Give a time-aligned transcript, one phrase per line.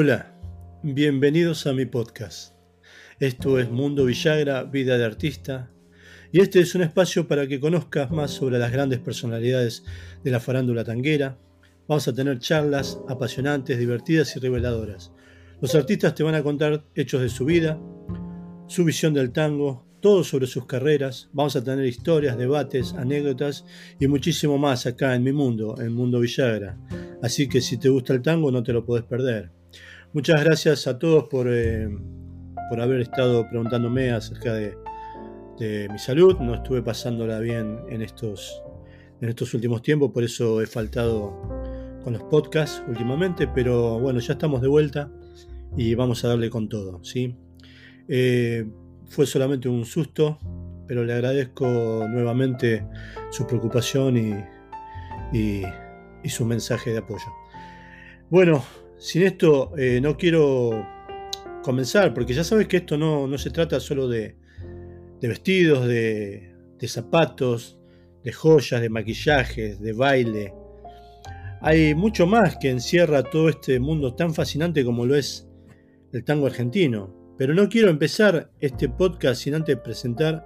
[0.00, 0.32] Hola,
[0.84, 2.54] bienvenidos a mi podcast.
[3.18, 5.72] Esto es Mundo Villagra, Vida de Artista,
[6.30, 9.82] y este es un espacio para que conozcas más sobre las grandes personalidades
[10.22, 11.36] de la farándula tanguera.
[11.88, 15.10] Vamos a tener charlas apasionantes, divertidas y reveladoras.
[15.60, 17.76] Los artistas te van a contar hechos de su vida,
[18.68, 21.28] su visión del tango, todo sobre sus carreras.
[21.32, 23.64] Vamos a tener historias, debates, anécdotas
[23.98, 26.78] y muchísimo más acá en mi mundo, en Mundo Villagra.
[27.20, 29.57] Así que si te gusta el tango no te lo puedes perder.
[30.14, 31.86] Muchas gracias a todos por, eh,
[32.70, 34.74] por haber estado preguntándome acerca de,
[35.90, 36.38] mi salud.
[36.38, 38.62] No estuve pasándola bien en estos,
[39.20, 41.36] en estos últimos tiempos, por eso he faltado
[42.04, 45.10] con los podcasts últimamente, pero bueno, ya estamos de vuelta
[45.76, 47.04] y vamos a darle con todo.
[47.04, 47.36] ¿sí?
[48.08, 48.66] Eh,
[49.08, 50.38] fue solamente un susto,
[50.86, 51.66] pero le agradezco
[52.08, 52.86] nuevamente
[53.30, 54.32] su preocupación y,
[55.36, 57.26] y, su mensaje de apoyo.
[58.30, 58.64] Bueno,
[58.98, 60.86] sin esto eh, no quiero
[61.62, 64.36] comenzar, porque ya sabes que esto no, no se trata solo de,
[65.20, 67.78] de vestidos, de, de zapatos,
[68.24, 70.54] de joyas, de maquillajes, de baile.
[71.60, 75.48] Hay mucho más que encierra todo este mundo tan fascinante como lo es
[76.12, 77.14] el tango argentino.
[77.36, 80.44] Pero no quiero empezar este podcast sin antes presentar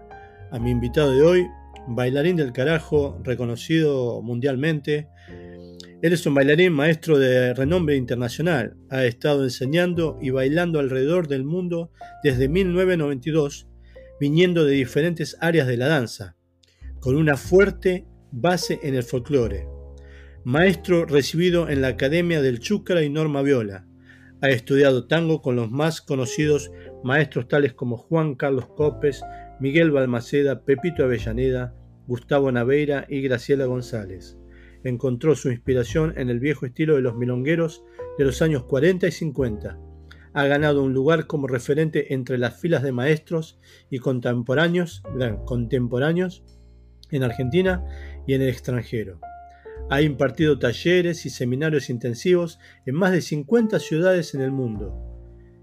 [0.51, 1.47] a mi invitado de hoy,
[1.89, 5.09] bailarín del carajo, reconocido mundialmente.
[6.03, 8.77] Él es un bailarín maestro de renombre internacional.
[8.91, 11.93] Ha estado enseñando y bailando alrededor del mundo
[12.25, 13.69] desde 1992,
[14.19, 16.37] viniendo de diferentes áreas de la danza,
[16.99, 19.69] con una fuerte base en el folclore.
[20.45, 23.87] Maestro recibido en la Academia del Chúcara y Norma Viola
[24.41, 26.73] ha estudiado tango con los más conocidos
[27.05, 29.23] maestros tales como Juan Carlos Copes,
[29.61, 31.77] Miguel Balmaceda, Pepito Avellaneda,
[32.09, 34.37] Gustavo Naveira y Graciela González.
[34.85, 37.85] Encontró su inspiración en el viejo estilo de los milongueros
[38.19, 39.79] de los años 40 y 50.
[40.35, 45.03] Ha ganado un lugar como referente entre las filas de maestros y contemporáneos,
[45.45, 46.43] contemporáneos
[47.11, 47.85] en Argentina
[48.27, 49.21] y en el extranjero.
[49.91, 55.13] Ha impartido talleres y seminarios intensivos en más de 50 ciudades en el mundo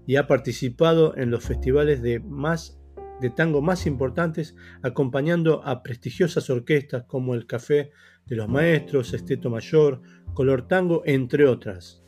[0.06, 2.78] y ha participado en los festivales de, más,
[3.20, 7.90] de tango más importantes acompañando a prestigiosas orquestas como el Café
[8.30, 10.00] de los Maestros, Esteto Mayor,
[10.32, 12.02] Color Tango, entre otras.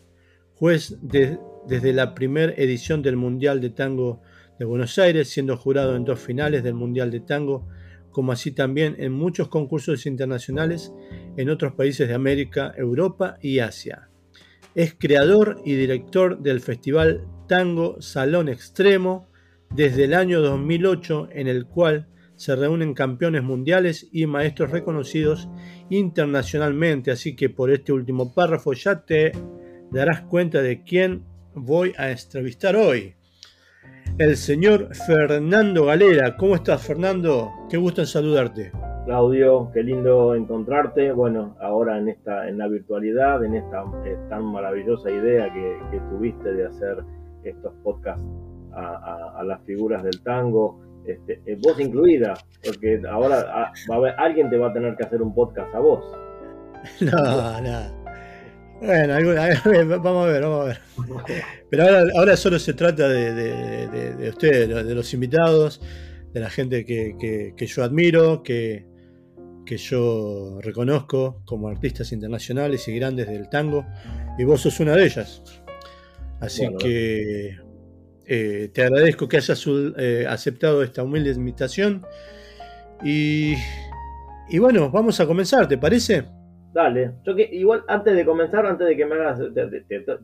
[0.54, 4.22] Juez desde la primera edición del Mundial de Tango
[4.56, 7.66] de Buenos Aires, siendo jurado en dos finales del Mundial de Tango
[8.12, 10.92] como así también en muchos concursos internacionales
[11.36, 14.08] en otros países de América, Europa y Asia.
[14.74, 19.28] Es creador y director del Festival Tango Salón Extremo
[19.70, 22.06] desde el año 2008 en el cual
[22.42, 25.48] se reúnen campeones mundiales y maestros reconocidos
[25.90, 29.30] internacionalmente, así que por este último párrafo ya te
[29.92, 31.22] darás cuenta de quién
[31.54, 33.14] voy a entrevistar hoy
[34.18, 36.36] el señor Fernando Galera.
[36.36, 37.52] ¿Cómo estás, Fernando?
[37.70, 38.72] Qué gusto en saludarte.
[39.04, 41.12] Claudio, qué lindo encontrarte.
[41.12, 46.54] Bueno, ahora en esta, en la virtualidad, en esta eh, tan maravillosa idea que, tuviste
[46.54, 47.04] de hacer
[47.44, 48.24] estos podcasts
[48.72, 54.14] a, las figuras del tango, este, eh, vos incluida, porque ahora ah, va a haber,
[54.18, 56.04] alguien te va a tener que hacer un podcast a vos.
[57.00, 58.02] No, no.
[58.80, 59.14] Bueno,
[60.02, 60.80] vamos a ver, vamos a ver.
[61.70, 61.84] Pero
[62.16, 65.80] ahora, solo se trata de, ustedes, de los invitados,
[66.32, 68.84] de la gente que, yo admiro, que,
[69.64, 73.86] que yo reconozco como artistas internacionales y grandes del tango,
[74.36, 75.44] y vos sos una de ellas.
[76.40, 77.56] Así que
[78.26, 79.66] eh, te agradezco que hayas
[79.98, 82.04] eh, aceptado esta humilde invitación.
[83.04, 83.54] Y,
[84.48, 86.24] y bueno, vamos a comenzar, ¿te parece?
[86.72, 89.40] Dale, yo que igual antes de comenzar, antes de que me hagas,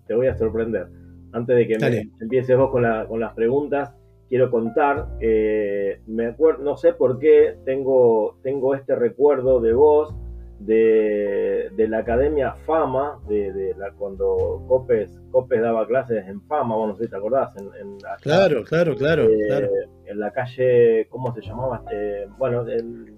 [0.07, 0.89] te, voy a sorprender.
[1.33, 3.95] Antes de que me, empieces vos con, las preguntas,
[4.31, 10.15] quiero contar, eh, me acuerdo, no sé por qué tengo, tengo este recuerdo de vos,
[10.59, 16.97] de, la Academia Fama, de, la, cuando Copes, Copes daba clases en Fama, bueno, no
[16.97, 19.69] sé si te acordás, en, claro, claro, claro, eh, claro,
[20.07, 21.85] En la calle, ¿cómo se llamaba?
[21.91, 23.15] Eh, bueno, el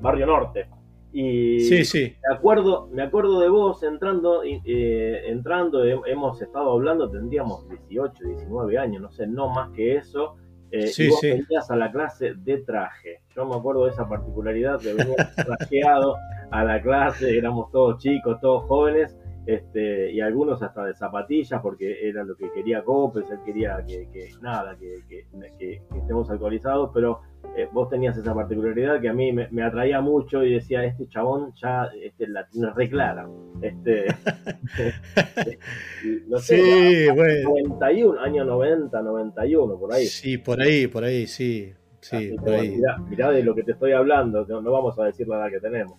[0.00, 0.68] Barrio Norte.
[1.10, 2.16] Y sí, sí.
[2.28, 8.78] Me acuerdo, me acuerdo de vos entrando, eh, entrando, hemos estado hablando, tendríamos 18, 19
[8.78, 10.36] años, no sé, no más que eso.
[10.70, 13.22] Eh, y vos venías a la clase de traje.
[13.34, 16.16] Yo me acuerdo de esa particularidad de venir trajeado
[16.50, 19.16] a la clase, éramos todos chicos, todos jóvenes,
[19.46, 24.30] este, y algunos hasta de zapatillas, porque era lo que quería Copes, él quería que,
[24.42, 27.20] nada, que, que, estemos actualizados, pero
[27.56, 31.52] eh, vos tenías esa particularidad que a mí me, atraía mucho y decía, este chabón
[31.54, 33.28] ya este, la tiene reclara.
[33.60, 34.06] Este,
[36.28, 37.50] no sé, sí, bueno.
[37.50, 40.06] 91, año 90, 91, por ahí.
[40.06, 41.72] Sí, por ahí, por ahí, sí.
[42.00, 42.80] Sí, por ahí.
[43.08, 45.98] Mirá, de lo que te estoy hablando, no, vamos a decir la edad que tenemos.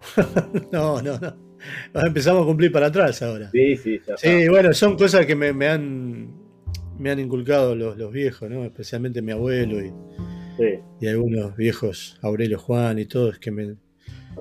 [0.72, 1.50] no, no, no.
[2.06, 3.50] Empezamos a cumplir para atrás ahora.
[3.50, 6.32] Sí, sí, Sí, bueno, son cosas que me, han
[6.98, 8.64] me han inculcado los, los viejos, ¿no?
[8.64, 9.92] Especialmente mi abuelo y,
[11.00, 13.76] y algunos viejos, Aurelio Juan y todos que me,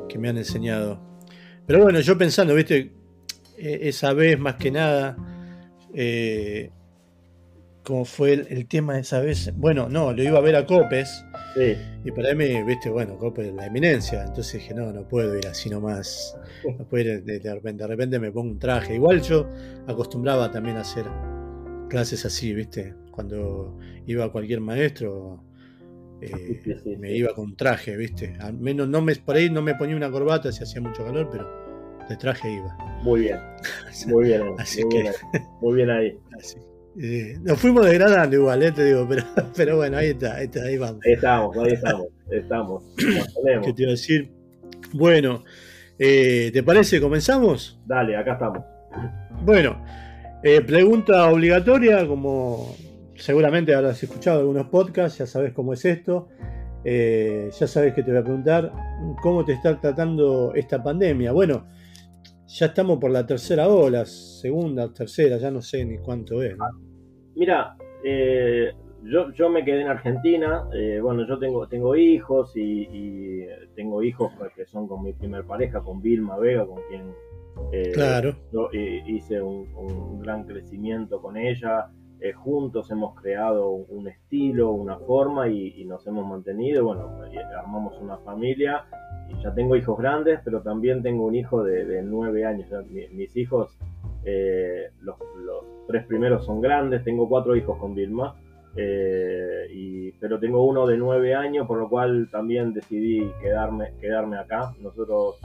[0.07, 1.01] que me han enseñado.
[1.65, 2.91] Pero bueno, yo pensando, viste,
[3.57, 5.15] e, esa vez más que nada,
[5.93, 6.71] eh,
[7.83, 11.25] como fue el, tema de esa vez, bueno, no, lo iba a ver a Copes.
[12.05, 14.23] Y para mí, viste, bueno, Copes la eminencia.
[14.23, 16.37] Entonces dije, no, no puedo ir así nomás.
[16.77, 17.83] No puedo ir de, repente.
[17.83, 18.95] De repente me pongo un traje.
[18.95, 19.49] Igual yo
[19.87, 21.05] acostumbraba también a hacer
[21.89, 22.93] clases así, viste.
[23.11, 25.43] Cuando iba a cualquier maestro,
[26.21, 28.35] eh, me iba con traje, ¿viste?
[28.39, 31.29] Al menos no me, por ahí no me ponía una corbata si hacía mucho calor,
[31.31, 31.47] pero
[32.09, 32.77] de traje iba.
[33.03, 33.39] Muy bien,
[34.07, 34.41] muy bien.
[34.57, 35.41] así muy, que, bien ahí.
[35.61, 36.17] muy bien ahí.
[37.01, 38.73] Eh, nos fuimos degradando igual, ¿eh?
[38.73, 39.23] te digo, pero,
[39.55, 40.99] pero bueno, ahí está, ahí, está, ahí vamos.
[41.05, 42.83] Ahí estamos, ahí estamos, estamos.
[43.63, 44.29] ¿Qué te iba a decir?
[44.91, 45.45] Bueno,
[45.97, 46.99] eh, ¿te parece?
[46.99, 47.79] ¿Comenzamos?
[47.85, 48.63] Dale, acá estamos.
[49.45, 49.81] Bueno,
[50.65, 52.75] pregunta obligatoria, como
[53.19, 56.29] seguramente habrás escuchado algunos podcasts, ya sabes cómo es esto.
[56.85, 58.71] Eh, ya sabes que te voy a preguntar
[59.21, 61.31] cómo te está tratando esta pandemia.
[61.33, 61.67] Bueno,
[62.47, 66.55] ya estamos por la tercera ola, segunda, tercera, ya no sé ni cuánto es.
[67.35, 68.71] Mira, eh,
[69.03, 70.67] yo, yo, me quedé en Argentina.
[70.73, 73.45] Eh, bueno, yo tengo, tengo hijos y,
[73.75, 77.13] tengo hijos que son con mi primer pareja, con Vilma Vega, con quien
[77.93, 78.35] claro.
[78.53, 81.89] yo hice un gran crecimiento con ella.
[82.21, 86.83] Eh, juntos hemos creado un estilo, una forma y, nos hemos mantenido.
[86.83, 87.09] Bueno,
[87.57, 88.85] armamos una familia
[89.29, 92.67] y ya tengo hijos grandes, pero también tengo un hijo de, nueve años.
[92.89, 93.77] mis hijos,
[94.25, 95.15] eh, los,
[95.87, 98.35] tres primeros son grandes, tengo cuatro hijos con Vilma,
[98.75, 104.73] eh, pero tengo uno de nueve años, por lo cual también decidí quedarme, quedarme acá.
[104.81, 105.39] Nosotros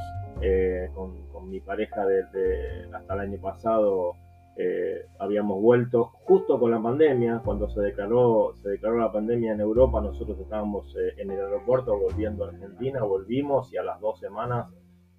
[0.94, 4.14] con, con, mi pareja desde hasta el año pasado
[4.56, 9.60] eh, habíamos vuelto justo con la pandemia, cuando se declaró, se declaró la pandemia en
[9.60, 14.20] Europa, nosotros estábamos eh, en el aeropuerto volviendo a Argentina, volvimos y a las dos
[14.20, 14.68] semanas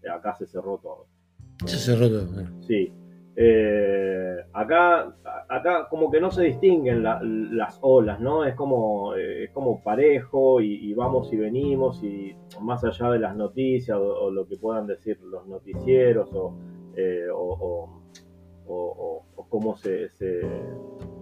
[0.01, 1.07] eh, acá se cerró todo.
[1.65, 2.45] Se cerró todo.
[2.61, 2.93] Sí.
[4.53, 5.13] acá,
[5.49, 8.45] acá como que no se distinguen las olas, ¿no?
[8.45, 13.97] Es como, es como parejo y, vamos y venimos y más allá de las noticias
[13.97, 16.57] o, lo que puedan decir los noticieros o,
[17.33, 18.04] o o,
[18.65, 20.09] cómo, se,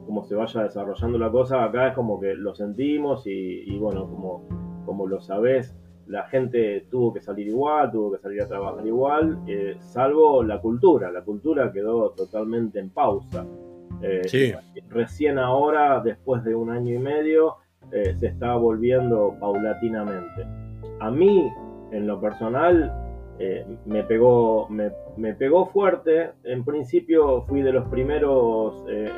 [0.06, 4.48] cómo se vaya desarrollando la cosa, acá es como que lo sentimos y, bueno, como,
[4.86, 5.76] como lo sabés,
[6.08, 10.60] la gente tuvo que salir igual, tuvo que salir a trabajar igual, eh, salvo la
[10.60, 13.46] cultura, la cultura quedó totalmente en pausa.
[14.02, 14.22] Eh,
[14.90, 17.56] recién ahora, después de un año y medio,
[17.92, 20.46] eh, se está volviendo paulatinamente.
[21.00, 21.50] A mí,
[21.92, 22.92] en lo personal,
[23.40, 26.32] eh, me, pegó, me, pegó fuerte.
[26.44, 29.12] En principio fui de los primeros eh,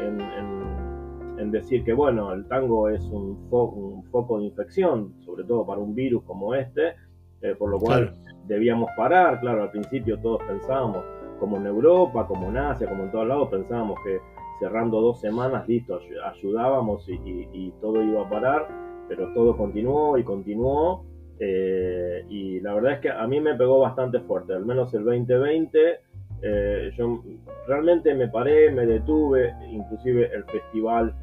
[1.37, 5.79] en, decir que bueno, el tango es un, un, foco de infección, sobre todo para
[5.79, 6.95] un virus como este,
[7.41, 8.13] eh, por lo cual
[8.45, 9.39] debíamos parar.
[9.39, 11.05] Claro, al principio todos pensábamos,
[11.39, 14.19] como en Europa, como en Asia, como en todos lados, pensábamos que
[14.59, 18.67] cerrando dos semanas, listo, ayudábamos y todo iba a parar,
[19.07, 21.05] pero todo continuó y continuó
[21.39, 25.03] eh, y la verdad es que a mí me pegó bastante fuerte, al menos el
[25.03, 25.99] 2020.
[26.41, 27.23] Eh, yo
[27.67, 31.15] realmente me paré, me detuve, inclusive el festival.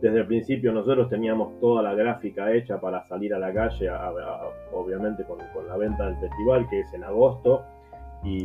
[0.00, 3.88] Desde el principio nosotros teníamos toda la gráfica hecha para salir a la calle,
[4.72, 7.64] obviamente con, la venta del festival, que es en agosto.
[8.22, 8.44] Y,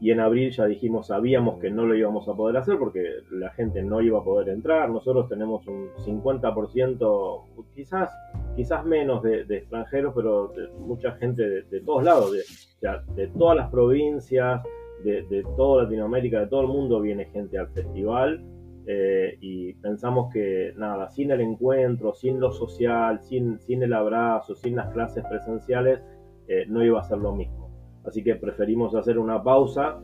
[0.00, 3.50] y en abril ya dijimos, sabíamos que no lo íbamos a poder hacer porque la
[3.50, 4.88] gente no iba a poder entrar.
[4.90, 7.42] Nosotros tenemos un 50%,
[7.74, 8.10] quizás,
[8.58, 14.60] quizás menos de, extranjeros, pero mucha gente de, todos lados, de, todas las provincias,
[15.04, 18.44] de, toda Latinoamérica, de todo el mundo viene gente al festival.
[18.90, 24.56] Eh, y pensamos que nada, sin el encuentro, sin lo social, sin, sin el abrazo,
[24.56, 26.00] sin las clases presenciales,
[26.48, 27.70] eh, no iba a ser lo mismo.
[28.04, 30.00] Así que preferimos hacer una pausa,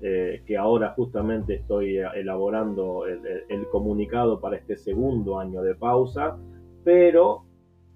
[0.00, 6.38] eh, que ahora justamente estoy elaborando el, comunicado para este segundo año de pausa,
[6.84, 7.47] pero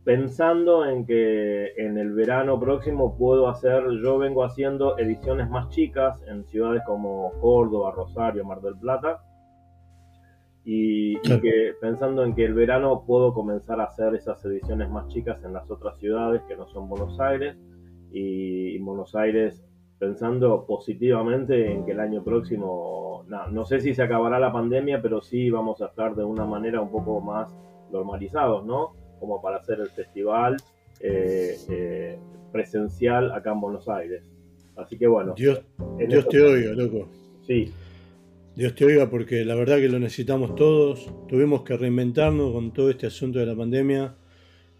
[0.04, 6.20] pensando en que en el verano próximo puedo hacer, yo vengo haciendo ediciones más chicas
[6.26, 9.22] en ciudades como Córdoba, Rosario, Mar del Plata,
[10.64, 15.42] y, que pensando en que el verano puedo comenzar a hacer esas ediciones más chicas
[15.44, 17.56] en las otras ciudades que no son Buenos Aires
[18.12, 19.64] y, Buenos Aires
[19.98, 25.20] pensando positivamente en que el año próximo, no, sé si se acabará la pandemia, pero
[25.22, 27.56] sí vamos a estar de una manera un poco más
[27.92, 28.94] normalizados, ¿no?
[29.22, 30.56] Como para hacer el festival
[30.98, 32.18] eh, eh,
[32.50, 34.24] presencial acá en Buenos Aires.
[34.74, 35.34] Así que bueno.
[35.36, 35.62] Dios,
[36.08, 37.08] Dios te oiga, loco.
[37.46, 37.72] Sí,
[38.56, 41.08] Dios te oiga porque la verdad que lo necesitamos todos.
[41.28, 44.16] Tuvimos que reinventarnos con todo este asunto de la pandemia.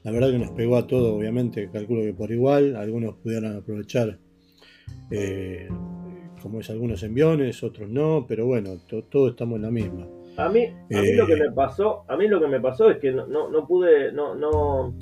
[0.03, 2.75] La verdad que nos pegó a todos, obviamente, calculo que por igual.
[2.75, 4.19] Algunos pudieran aprovechar,
[5.13, 5.69] eh,
[6.43, 8.77] como es, algunos enviones, otros no, pero bueno,
[9.09, 10.09] todos estamos en la misma.
[10.37, 12.91] A mí, a mí lo que eh, me pasó, a mí lo que me pasó
[12.91, 14.95] es que no, no, pude, no, no,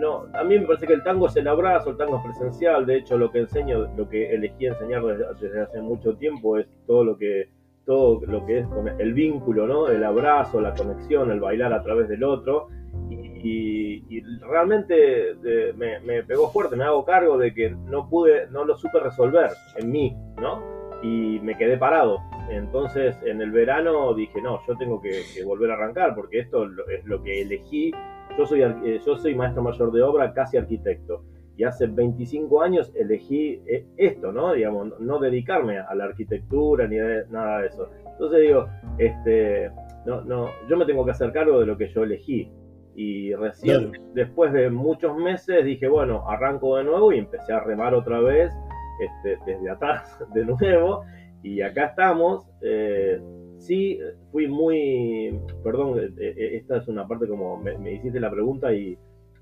[0.00, 2.86] no, a mí me parece que el tango es el abrazo, el tango es presencial.
[2.86, 5.02] De hecho, lo que enseño, lo que elegí enseñar
[5.40, 7.48] desde hace mucho tiempo es todo lo que
[7.84, 8.66] todo lo que es
[8.98, 9.88] el vínculo, ¿no?
[9.88, 12.68] El abrazo, la conexión, el bailar a través del otro.
[13.10, 15.34] Y, realmente
[15.76, 19.92] me, pegó fuerte, me hago cargo de que no pude, no lo supe resolver en
[19.92, 20.62] mí, ¿no?
[21.02, 22.20] Y me quedé parado.
[22.50, 27.04] Entonces en el verano dije, no, yo tengo que, volver a arrancar porque esto es
[27.04, 27.92] lo que elegí.
[28.38, 31.24] Yo soy, eh, yo soy maestro mayor de obra, casi arquitecto
[31.56, 34.52] y hace 25 años elegí eh, esto, ¿no?
[34.52, 36.96] Digamos, no dedicarme a la arquitectura ni
[37.30, 37.88] nada de eso.
[38.12, 38.66] Entonces digo,
[38.98, 39.70] este,
[40.04, 42.50] no, no, yo me tengo que hacer cargo de lo que yo elegí.
[42.96, 47.92] Y recién, después de muchos meses, dije, bueno, arranco de nuevo y empecé a remar
[47.92, 48.52] otra vez,
[49.00, 51.04] este, desde atrás de nuevo.
[51.44, 52.44] Y acá estamos.
[52.60, 53.20] Eh,
[53.58, 54.00] sí,
[54.32, 58.98] fui muy, perdón, eh, esta es una parte como me hiciste la pregunta y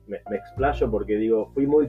[0.07, 1.87] me, explayo porque digo, fui muy,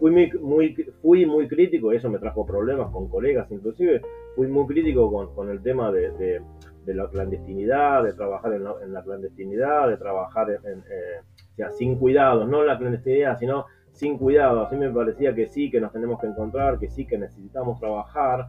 [0.00, 4.00] Fui, muy, fui muy crítico, y eso me trajo problemas con colegas inclusive,
[4.36, 6.40] fui muy crítico con, el tema de,
[6.86, 12.78] la clandestinidad, de trabajar en la, clandestinidad, de trabajar en, eh, sin cuidados, no la
[12.78, 14.62] clandestinidad, sino sin cuidado.
[14.62, 18.46] Así me parecía que sí, que nos tenemos que encontrar, que sí, que necesitamos trabajar,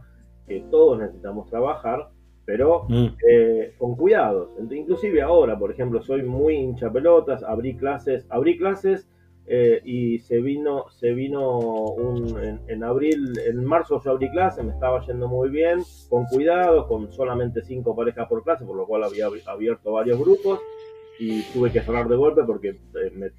[0.50, 2.08] que todos necesitamos trabajar,
[2.44, 3.06] pero mm.
[3.30, 4.50] eh, con cuidados.
[4.68, 9.08] Inclusive ahora, por ejemplo, soy muy hincha pelotas, abrí clases, abrí clases
[9.46, 14.72] eh, y se vino, se vino un, en, abril, en marzo yo abrí clases, me
[14.72, 19.04] estaba yendo muy bien, con cuidados, con solamente cinco parejas por clase, por lo cual
[19.04, 20.58] había abierto varios grupos
[21.20, 23.30] y tuve que cerrar de golpe porque eh, me,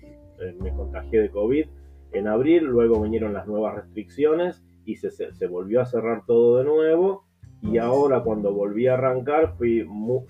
[0.62, 1.66] me, contagié de COVID
[2.14, 6.66] en abril, luego vinieron las nuevas restricciones y se, se volvió a cerrar todo de
[6.66, 7.26] nuevo.
[7.62, 9.88] Y ahora cuando volví a arrancar fui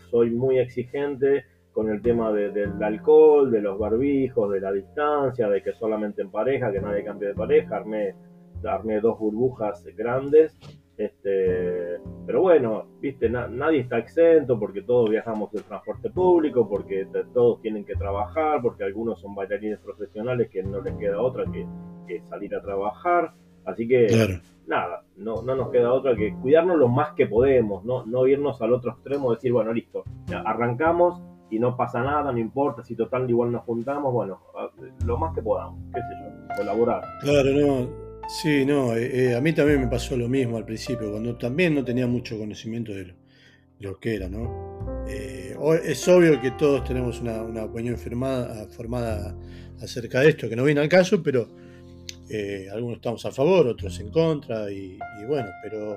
[0.09, 5.63] soy muy exigente con el tema del alcohol, de los barbijos, de la distancia, de
[5.63, 8.13] que solamente en pareja, que nadie cambie de pareja, armé,
[8.65, 10.57] armé dos burbujas grandes,
[11.01, 17.59] este, pero bueno, viste, nadie está exento porque todos viajamos en transporte público, porque todos
[17.61, 21.65] tienen que trabajar, porque algunos son bailarines profesionales que no les queda otra que,
[22.29, 23.33] salir a trabajar,
[23.65, 28.05] así que nada, no, no nos queda otra que cuidarnos lo más que podemos, no,
[28.05, 30.03] no irnos al otro extremo, decir, bueno, listo,
[30.45, 34.39] arrancamos y no pasa nada, no importa si total igual nos juntamos, bueno,
[35.05, 37.03] lo más que podamos, qué sé yo, colaborar.
[37.21, 37.89] Claro, no,
[38.27, 41.75] sí, no, eh, eh, a mí también me pasó lo mismo al principio, cuando también
[41.75, 43.13] no tenía mucho conocimiento de
[43.79, 45.05] lo, que era, ¿no?
[45.09, 49.35] Eh, es obvio que todos tenemos una, una opinión firmada, formada
[49.81, 51.47] acerca de esto, que no viene al caso, pero
[52.33, 54.97] eh, algunos estamos a favor, otros en contra, y,
[55.27, 55.95] bueno, pero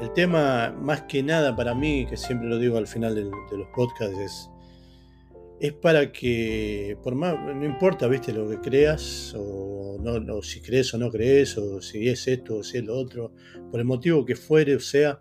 [0.00, 3.68] el tema, más que nada para mí, que siempre lo digo al final de, los
[3.72, 4.50] podcasts, es,
[5.60, 10.92] es para que, por más, no importa, viste, lo que creas, o, no, si crees
[10.92, 13.32] o no crees, o si es esto o si es lo otro,
[13.70, 15.20] por el motivo que fuere, o sea,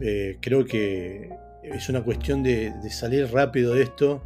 [0.00, 1.30] eh, creo que
[1.62, 4.22] es una cuestión de, salir rápido de esto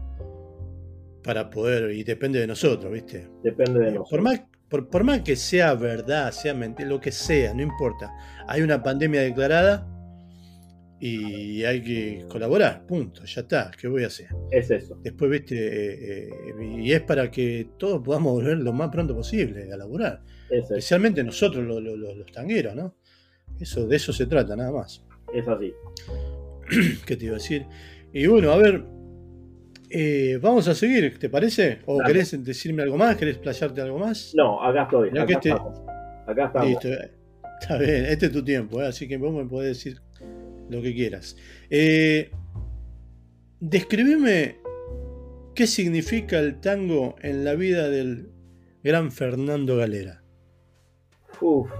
[1.23, 3.29] para poder, y depende de nosotros, ¿viste?
[3.45, 4.11] Depende de nosotros.
[4.11, 8.13] Por más, por, más que sea verdad, sea mentira, lo que sea, no importa.
[8.49, 9.87] Hay una pandemia declarada
[11.01, 14.29] y hay que colaborar, punto, ya está, ¿qué voy a hacer?
[14.51, 14.99] Es eso.
[15.03, 19.73] Después, viste, eh, eh, y es para que todos podamos volver lo más pronto posible
[19.73, 20.23] a laburar.
[20.51, 22.97] Especialmente nosotros los, tangueros, ¿no?
[23.61, 25.05] Eso, de eso se trata, nada más.
[25.33, 25.73] Es así.
[27.07, 27.67] ¿Qué te iba a decir?
[28.13, 28.85] Y bueno, a ver,
[29.97, 31.79] eh, vamos a seguir, ¿te parece?
[31.87, 33.17] ¿O querés decirme algo más?
[33.17, 34.33] ¿Querés playarte algo más?
[34.35, 35.11] No, acá estoy.
[35.11, 35.83] Acá, este- estamos.
[36.27, 36.69] acá estamos.
[36.69, 36.89] Listo.
[37.61, 38.89] Está bien, este es tu tiempo, ¿eh?
[38.89, 40.03] así que vos me podés decir
[40.69, 41.37] lo que quieras.
[41.71, 42.33] Eh,
[43.61, 44.57] describime
[45.55, 48.31] qué significa el tango en la vida del
[48.83, 50.25] gran Fernando Galera.
[51.41, 51.71] Uf,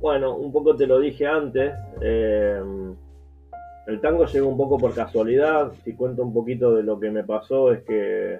[0.00, 1.72] bueno, un poco te lo dije antes.
[2.00, 2.62] Eh,
[3.88, 5.72] el tango llegó un poco por casualidad.
[5.82, 8.38] Si cuento un poquito de lo que me pasó, es que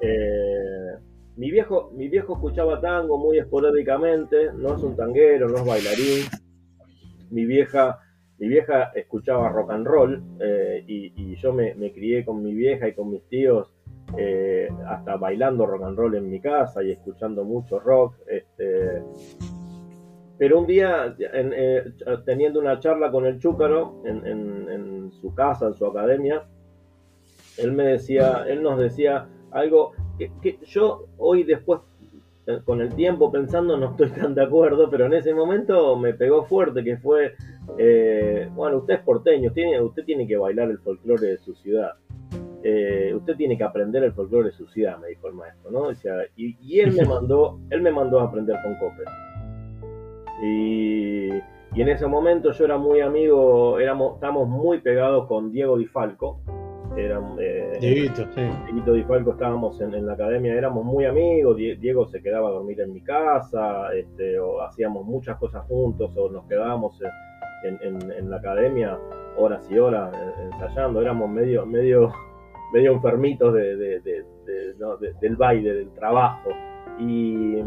[0.00, 0.94] eh,
[1.36, 6.24] mi, viejo, mi viejo escuchaba tango muy esporádicamente, no es un tanguero, no es bailarín.
[7.30, 7.98] Mi vieja,
[8.38, 12.94] mi vieja escuchaba rock and roll eh, y, yo me, crié con mi vieja y
[12.94, 13.74] con mis tíos
[14.16, 18.14] eh, hasta bailando rock and roll en mi casa y escuchando mucho rock.
[18.28, 19.02] Este,
[20.38, 21.92] pero un día, eh,
[22.24, 26.44] teniendo una charla con el Chúcaro en, su casa, en su academia,
[27.56, 31.80] él me decía, él nos decía algo que, yo hoy después,
[32.46, 36.12] eh, con el tiempo pensando, no estoy tan de acuerdo, pero en ese momento me
[36.12, 37.34] pegó fuerte, que fue,
[37.78, 41.54] eh, bueno, usted es porteño, usted tiene, usted tiene que bailar el folclore de su
[41.54, 41.92] ciudad.
[42.58, 45.90] usted tiene que aprender el folclore de su ciudad, me dijo el maestro, ¿no?
[46.36, 49.06] y, y, él me mandó, él me mandó a aprender con Copper.
[50.42, 51.30] Y,
[51.74, 56.40] en ese momento yo era muy amigo, éramos, estábamos muy pegados con Diego Di Falco.
[56.96, 58.24] Era, eh, Dieguito,
[58.94, 61.56] Di Falco estábamos en, la academia, éramos muy amigos.
[61.56, 66.30] Diego se quedaba a dormir en mi casa, este, o hacíamos muchas cosas juntos, o
[66.30, 66.98] nos quedábamos
[67.64, 68.98] en, la academia
[69.36, 70.16] horas y horas
[70.52, 71.02] ensayando.
[71.02, 72.10] Éramos medio, medio,
[72.72, 76.48] medio enfermitos del baile, del trabajo.
[76.98, 77.62] Y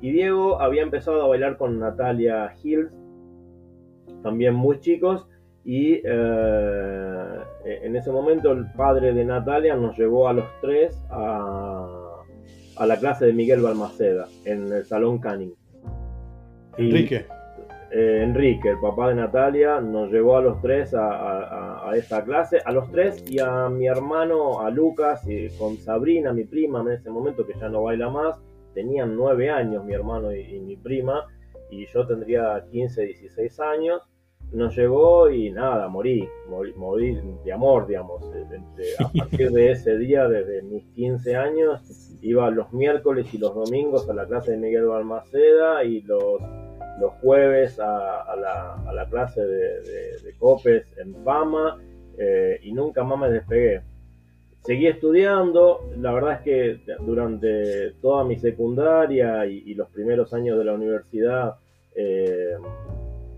[0.00, 2.92] y Diego había empezado a bailar con Natalia Hills,
[4.22, 5.26] también muy chicos,
[5.64, 12.24] y eh, en ese momento el padre de Natalia nos llevó a los tres a,
[12.86, 15.52] la clase de Miguel Balmaceda en el Salón Canning.
[16.76, 17.26] Enrique.
[17.90, 22.70] Eh, Enrique, el papá de Natalia, nos llevó a los tres a, esta clase, a
[22.70, 27.10] los tres y a mi hermano, a Lucas, y con Sabrina, mi prima en ese
[27.10, 28.38] momento que ya no baila más,
[28.78, 31.26] tenían nueve años mi hermano y, mi prima,
[31.68, 34.02] y yo tendría 15, 16 años.
[34.52, 36.28] Nos llegó y nada, morí,
[36.76, 38.22] morí, de amor, digamos.
[39.00, 44.08] a partir de ese día, desde mis 15 años, iba los miércoles y los domingos
[44.08, 46.40] a la clase de Miguel Balmaceda y los,
[47.00, 51.82] los jueves a, la, clase de, Copes en Fama
[52.16, 53.82] eh, y nunca más me despegué
[54.64, 60.64] seguí estudiando, la verdad es que durante toda mi secundaria y, los primeros años de
[60.64, 61.56] la universidad
[61.94, 62.56] eh,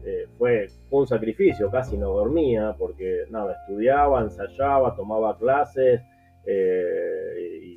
[0.04, 6.00] eh, fue un sacrificio, casi no dormía porque nada, estudiaba, ensayaba, tomaba clases
[6.46, 7.76] eh,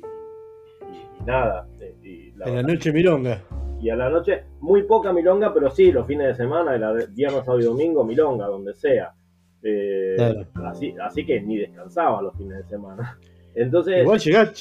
[1.24, 1.66] nada.
[1.80, 3.42] en la noche milonga.
[3.80, 6.72] Y a la noche, muy poca milonga, pero sí, los fines de semana,
[7.10, 9.12] viernes, sábado y domingo, milonga, donde sea.
[10.64, 13.18] así, así que ni descansaba los fines de semana.
[13.54, 14.02] Entonces.
[14.02, 14.52] Igual llegar,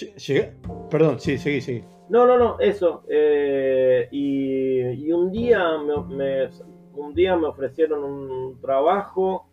[0.89, 1.83] Perdón, sí, seguí, seguí.
[2.09, 3.03] No, no, no, eso.
[3.07, 6.49] Eh, y, un día me,
[6.93, 9.47] un día me ofrecieron un trabajo.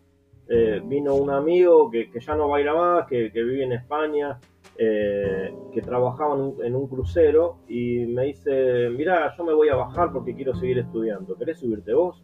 [0.47, 4.37] Eh, vino un amigo que, ya no baila más, que, vive en España,
[4.77, 10.11] eh, que trabajaba en un, crucero y me dice, mira, yo me voy a bajar
[10.11, 12.21] porque quiero seguir estudiando, ¿querés subirte vos?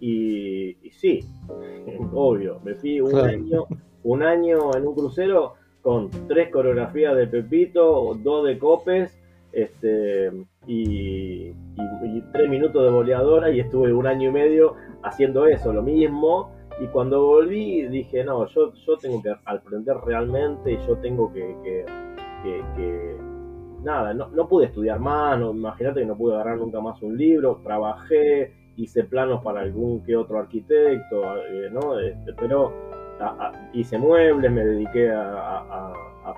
[0.00, 1.20] Y, sí,
[2.14, 3.66] obvio, me fui un año,
[4.04, 5.57] un año en un crucero
[5.88, 9.18] con tres coreografías de Pepito, dos de Copes,
[9.52, 10.30] este,
[10.66, 11.50] y,
[12.30, 16.52] tres minutos de boleadora y estuve un año y medio haciendo eso, lo mismo.
[16.78, 23.16] Y cuando volví dije, no, yo, yo tengo que aprender realmente yo tengo que, que,
[23.82, 27.16] nada, no, no, pude estudiar más, no, imagínate que no pude agarrar nunca más un
[27.16, 31.98] libro, trabajé, hice planos para algún que otro arquitecto, eh, ¿no?
[31.98, 32.97] Este, pero
[33.72, 35.92] hice muebles, me dediqué a,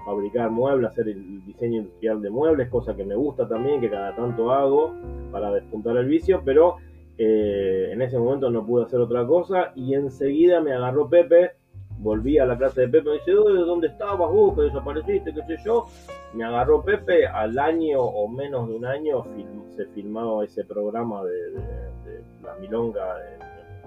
[0.05, 3.91] fabricar muebles, a hacer el diseño industrial de muebles, cosa que me gusta también, que
[3.91, 4.95] cada tanto hago
[5.33, 6.77] para despuntar el vicio, pero
[7.19, 11.51] eh, en ese momento no pude hacer otra cosa y enseguida me agarró Pepe,
[11.99, 14.55] volví a la clase de Pepe, me dice, ¿dónde estabas vos?
[14.55, 15.87] Que desapareciste, qué sé yo.
[16.35, 19.25] Me agarró Pepe, al año o menos de un año
[19.77, 23.43] se filmaba ese programa de, La Milonga en,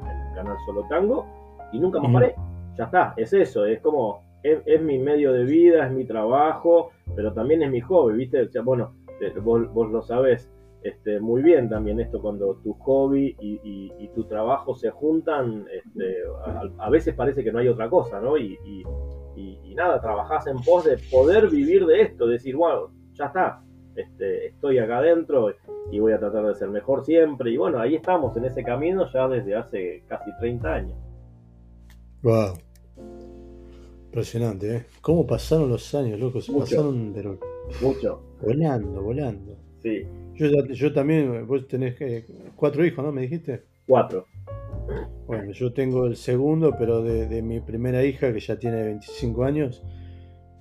[0.09, 1.25] el canal Solo Tango
[1.71, 2.35] y nunca más paré
[2.77, 7.33] ya está, es eso, es como, es, mi medio de vida, es mi trabajo, pero
[7.33, 8.49] también es mi hobby, ¿viste?
[8.61, 10.49] bueno, eh, vos, lo sabés
[10.81, 16.17] este, muy bien también esto, cuando tu hobby y, tu trabajo se juntan, este,
[16.77, 18.37] a, veces parece que no hay otra cosa, ¿no?
[18.37, 18.57] Y,
[19.75, 23.63] nada, trabajás en pos de poder vivir de esto, decir, bueno, ya está,
[23.95, 25.51] este, estoy acá adentro
[25.91, 27.49] y voy a tratar de ser mejor siempre.
[27.49, 31.12] Y bueno, ahí estamos en ese camino ya desde hace casi 30 años.
[32.23, 32.53] Wow.
[34.05, 34.85] Impresionante, ¿eh?
[35.01, 36.39] ¿Cómo pasaron los años, loco?
[36.39, 37.37] Se pasaron de
[37.81, 38.21] Mucho.
[38.41, 39.57] Volando, volando.
[39.81, 40.07] Sí.
[40.35, 41.95] Yo, yo también, vos tenés
[42.55, 43.11] cuatro hijos, ¿no?
[43.11, 43.63] ¿Me dijiste?
[43.85, 44.25] Cuatro.
[45.27, 49.83] Bueno, yo tengo el segundo, pero de, mi primera hija, que ya tiene 25 años,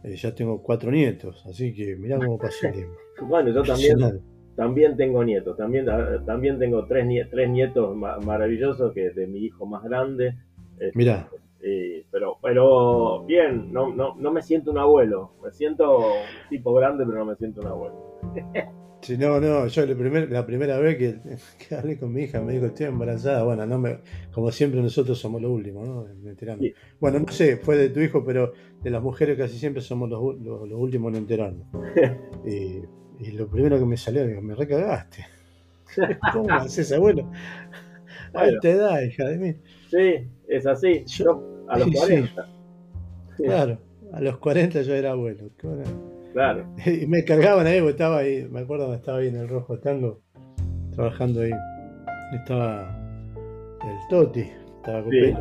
[0.02, 2.96] eh, ya tengo cuatro nietos, así que mirá cómo pasó el tiempo.
[3.28, 4.20] bueno, yo también,
[4.56, 9.64] también tengo nietos, también, ah, también tengo tres, tres nietos maravillosos, que de mi hijo
[9.64, 10.34] más grande.
[10.78, 10.98] Este,
[11.62, 12.06] mirá.
[12.10, 17.04] pero, pero bien, no, no, no me siento un abuelo, me siento un tipo grande,
[17.06, 18.20] pero no me siento un abuelo.
[19.02, 22.66] Sí, no, no, yo la, la primera vez que, hablé con mi hija me dijo
[22.66, 23.98] estoy embarazada, bueno, no me,
[24.30, 26.06] como siempre nosotros somos los últimos, ¿no?
[27.00, 30.20] Bueno, no sé, fue de tu hijo, pero de las mujeres casi siempre somos los,
[30.22, 31.66] últimos en enterarnos.
[32.46, 35.26] y, lo primero que me salió, digo, me recagaste.
[36.32, 37.28] ¿Cómo haces, abuelo?
[38.34, 39.54] A esta edad, hija de mí.
[39.90, 41.04] Sí, es así.
[41.06, 42.48] Yo, a los 40.
[43.36, 43.78] Claro,
[44.12, 45.50] a los 40 yo era abuelo.
[46.32, 46.66] Claro.
[46.86, 49.78] Y me cargaban ahí, porque estaba ahí, me acuerdo que estaba ahí en el Rojo
[49.78, 50.20] Tango,
[50.94, 51.52] trabajando ahí.
[52.34, 52.98] Estaba
[53.84, 55.38] el Toti, estaba con pelo.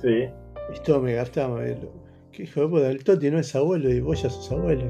[0.00, 0.28] Sí.
[0.74, 1.62] Y todo me gastaba.
[2.32, 2.90] ¿Qué hijo de puta?
[2.90, 4.86] El Toti no es abuelo y vos ya sos abuelo.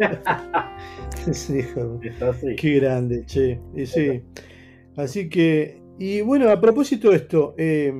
[1.28, 2.00] es hijo.
[2.28, 2.56] así.
[2.56, 3.60] Qué grande, che.
[3.74, 4.22] Y sí.
[4.96, 7.92] Así que, y bueno, a propósito de esto, eh,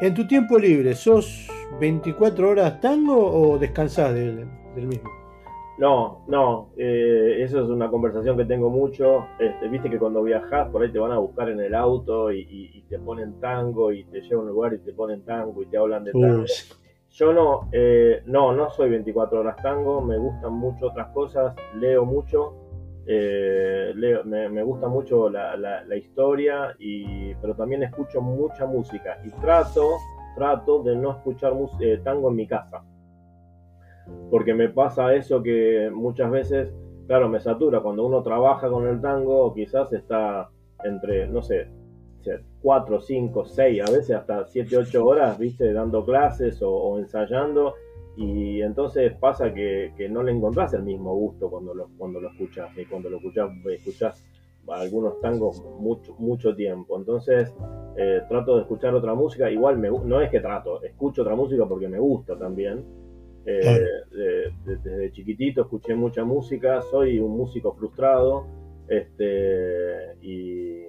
[0.00, 1.48] en tu tiempo libre, ¿sos
[1.80, 5.10] 24 horas tango o descansás del mismo?
[5.80, 9.26] No, no, eh, eso es una conversación que tengo mucho.
[9.38, 12.84] Este, Viste que cuando viajas por ahí te van a buscar en el auto y,
[12.86, 15.78] te ponen tango y te llevan a un lugar y te ponen tango y te
[15.78, 16.44] hablan de tango.
[17.12, 22.04] Yo no, eh, no, no soy 24 horas tango, me gustan mucho otras cosas, leo
[22.04, 22.59] mucho,
[23.06, 23.92] eh,
[24.24, 29.96] me, gusta mucho la, la, historia, y, pero también escucho mucha música y trato,
[30.36, 31.54] trato de no escuchar
[32.04, 32.84] tango en mi casa.
[34.30, 36.72] Porque me pasa eso que muchas veces,
[37.06, 37.80] claro, me satura.
[37.80, 40.48] Cuando uno trabaja con el tango, quizás está
[40.84, 41.68] entre, no sé,
[42.62, 47.74] 4, 5, 6, a veces hasta 7, 8 horas, viste, dando clases o, ensayando,
[48.20, 52.68] y entonces pasa que, no le encontrás el mismo gusto cuando lo, cuando lo escuchas,
[52.76, 54.22] y cuando lo escuchas, escuchás
[54.68, 56.98] algunos tangos mucho, mucho tiempo.
[56.98, 57.50] Entonces
[57.96, 61.64] eh, trato de escuchar otra música, igual me, no es que trato, escucho otra música
[61.66, 62.84] porque me gusta también,
[63.46, 68.44] eh, desde chiquitito escuché mucha música, soy un músico frustrado,
[68.86, 70.82] este, y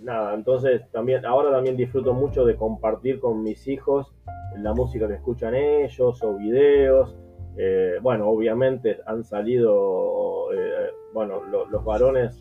[0.00, 4.14] nada, entonces también, ahora también disfruto mucho de compartir con mis hijos
[4.62, 7.16] la música que escuchan ellos o videos.
[7.56, 12.40] Eh, bueno, obviamente han salido, eh, bueno, los varones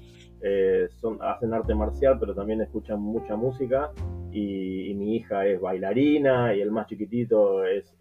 [1.02, 3.92] son, hacen arte marcial, pero también escuchan mucha música
[4.32, 7.94] y, mi hija es bailarina y el más chiquitito es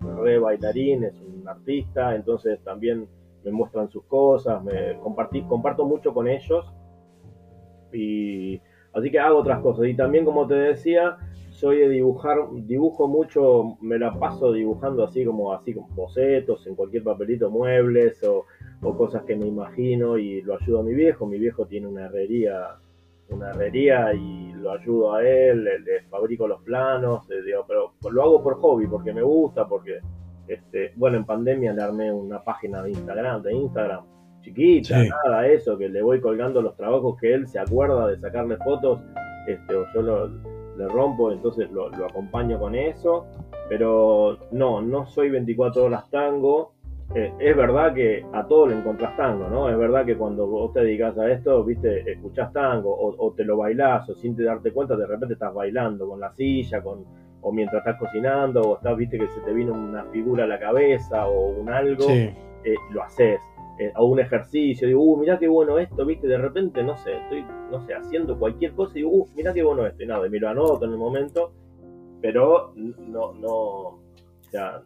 [0.00, 3.08] re bailarín, es un artista, entonces también
[3.44, 6.72] me muestran sus cosas, me compartí, comparto mucho con ellos
[7.92, 8.60] y
[8.92, 11.16] así que hago otras cosas y también como te decía
[11.62, 16.74] soy de dibujar, dibujo mucho, me la paso dibujando así como así con bocetos en
[16.74, 18.46] cualquier papelito, muebles o,
[18.82, 22.06] o cosas que me imagino y lo ayudo a mi viejo, mi viejo tiene una
[22.06, 22.78] herrería
[23.28, 28.42] una herrería y lo ayudo a él, le, fabrico los planos, eh, pero lo hago
[28.42, 30.00] por hobby, porque me gusta, porque,
[30.48, 34.04] este, bueno, en pandemia le armé una página de Instagram, de Instagram,
[34.42, 38.56] chiquita, nada, eso, que le voy colgando los trabajos que él se acuerda de sacarle
[38.58, 39.00] fotos,
[39.46, 43.26] este, o yo lo, le rompo, entonces lo, lo acompaño con eso,
[43.68, 46.72] pero no, no soy 24 horas tango,
[47.14, 49.68] eh, es verdad que a todo le encontrás tango, ¿no?
[49.68, 53.58] Es verdad que cuando vos te dedicas a esto, viste, escuchás tango o, te lo
[53.58, 57.04] bailás o sin te darte cuenta de repente estás bailando con la silla, con,
[57.42, 60.58] o mientras estás cocinando o estás, viste, que se te vino una figura a la
[60.58, 62.34] cabeza o un algo, eh,
[62.92, 63.40] lo haces.
[63.78, 67.16] Eh, o un ejercicio, digo, uh, mirá qué bueno esto, viste, de repente, no sé,
[67.16, 70.28] estoy, no sé, haciendo cualquier cosa y digo, uh, mirá qué bueno esto, y nada,
[70.28, 71.52] me lo anoto en el momento,
[72.20, 74.00] pero no, no, o
[74.50, 74.82] sea,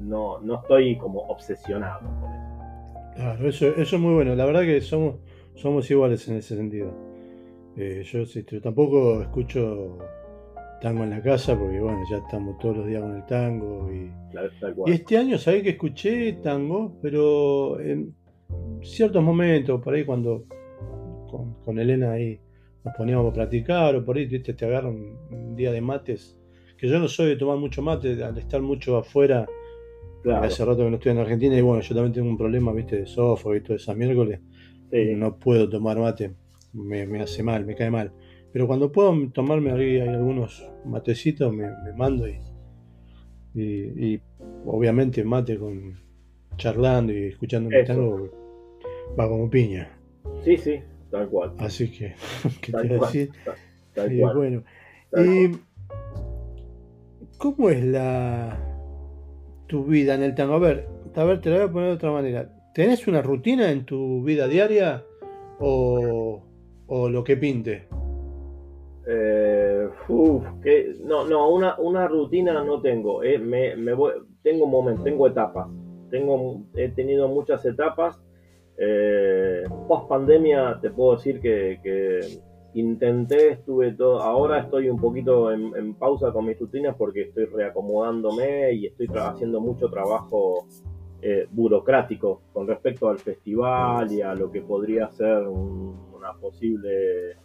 [0.00, 2.38] no, no estoy como obsesionado con
[3.46, 4.34] eso, eso es muy bueno.
[4.34, 5.16] La verdad que somos,
[5.54, 6.92] somos iguales en ese sentido.
[7.76, 9.98] Eh, yo, tampoco escucho
[10.80, 14.12] tango en la casa porque bueno, ya estamos todos los días con el tango y,
[14.86, 18.14] y este año sabés que escuché tango, pero en
[18.82, 20.44] ciertos momentos, por ahí cuando
[21.64, 22.40] con, Elena ahí
[22.84, 26.38] nos poníamos a practicar o por ahí te, te agarran un día de mates,
[26.76, 29.46] que yo no soy de tomar mucho mate, al estar mucho afuera
[30.24, 32.96] Hace rato que no estoy en Argentina y bueno, yo también tengo un problema, viste,
[32.96, 34.40] de sofá y todo esa miércoles.
[35.16, 36.34] No puedo tomar mate,
[36.72, 38.12] me, hace mal, me cae mal.
[38.52, 42.38] Pero cuando puedo tomarme ahí algunos matecitos, me, mando y,
[43.54, 44.20] y,
[44.66, 45.98] obviamente mate con
[46.56, 48.30] charlando y escuchando mi tango
[49.18, 49.90] va como piña.
[50.44, 50.80] Sí, sí,
[51.10, 51.52] tal cual.
[51.58, 52.14] Así que,
[52.60, 53.30] ¿qué te decir?
[53.94, 54.36] Tal, cual.
[54.36, 54.64] bueno.
[55.16, 55.56] Y,
[57.38, 58.58] ¿Cómo es la
[59.68, 60.54] tu vida en el tango?
[60.54, 62.52] A ver, a ver, te lo voy a poner de otra manera.
[62.74, 65.04] ¿Tenés una rutina en tu vida diaria
[65.60, 66.42] o,
[66.88, 67.86] lo que pinte?
[69.10, 69.88] Eh,
[71.04, 73.22] no, no, una, rutina no tengo.
[73.22, 75.66] Eh, me, voy, tengo momentos, tengo etapas.
[76.10, 78.20] Tengo, he tenido muchas etapas.
[78.76, 82.20] Eh, post pandemia te puedo decir que,
[82.74, 88.72] intenté, estuve todo, ahora estoy un poquito en, pausa con mis rutinas porque estoy reacomodándome
[88.74, 90.66] y estoy haciendo mucho trabajo
[91.50, 97.36] burocrático con respecto al festival y a lo que podría ser una posible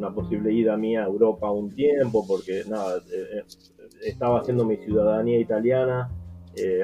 [0.00, 3.44] una posible ida mía a Europa un tiempo porque nada eh,
[4.04, 6.10] estaba haciendo mi ciudadanía italiana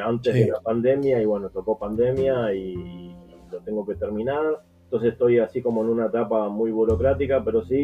[0.04, 3.14] antes de la pandemia y bueno tocó pandemia y
[3.50, 7.82] lo tengo que terminar entonces estoy así como en una etapa muy burocrática, pero sí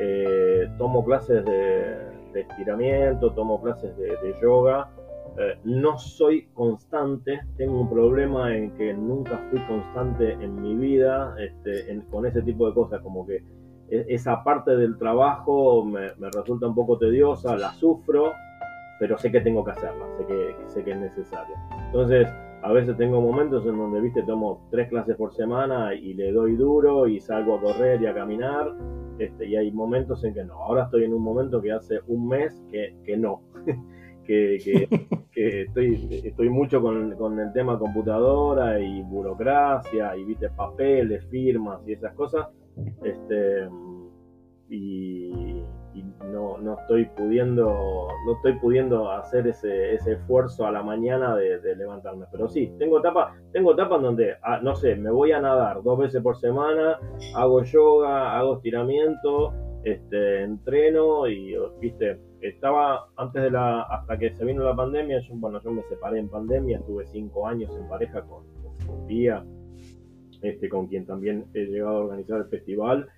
[0.00, 4.90] eh, tomo clases de, estiramiento, tomo clases de, yoga.
[5.38, 11.34] Eh, no soy constante, tengo un problema en que nunca fui constante en mi vida
[11.38, 13.42] este, con ese tipo de cosas, como que
[13.90, 18.32] esa parte del trabajo me, me, resulta un poco tediosa, la sufro,
[18.98, 21.54] pero sé que tengo que hacerla, sé que, sé que es necesario.
[21.86, 22.28] Entonces,
[22.62, 26.56] a veces tengo momentos en donde, viste, tomo tres clases por semana y le doy
[26.56, 28.74] duro y salgo a correr y a caminar.
[29.18, 30.54] Este, y hay momentos en que no.
[30.54, 33.42] Ahora estoy en un momento que hace un mes que, que no.
[34.26, 34.58] que,
[35.32, 41.80] que, estoy, estoy mucho con, con, el tema computadora y burocracia y, viste, papeles, firmas
[41.86, 42.46] y esas cosas.
[43.02, 43.68] Este,
[44.68, 50.82] y, y no, no, estoy pudiendo no estoy pudiendo hacer ese, ese esfuerzo a la
[50.82, 52.26] mañana de, levantarme.
[52.30, 55.98] Pero sí tengo etapas tengo etapas donde ah, no sé me voy a nadar dos
[55.98, 56.98] veces por semana
[57.34, 59.52] hago yoga hago estiramiento
[59.82, 65.34] este entreno y viste estaba antes de la hasta que se vino la pandemia yo,
[65.36, 68.44] bueno yo me separé en pandemia estuve cinco años en pareja con,
[68.86, 69.44] con Pía
[70.42, 73.08] este, con quien también he llegado a organizar el festival.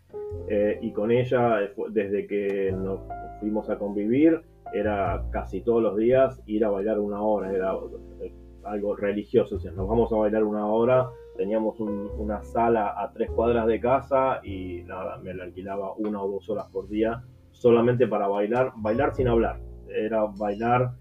[0.49, 3.01] Eh, y con ella, eh, desde que nos
[3.41, 4.41] fuimos a convivir,
[4.73, 7.75] era casi todos los días ir a bailar una hora, era
[8.21, 8.33] eh,
[8.65, 13.31] algo religioso, o sea, nos vamos a bailar una hora, teníamos una sala a tres
[13.31, 18.07] cuadras de casa y nada, me la alquilaba una o dos horas por día solamente
[18.07, 20.93] para bailar, bailar sin hablar, era bailar,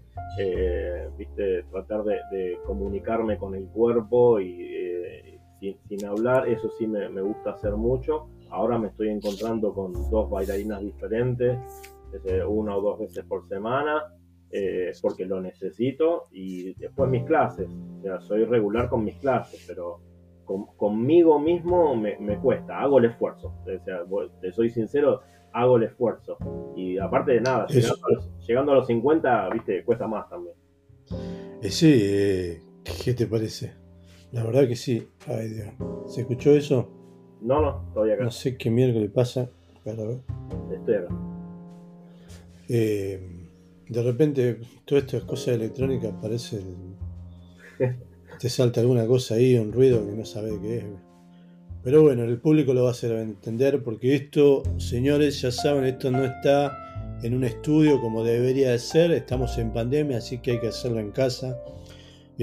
[1.16, 5.31] viste, tratar de, comunicarme con el cuerpo y
[5.88, 8.28] sin, hablar, eso sí me, gusta hacer mucho.
[8.50, 11.58] Ahora me estoy encontrando con dos bailarinas diferentes,
[12.48, 14.02] una o dos veces por semana,
[14.50, 16.26] eh, porque lo necesito.
[16.32, 20.00] Y después mis clases, o sea, soy regular con mis clases, pero
[20.76, 23.54] conmigo mismo me, cuesta, hago el esfuerzo.
[23.62, 24.04] O sea,
[24.40, 25.20] te soy sincero,
[25.52, 26.36] hago el esfuerzo.
[26.76, 27.66] Y aparte de nada,
[28.46, 30.54] llegando a, los, 50, viste, cuesta más también.
[31.62, 32.60] Eh, sí, eh,
[33.04, 33.81] ¿qué te parece?
[34.32, 35.06] La verdad que sí.
[35.26, 35.68] Ay, Dios.
[36.06, 36.88] ¿Se escuchó eso?
[37.42, 38.24] No, no, todavía acá.
[38.24, 39.48] No sé qué miércoles pasa.
[39.84, 40.18] Para ver.
[40.72, 41.14] Estoy acá.
[42.68, 43.20] Eh,
[43.88, 46.96] de repente, todas estas cosas electrónicas parecen.
[48.40, 50.84] te salta alguna cosa ahí, un ruido que no sabe qué es.
[51.84, 56.10] Pero bueno, el público lo va a hacer entender porque esto, señores, ya saben, esto
[56.10, 59.10] no está en un estudio como debería de ser.
[59.10, 61.58] Estamos en pandemia, así que hay que hacerlo en casa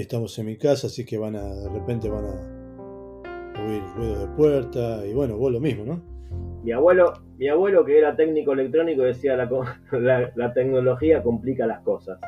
[0.00, 4.26] y estamos en mi casa, así que van a, de repente van a oír ruido
[4.26, 6.00] de puerta y bueno, vos lo mismo, ¿no?
[6.64, 9.50] Mi abuelo, mi abuelo que era técnico electrónico decía la,
[10.36, 12.18] la, tecnología complica las cosas.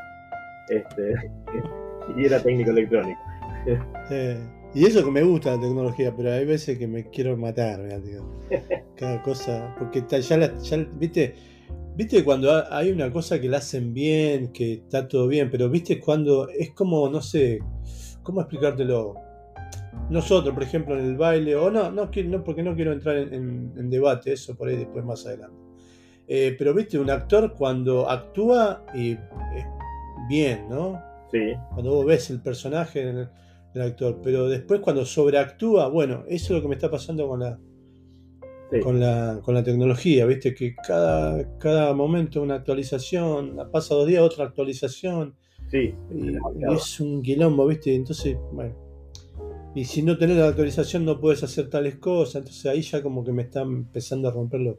[0.68, 1.14] Este,
[2.18, 3.20] y era técnico electrónico.
[4.10, 4.36] Eh,
[4.74, 7.80] y eso que me gusta la tecnología, pero hay veces que me quiero matar,
[8.96, 11.34] Cada cosa, porque ya, la, ya viste,
[11.94, 16.00] Viste cuando hay una cosa que la hacen bien, que está todo bien, pero viste
[16.00, 17.58] cuando es como, no sé,
[18.22, 19.14] ¿cómo explicártelo?
[20.08, 23.90] Nosotros, por ejemplo, en el baile, o no, no, no porque no quiero entrar en,
[23.90, 25.56] debate, eso por ahí después más adelante.
[26.26, 29.18] Eh, pero viste, un actor cuando actúa y
[30.30, 30.98] bien, ¿no?
[31.30, 31.52] Sí.
[31.74, 36.62] Cuando vos ves el personaje del actor, pero después cuando sobreactúa, bueno, eso es lo
[36.62, 37.58] que me está pasando con la,
[38.80, 44.22] con, la, con la tecnología, viste que cada, cada momento una actualización, pasa dos días
[44.22, 45.34] otra actualización.
[45.70, 45.94] Sí.
[46.10, 46.36] Y,
[46.74, 48.74] es un quilombo, viste, entonces, bueno.
[49.74, 53.24] Y si no tenés la actualización no puedes hacer tales cosas, entonces ahí ya como
[53.24, 54.78] que me está empezando a romperlo.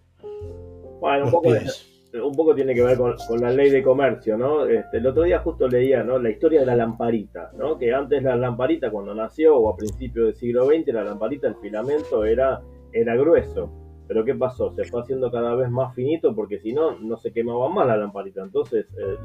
[1.00, 4.66] Bueno, un poco, un poco, tiene que ver con, la ley de comercio, ¿no?
[4.68, 6.20] Este, el otro día justo leía, ¿no?
[6.20, 7.78] La historia de la lamparita, ¿no?
[7.78, 11.56] Que antes la lamparita cuando nació o a principios del siglo XX, la lamparita, el
[11.56, 14.72] filamento era, era grueso Pero ¿qué pasó?
[14.72, 17.98] Se fue haciendo cada vez más finito porque si no, no se quemaba más la
[17.98, 18.42] lamparita.
[18.44, 19.18] Entonces, eh,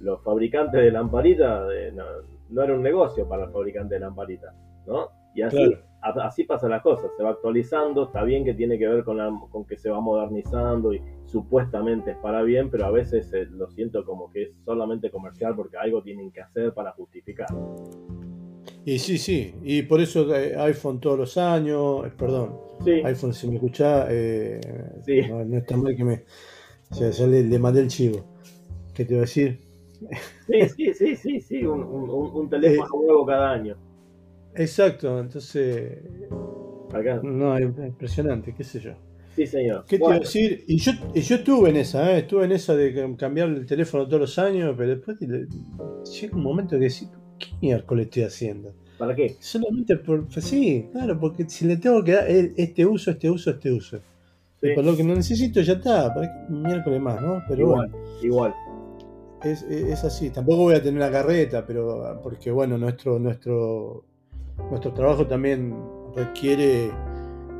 [0.00, 1.92] los, fabricantes de lamparita eh,
[2.50, 4.54] no, era un negocio para el fabricante de lamparita,
[4.86, 5.08] ¿no?
[5.34, 9.04] Y así, así pasa la cosa, se va actualizando, está bien que tiene que ver
[9.04, 13.46] con, con que se va modernizando y supuestamente es para bien, pero a veces eh,
[13.50, 17.48] lo siento como que es solamente comercial porque algo tienen que hacer para justificar.
[18.86, 22.56] Y sí, sí, y por eso eh, iPhone todos los años, eh, perdón,
[23.04, 26.24] iPhone si me escuchás, no, está mal que me...
[26.90, 28.24] O le, mandé el chivo.
[28.94, 29.58] ¿Qué te iba a decir?
[30.46, 33.76] Sí, sí, sí, sí, sí, un, teléfono nuevo cada año.
[34.54, 35.98] Exacto, entonces.
[36.92, 37.20] Acá.
[37.22, 38.92] No, es impresionante, qué sé yo.
[39.34, 39.84] Sí, señor.
[39.88, 40.64] ¿Qué te iba a decir?
[40.68, 42.18] Y yo, y yo estuve en esa, ¿eh?
[42.20, 46.78] estuve en esa de cambiar el teléfono todos los años, pero después llega un momento
[46.78, 47.08] que decís,
[47.44, 48.72] ¿qué miércoles estoy haciendo?
[48.98, 49.36] ¿Para qué?
[49.40, 50.26] Solamente por.
[50.26, 53.98] Pues sí, claro, porque si le tengo que dar este uso, este uso, este uso.
[54.62, 57.42] Y por lo que no necesito ya está, ¿para qué miércoles más, no?
[57.48, 58.54] Pero igual, igual.
[59.42, 64.04] Es, es, así, tampoco voy a tener una carreta, pero porque bueno, nuestro, nuestro
[64.70, 65.74] nuestro trabajo también
[66.14, 66.90] requiere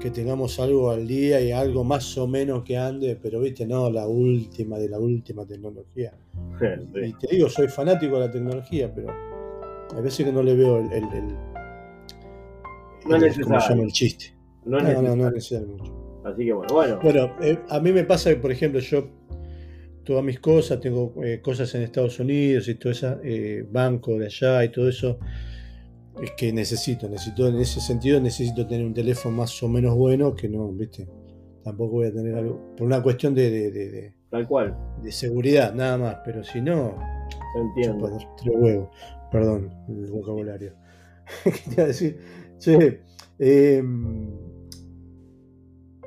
[0.00, 3.90] que tengamos algo al día y algo más o menos que ande, pero viste, no
[3.90, 6.12] la última de la última tecnología.
[6.94, 9.08] Y te digo, soy fanático de la tecnología, pero
[9.96, 11.36] a veces que no le veo el, el,
[13.06, 14.34] no es el chiste.
[14.64, 15.92] No, no, no, no, es necesario mucho.
[16.24, 16.98] Así que bueno, bueno.
[17.02, 19.08] Bueno, eh, a mí me pasa que, por ejemplo, yo
[20.04, 24.26] todas mis cosas, tengo eh, cosas en Estados Unidos y todo eso, eh, banco de
[24.26, 25.18] allá y todo eso
[26.22, 30.34] es que necesito, necesito, en ese sentido necesito tener un teléfono más o menos bueno
[30.34, 31.08] que no, viste,
[31.64, 35.98] tampoco voy a tener algo, por una cuestión de, de, tal cual, de seguridad, nada
[35.98, 36.96] más, pero si no,
[37.56, 38.16] entiendo.
[38.36, 38.88] Tres huevos,
[39.34, 40.74] perdón, el vocabulario.
[41.42, 42.20] ¿Qué te iba a decir?
[42.56, 43.00] Che,
[43.40, 44.30] em,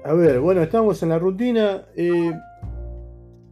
[0.02, 1.88] a ver, bueno, estamos en la rutina.
[1.94, 2.32] Eh,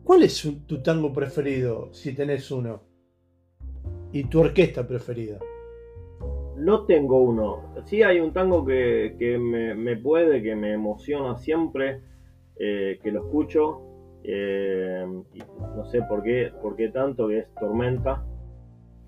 [0.01, 2.83] ¿Cuál es tu tango preferido, si tenés uno?
[4.13, 5.39] ¿Y tu orquesta preferida?
[6.55, 7.73] No tengo uno.
[7.83, 11.99] Sí hay un tango que, me, puede, que me emociona siempre,
[12.57, 13.81] eh, que lo escucho.
[14.23, 18.25] Eh, no sé por qué, por qué tanto, que es Tormenta.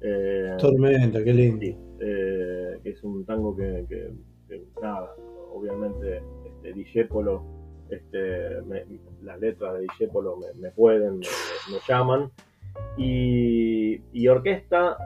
[0.01, 1.59] Eh, Tormenta, qué lindo.
[1.59, 4.11] que es un tango que,
[4.81, 5.09] nada,
[5.53, 6.21] obviamente
[6.63, 7.07] este,
[7.89, 8.61] este,
[9.23, 11.25] las letras de Dijépolo me, pueden, me,
[11.87, 12.29] llaman.
[12.97, 14.97] Y, y orquesta,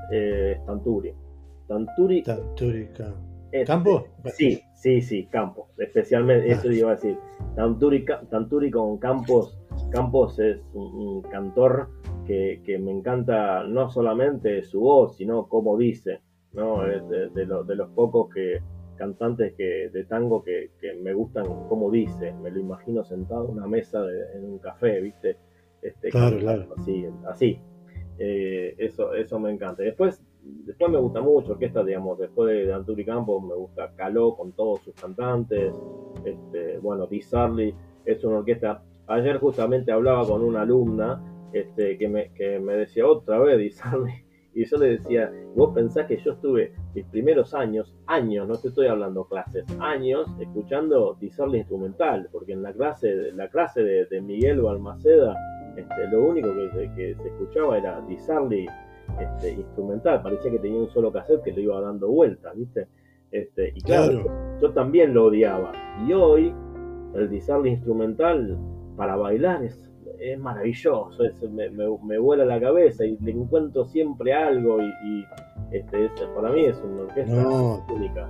[0.64, 1.14] Stanturi.
[1.68, 2.24] Tanturi.
[2.24, 2.90] Tanturi,
[3.52, 4.08] este, ¿Campo?
[4.34, 5.68] Sí, sí, sí, Campos.
[5.78, 7.18] Especialmente, eso iba a decir.
[7.56, 9.58] Tanturi, con Campos.
[9.92, 11.90] Campos es un, cantor
[12.64, 16.22] que, me encanta no solamente su voz, sino cómo dice.
[16.54, 16.86] ¿no?
[16.86, 18.62] Es de, los pocos que,
[18.98, 22.34] cantantes que, de tango que, me gustan cómo dice.
[22.42, 24.04] Me lo imagino sentado en una mesa
[24.36, 25.38] en un café, ¿viste?
[25.82, 26.68] Este, claro, claro.
[26.78, 27.60] Así, así.
[28.20, 29.84] Eh, eso, eso me encanta.
[29.84, 34.52] Después después me gusta mucho orquesta, digamos, después de Anturi Campos me gusta Caló con
[34.54, 35.74] todos sus cantantes,
[36.26, 37.74] este, bueno, Di Sarli
[38.06, 38.84] es una orquesta.
[39.08, 41.22] Ayer justamente hablaba con una alumna
[41.54, 44.14] este, que, me, que me decía otra vez Di Sarli,
[44.54, 48.70] y yo le decía, vos pensás que yo estuve mis primeros años, años, no te
[48.70, 54.22] estoy hablando clases, años escuchando Di Sarli instrumental, porque en la clase, la clase de,
[54.22, 55.36] Miguel Balmaceda,
[55.78, 58.68] este, lo único que, que se escuchaba era Di Sarli
[59.20, 62.88] este, instrumental, parecía que tenía un solo cassette que lo iba dando vueltas, ¿viste?
[63.32, 64.26] Este, y claro,
[64.62, 65.72] yo también lo odiaba.
[66.06, 66.54] Y hoy,
[67.16, 68.58] el Disarly instrumental
[68.98, 71.12] para bailar es, es maravilloso,
[71.52, 75.26] me, me, vuela la cabeza y le encuentro siempre algo y,
[75.72, 77.48] este, para mí es una orquesta
[77.94, 78.30] única.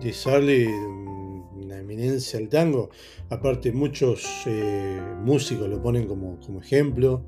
[0.00, 2.90] Disarly, una eminencia el tango,
[3.30, 7.24] aparte muchos eh, músicos lo ponen como, como ejemplo.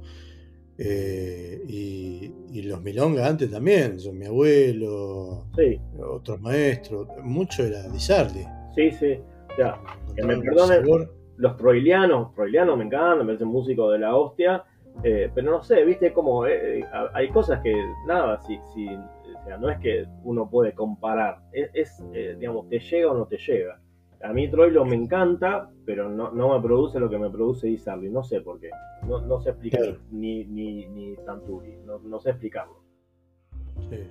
[0.80, 2.32] Eh, y,
[2.62, 5.46] los milongas antes también, son mi abuelo,
[5.98, 9.18] otros maestros, mucho era Di Sí, sí.
[9.50, 9.80] O sea,
[10.14, 14.64] que me perdonen los troilianos, troilianos me encantan, me parecen músicos de la hostia,
[15.04, 17.72] eh, pero no sé, viste como eh, hay cosas que,
[18.06, 22.02] nada, si, si, o sea, no es que uno puede comparar, es,
[22.38, 23.80] digamos, te llega o no te llega.
[24.20, 28.10] A mí Troilo me encanta, pero no, me produce lo que me produce Isarli.
[28.10, 28.70] No sé por qué.
[29.06, 31.76] No, no sé explicar ni, ni, ni Tanturi.
[31.84, 32.82] No, sé explicarlo.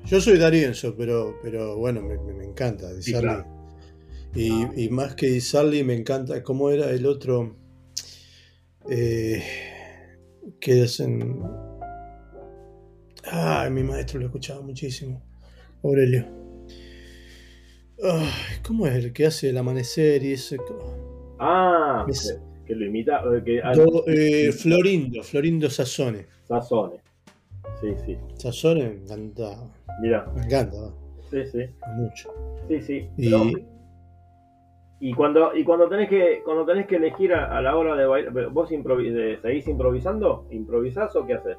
[0.06, 3.44] Yo soy Darienzo, pero, pero bueno, me, me, encanta Isarli.
[4.38, 6.44] Y, y, más que Isarli, me encanta.
[6.44, 7.56] ¿Cómo era el otro?
[8.90, 9.44] Eh,
[10.60, 11.42] que es en.
[13.26, 15.22] Ah, mi maestro lo escuchaba muchísimo.
[15.84, 16.26] Aurelio.
[18.66, 20.58] ¿Cómo es el que hace el amanecer y ese?
[21.40, 22.06] Ah,
[22.66, 23.22] que, lo imita.
[23.44, 23.62] Que,
[24.08, 26.28] eh, Florindo, Florindo Sassone.
[26.48, 27.02] Sassone.
[27.82, 28.18] Sí, sí.
[28.36, 29.58] Sassone me encanta.
[30.02, 30.32] Mira.
[30.36, 30.94] Me encanta.
[31.30, 31.60] Sí, sí.
[31.96, 32.34] Mucho.
[32.68, 33.10] Sí, sí.
[33.18, 33.32] Y,
[35.14, 38.70] cuando, y cuando tenés que cuando tenés que elegir a, la hora de bailar, ¿vos
[38.70, 40.48] seguís improvisando?
[40.52, 41.58] ¿Improvisás o qué haces?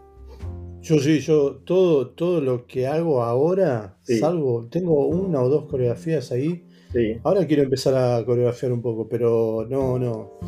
[0.81, 6.33] Yo sí, yo todo, todo lo que hago ahora, salvo, tengo una o dos coreografías
[6.33, 6.65] ahí.
[6.93, 7.19] Sí.
[7.25, 10.39] Ahora quiero empezar a coreografiar un poco, pero no, no.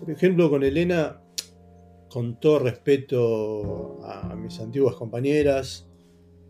[0.00, 1.20] Por ejemplo, con Elena,
[2.08, 5.88] con todo respeto a mis antiguas compañeras,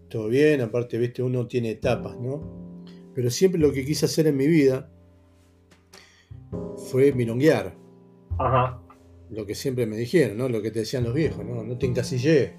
[0.08, 2.84] todo bien, aparte, viste, uno tiene etapas, ¿no?
[3.14, 4.90] Pero siempre lo que quise hacer en mi vida
[6.90, 7.74] fue milonguear.
[8.38, 8.80] Ajá.
[9.30, 10.48] Lo que siempre me dijeron, ¿no?
[10.48, 11.62] Lo que te decían los viejos, ¿no?
[11.62, 12.54] No te encasillé.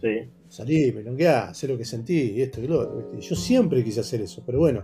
[0.00, 0.30] Sí.
[0.48, 3.18] Salí, milongueá, sé lo que sentí, y esto y lo otro.
[3.18, 4.82] Yo siempre quise hacer eso, pero bueno,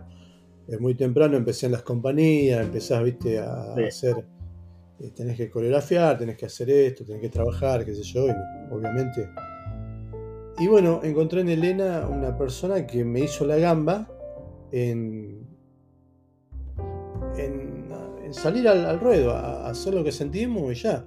[0.78, 4.24] muy temprano empecé en las compañías, empezás, viste, a hacer.
[5.00, 8.32] Eh, tenés que coreografiar, tenés que hacer esto, tenés que trabajar, qué sé yo, y
[8.72, 9.28] obviamente
[10.58, 14.08] y bueno, encontré en Elena una persona que me hizo la gamba
[14.72, 15.46] en,
[17.36, 17.75] en,
[18.32, 21.04] salir al, ruedo, a, hacer lo que sentimos y ya.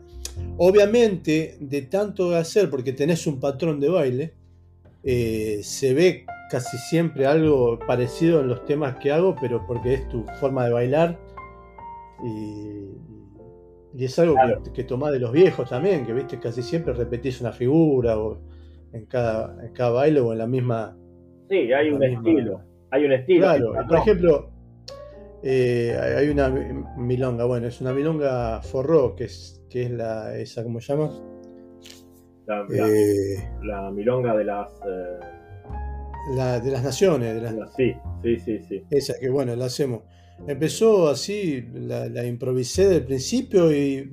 [0.57, 4.33] Obviamente, de tanto hacer, porque tenés un patrón de baile,
[5.03, 10.09] eh, se ve casi siempre algo parecido en los temas que hago, pero porque es
[10.09, 11.19] tu forma de bailar.
[12.23, 12.89] Y,
[14.03, 17.51] es algo que, que tomás de los viejos también, que viste casi siempre repetís una
[17.51, 18.39] figura o
[18.93, 20.97] en cada, en cada baile o en la misma.
[21.49, 22.61] Sí, hay un estilo.
[22.91, 23.41] Hay un estilo.
[23.41, 24.49] Claro, por ejemplo,
[25.43, 26.49] eh, hay una
[26.97, 31.11] milonga, bueno, es una milonga forró, que es, que es la, esa, ¿cómo se llama?
[32.45, 34.71] La, eh, milonga de las.
[34.85, 35.19] Eh,
[36.35, 37.35] la, de las naciones.
[37.35, 38.83] De las, sí, sí, sí, sí.
[38.89, 40.01] Esa, que bueno, la hacemos.
[40.47, 44.09] Empezó así, la, la improvisé del principio y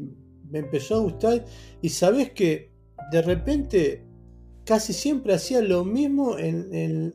[0.50, 1.44] me empezó a gustar.
[1.80, 2.72] Y sabes que
[3.10, 4.06] de repente
[4.66, 7.14] casi siempre hacía lo mismo en,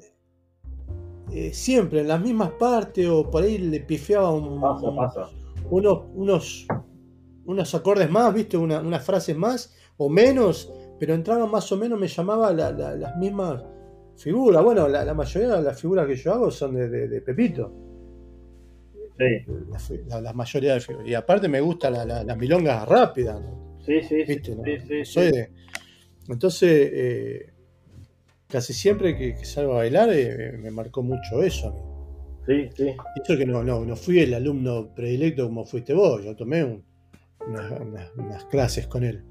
[1.33, 6.67] eh, siempre en las mismas partes o por ahí le pifiaba Unos, unos,
[7.45, 11.99] unos acordes más, viste, una, unas frases más o menos, pero entraba más o menos,
[11.99, 13.63] me llamaba las mismas
[14.17, 14.63] figuras.
[14.63, 17.71] Bueno, la, mayoría de las figuras que yo hago son de, Pepito.
[19.17, 20.01] Sí.
[20.07, 21.07] La, mayoría de figuras.
[21.07, 23.41] Y aparte me gusta las milongas rápidas.
[23.85, 25.49] Sí, sí, sí, Soy de,
[26.27, 27.50] entonces, eh,
[28.51, 31.81] casi siempre que, salgo a bailar eh, me marcó mucho eso a mí.
[32.45, 32.95] Sí, sí.
[33.23, 36.83] Eso que no, no, no fui el alumno predilecto como fuiste vos, yo tomé
[37.47, 39.23] unas, clases con él.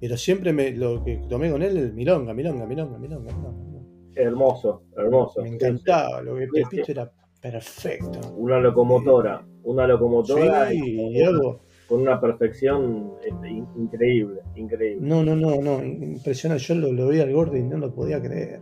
[0.00, 3.82] Pero siempre me, lo que tomé con él es milonga, milonga, milonga, milonga, milonga.
[4.14, 5.42] Hermoso, hermoso.
[5.42, 8.34] Me encantaba, lo que Pepito era perfecto.
[8.36, 10.70] Una locomotora, una locomotora.
[10.70, 15.00] Sí, y algo con una perfección este, increíble, increíble.
[15.00, 16.62] No, no, no, no, impresionante.
[16.64, 18.60] Yo lo, lo vi al gordo y no lo podía creer.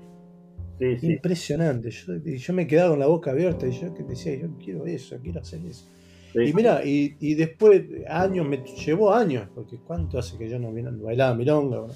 [0.78, 1.12] Sí, sí.
[1.12, 1.90] Impresionante.
[1.90, 5.40] Yo, yo, me quedaba con la boca abierta y yo decía, yo quiero eso, quiero
[5.40, 5.88] hacer eso.
[6.34, 10.72] y mira, y, y, después, años, me llevó años, porque ¿cuánto hace que yo no
[11.02, 11.86] bailaba milonga?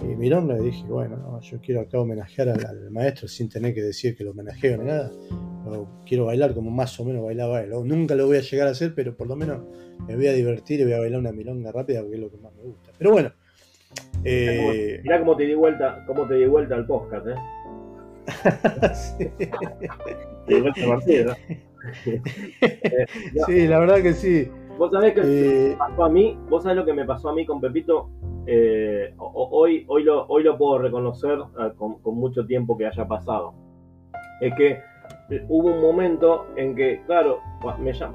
[0.00, 4.16] Y milonga, y dije, bueno, yo quiero acá homenajear al, maestro sin tener que decir
[4.16, 5.10] que lo homenajeo ni nada.
[6.04, 7.70] quiero bailar como más o menos bailaba él.
[7.84, 9.62] nunca lo voy a llegar a hacer, pero por lo menos
[10.06, 12.36] me voy a divertir y voy a bailar una milonga rápida porque es lo que
[12.38, 12.92] más me gusta.
[12.98, 13.32] Pero bueno.
[14.24, 15.00] Eh...
[15.02, 17.34] Mirá cómo te di vuelta, cómo te di vuelta al podcast, ¿eh?
[18.94, 19.30] sí.
[23.46, 24.48] Sí, la verdad que sí.
[24.78, 27.46] Vos sabés que eh, pasó a mí, vos sabés lo que me pasó a mí
[27.46, 28.10] con Pepito.
[28.46, 33.54] Eh, hoy, lo, puedo reconocer eh, con, mucho tiempo que haya pasado.
[34.40, 34.80] Es que
[35.48, 37.40] hubo un momento en que, claro,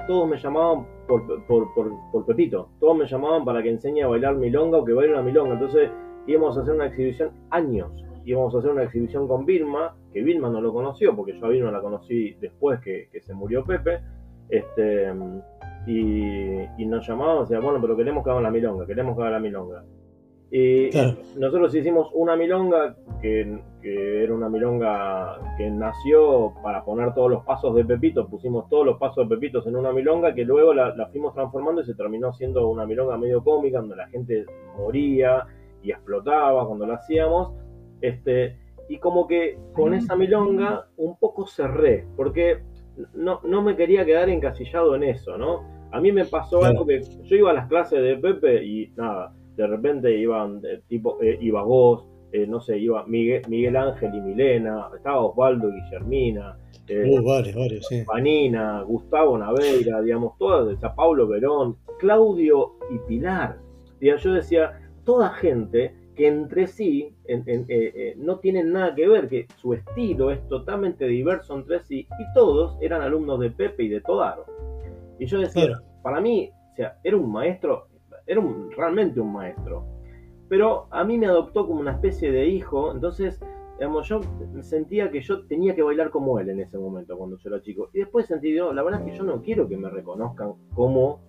[0.06, 4.84] todos me llamaban por, Pepito, todos me llamaban para que enseñe a bailar milonga o
[4.84, 5.54] que baile una milonga.
[5.54, 5.90] Entonces
[6.26, 7.92] íbamos a hacer una exhibición años,
[8.24, 11.48] íbamos a hacer una exhibición con Vilma, que Vilma no lo conoció, porque yo a
[11.50, 14.00] Vilma la conocí después que, se murió Pepe,
[14.48, 15.12] este,
[15.86, 19.32] y, nos llamaban, o sea, bueno, pero queremos que haga la milonga, queremos que haga
[19.32, 19.84] la milonga.
[20.54, 20.90] Y
[21.38, 27.74] nosotros hicimos una milonga que, era una milonga que nació para poner todos los pasos
[27.74, 31.32] de Pepito, pusimos todos los pasos de Pepitos en una milonga que luego la, fuimos
[31.32, 34.44] transformando y se terminó siendo una milonga medio cómica donde la gente
[34.76, 35.46] moría
[35.82, 37.54] y explotaba cuando la hacíamos.
[38.02, 38.58] Este,
[38.90, 42.60] y como que con esa milonga un poco cerré, porque
[43.14, 45.62] no, no me quería quedar encasillado en eso, ¿no?
[45.92, 49.34] A mí me pasó algo que yo iba a las clases de Pepe y nada,
[49.62, 54.20] de repente iban, tipo, eh, iba vos, eh, no sé, iba Miguel, Miguel, Ángel y
[54.20, 56.56] Milena, estaba Osvaldo y Guillermina,
[56.88, 63.58] eh, uh, Panina, Gustavo Naveira, digamos, todas, o Pablo Verón, Claudio y Pilar.
[64.00, 69.46] yo decía, toda gente que entre sí eh, eh, no tienen nada que ver, que
[69.56, 74.00] su estilo es totalmente diverso entre sí, y todos eran alumnos de Pepe y de
[74.00, 74.44] Todaro.
[75.18, 77.86] Y yo decía, para mí, o sea, era un maestro,
[78.32, 79.84] era un, realmente un maestro,
[80.48, 83.40] pero a mí me adoptó como una especie de hijo, entonces,
[83.78, 84.20] digamos, yo
[84.60, 87.88] sentía que yo tenía que bailar como él en ese momento, cuando yo era chico.
[87.92, 91.20] Y después sentí, yo, la verdad es que yo no quiero que me reconozcan como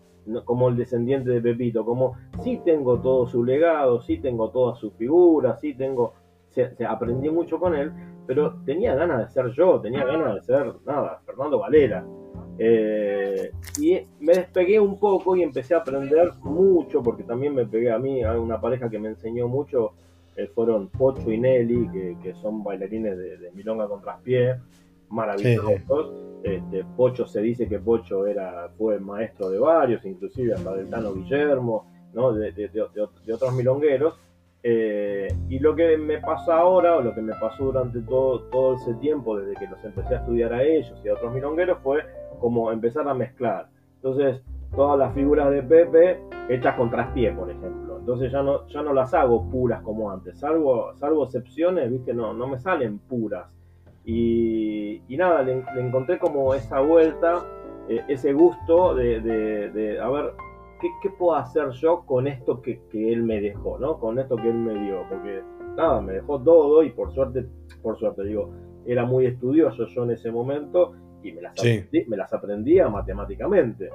[0.45, 4.91] como el descendiente de Pepito, como sí tengo todo su legado, sí tengo toda su
[4.91, 6.13] figura, sí tengo,
[6.49, 7.91] se, aprendí mucho con él,
[8.25, 12.05] pero tenía ganas de ser yo, tenía ganas de ser, nada, Fernando Valera.
[12.57, 17.91] Eh, y me despegué un poco y empecé a aprender mucho, porque también me pegué
[17.91, 19.93] a mí, a una pareja que me enseñó mucho,
[20.35, 24.55] eh, fueron Pocho y Nelly, que, son bailarines de, milonga con traspié,
[25.09, 26.11] maravillosos.
[26.43, 31.13] Este, Pocho se dice que Pocho era, fue maestro de varios, inclusive hasta del Tano
[31.13, 32.33] Guillermo, ¿no?
[32.33, 32.53] de,
[33.33, 34.15] otros milongueros.
[34.65, 38.75] Eh, y lo que me pasa ahora, o lo que me pasó durante todo, todo
[38.75, 42.01] ese tiempo, desde que los empecé a estudiar a ellos y a otros milongueros, fue
[42.43, 43.69] como empezar a mezclar.
[43.95, 44.43] Entonces,
[44.75, 46.19] todas las figuras de Pepe
[46.49, 47.99] hechas con traspié, por ejemplo.
[47.99, 52.13] Entonces ya no, ya no las hago puras como antes, salvo, salvo excepciones, ¿viste?
[52.13, 53.47] No, no me salen puras.
[54.03, 57.45] Y, nada, le, encontré como esa vuelta,
[57.87, 60.33] eh, ese gusto de, a ver,
[61.01, 63.99] ¿qué, puedo hacer yo con esto que, él me dejó, ¿no?
[63.99, 65.41] Con esto que él me dio, porque
[65.77, 67.47] nada, me dejó todo y por suerte,
[67.81, 68.49] por suerte digo,
[68.85, 70.91] era muy estudioso yo en ese momento
[71.23, 71.53] y me las,
[72.07, 73.89] me las aprendía matemáticamente,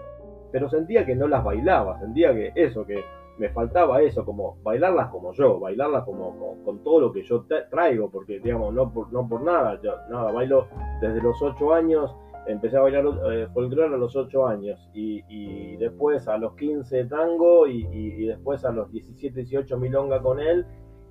[0.50, 3.02] pero sentía que no las bailaba, sentía que eso, que
[3.38, 8.10] me faltaba eso, como bailarlas como yo, bailarlas como, con todo lo que yo traigo,
[8.10, 10.66] porque digamos, no por, no por nada, yo nada, bailo
[11.00, 12.14] desde los 8 años,
[12.46, 17.66] empecé a bailar eh, folclore a los 8 años y, después a los 15 tango
[17.66, 20.66] y, después a los 17, 18 milonga con él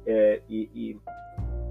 [0.05, 0.97] eh, y,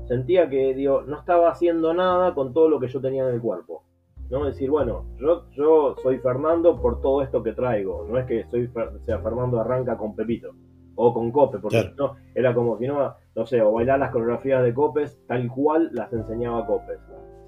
[0.07, 3.41] sentía que digo, no estaba haciendo nada con todo lo que yo tenía en el
[3.41, 3.83] cuerpo.
[4.31, 4.45] ¿No?
[4.45, 8.71] Decir, bueno, yo, yo soy Fernando por todo esto que traigo, no es que soy,
[9.05, 10.55] sea, Fernando arranca con Pepito
[10.97, 14.63] o con Cope, porque no, era como si no, no sé, o bailar las coreografías
[14.63, 16.99] de Copes tal cual las enseñaba Copes.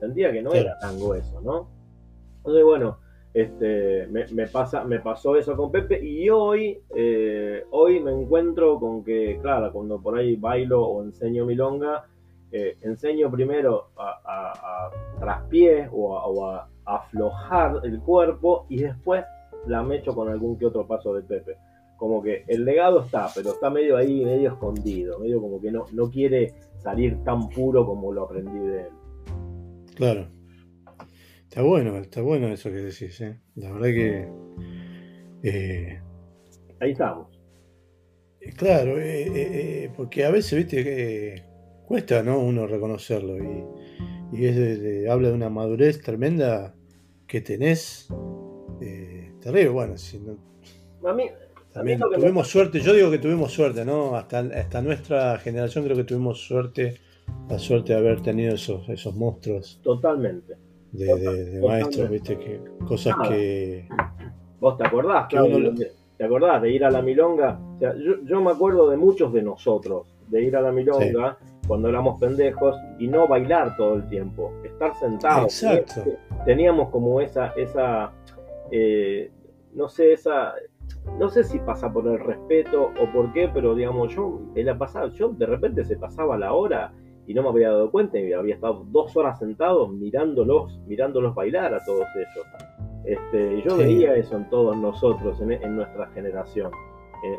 [0.01, 1.68] Sentía que no era tango eso, ¿no?
[2.39, 2.99] Entonces, bueno,
[3.35, 9.05] este, me, pasa, me pasó eso con Pepe y hoy, eh, hoy me encuentro con
[9.05, 12.05] que, claro, cuando por ahí bailo o enseño milonga,
[12.51, 19.22] eh, enseño primero a, a, traspié o, a, aflojar el cuerpo y después
[19.66, 21.57] la mecho con algún que otro paso de Pepe.
[21.99, 25.84] Como que el legado está, pero está medio ahí, medio escondido, medio como que no,
[25.92, 28.88] no quiere salir tan puro como lo aprendí de él.
[29.94, 30.28] Claro.
[31.42, 33.40] Está bueno, está bueno eso que decís, ¿eh?
[33.57, 34.28] La verdad que...
[35.42, 36.01] Eh,
[36.80, 37.28] ahí estamos.
[38.57, 38.94] Claro,
[39.96, 41.47] porque a veces, viste, que
[41.89, 42.39] cuesta, ¿no?
[42.39, 46.74] Uno reconocerlo y, es habla de una madurez tremenda
[47.26, 48.09] que tenés.
[48.82, 50.36] Eh, terrible, bueno, si no,
[51.05, 51.24] a mí,
[51.72, 54.14] también tuvimos suerte, yo digo que tuvimos suerte, ¿no?
[54.16, 56.99] Hasta, hasta nuestra generación creo que tuvimos suerte,
[57.49, 59.80] la suerte de haber tenido esos, esos monstruos.
[59.82, 60.57] Totalmente.
[60.93, 63.89] De, maestros, viste, que cosas que.
[64.61, 67.59] ¿Vos te acordás, ¿Te acordás de ir a la milonga?
[67.80, 72.18] yo, yo me acuerdo de muchos de nosotros, de ir a la milonga cuando éramos
[72.18, 75.62] pendejos y no bailar todo el tiempo, estar sentados.
[75.62, 76.10] Exacto.
[76.44, 78.12] Teníamos como esa, esa
[78.72, 79.30] eh,
[79.74, 80.54] no sé, esa,
[81.18, 84.76] no sé si pasa por el respeto o por qué, pero digamos, yo, en la
[84.76, 86.92] pasada, yo de repente se pasaba la hora
[87.26, 91.74] y no me había dado cuenta y había estado dos horas sentado mirándolos, mirándolos bailar
[91.74, 92.46] a todos ellos.
[93.04, 96.70] Este, yo veía eso en todos nosotros, en, nuestra generación.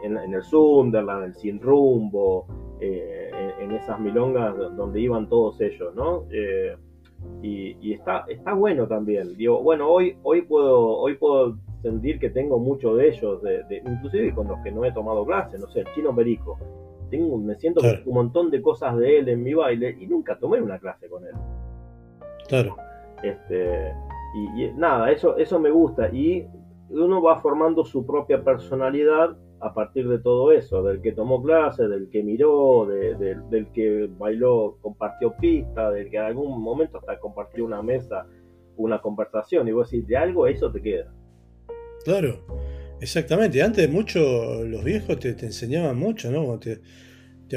[0.04, 2.46] En, en, el Sunderland, el Sin Rumbo,
[2.82, 6.26] eh, en, esas milongas donde iban todos ellos, ¿no?
[6.32, 6.76] Eh,
[7.42, 9.36] y, está, está bueno también.
[9.36, 14.34] Digo, bueno, hoy, hoy, puedo, hoy puedo sentir que tengo mucho de ellos, de, inclusive
[14.34, 16.58] con los que no he tomado clase, no sé, el chino Perico.
[17.10, 20.62] Tengo, me siento un montón de cosas de él en mi baile y nunca tomé
[20.62, 21.34] una clase con él.
[22.48, 22.76] Claro.
[23.24, 23.94] Este,
[24.36, 26.10] y, y nada, eso, eso me gusta.
[26.10, 26.48] Y
[26.90, 31.90] uno va formando su propia personalidad a partir de todo eso, del que tomó clases,
[31.90, 37.66] del que miró, del que bailó, compartió pista, del que en algún momento hasta compartió
[37.66, 38.26] una mesa,
[38.78, 41.14] una conversación, y vos decís, de algo eso te queda.
[42.06, 42.40] Claro,
[43.02, 43.62] exactamente.
[43.62, 46.58] Antes mucho los viejos te, enseñaban mucho, ¿no?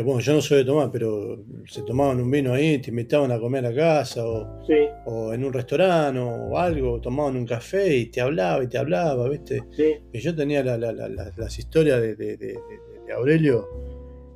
[0.01, 3.39] Bueno, yo no soy de tomar, pero se tomaban un vino ahí, te invitaban a
[3.39, 4.63] comer a casa o,
[5.05, 9.29] o en un restaurante o algo, tomaban un café y te hablaba y te hablaba,
[9.29, 9.63] ¿viste?
[9.73, 9.97] Sí.
[10.13, 12.59] Y yo tenía las historias de,
[13.15, 13.69] Aurelio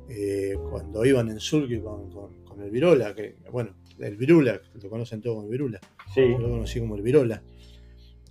[0.07, 5.21] eh, cuando iban en Sulky con, con, el Virola, que bueno, el Virula, lo conocen
[5.21, 5.79] todos como el Virula.
[6.13, 6.21] Sí.
[6.21, 7.41] Yo lo conocí como el Virola.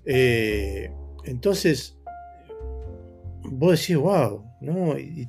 [0.05, 0.91] Eh,
[1.25, 1.99] entonces,
[3.43, 4.99] vos decís, wow, ¿no?
[4.99, 5.29] Y,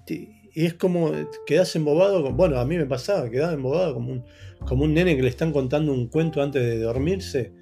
[0.65, 1.11] es como
[1.45, 4.23] quedás embobado, bueno, a mí me pasaba, quedaba embobado como un,
[4.65, 7.53] como un nene que le están contando un cuento antes de dormirse.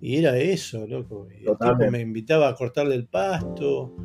[0.00, 1.28] Y era eso, loco.
[1.30, 3.96] Y el tipo me invitaba a cortarle el pasto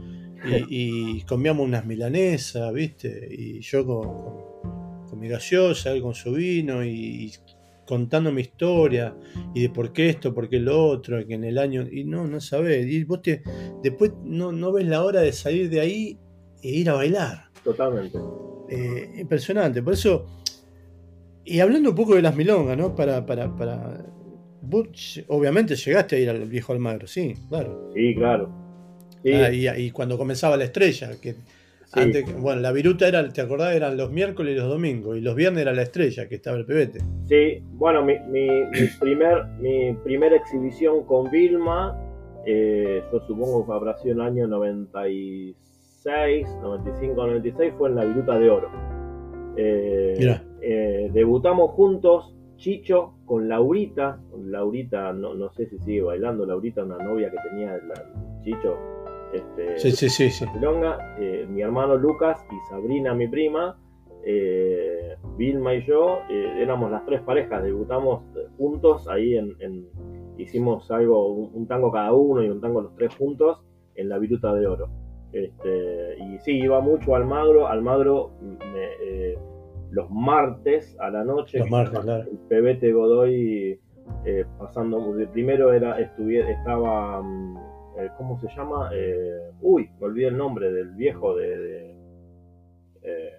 [0.69, 3.27] y, comíamos unas milanesas, ¿viste?
[3.31, 7.31] Y yo con, con, mi gaseosa, él con su vino y,
[7.85, 9.15] contando mi historia
[9.53, 11.85] y de por qué esto, por qué lo otro, que en el año.
[11.89, 12.87] Y no, no sabés.
[12.87, 13.43] Y vos te,
[13.83, 16.19] después no, no ves la hora de salir de ahí
[16.61, 17.44] e ir a bailar.
[17.65, 18.17] Totalmente.
[18.69, 19.83] Eh, impresionante.
[19.83, 20.25] Por eso.
[21.43, 22.95] Y hablando un poco de las milongas, ¿no?
[22.95, 24.05] Para, para, para.
[24.61, 27.91] Vos, obviamente llegaste a ir al viejo Almagro, sí, claro.
[27.93, 28.49] Sí, claro.
[29.33, 31.35] Ah, y, cuando comenzaba la estrella, que
[32.39, 33.75] bueno, la viruta era, ¿te acordás?
[33.75, 36.65] Eran los miércoles y los domingos, y los viernes era la estrella, que estaba el
[36.65, 36.99] pebete.
[37.27, 38.47] Sí, bueno, mi, mi,
[38.99, 41.97] primer, mi primera exhibición con Vilma,
[42.45, 45.55] eh, yo supongo que habrá sido en el año 96,
[46.05, 48.69] 95, 96, fue en la viruta de oro.
[49.57, 56.83] Eh, eh, debutamos juntos, Chicho con Laurita, Laurita, no, no sé si sigue bailando, Laurita,
[56.83, 57.77] una novia que tenía
[58.43, 58.77] Chicho,
[59.33, 60.45] este, sí, sí, sí, sí.
[61.19, 63.77] Eh, mi hermano Lucas y Sabrina, mi prima,
[64.23, 68.23] eh, Vilma y yo, éramos las tres parejas, debutamos
[68.57, 69.87] juntos ahí en,
[70.37, 73.63] hicimos algo, un, tango cada uno y un tango los tres juntos
[73.95, 75.04] en la Viruta de Oro.
[75.35, 78.31] Este, y sí, iba mucho al Almagro, Almagro
[79.91, 82.23] los martes a la noche, los martes, claro.
[82.29, 83.79] el Pebete Godoy
[84.57, 87.57] pasando, primero era, estaba mm,
[87.97, 88.89] eh, ¿cómo se llama?
[88.93, 91.95] Eh, uy, me olvidé el nombre del viejo de,
[93.01, 93.33] eh,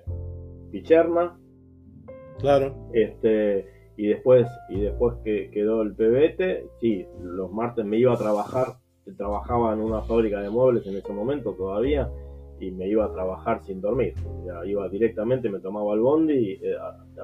[0.70, 1.38] Picherna.
[2.38, 2.90] Claro.
[2.92, 3.66] Este,
[3.96, 8.78] y después, y después que quedó el PBT, sí, los martes me iba a trabajar,
[9.12, 12.10] trabajaba en una fábrica de muebles en ese momento todavía,
[12.58, 14.14] y me iba a trabajar sin dormir.
[14.66, 16.58] iba directamente, me tomaba el bondi,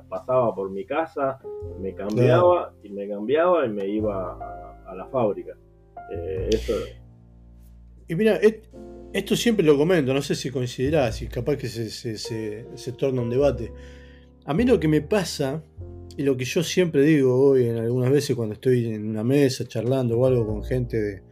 [0.08, 1.40] pasaba por mi casa,
[1.80, 4.38] me cambiaba y me cambiaba y me iba
[4.86, 5.56] a, la fábrica.
[6.50, 6.74] eso
[8.08, 8.38] y mira,
[9.12, 13.72] esto siempre lo comento, no sé si coincidirá, si capaz que se, torna un debate.
[14.44, 15.64] A mí lo que me pasa,
[16.16, 19.66] y lo que yo siempre digo hoy, en algunas veces cuando estoy en una mesa
[19.66, 21.22] charlando o algo con gente de,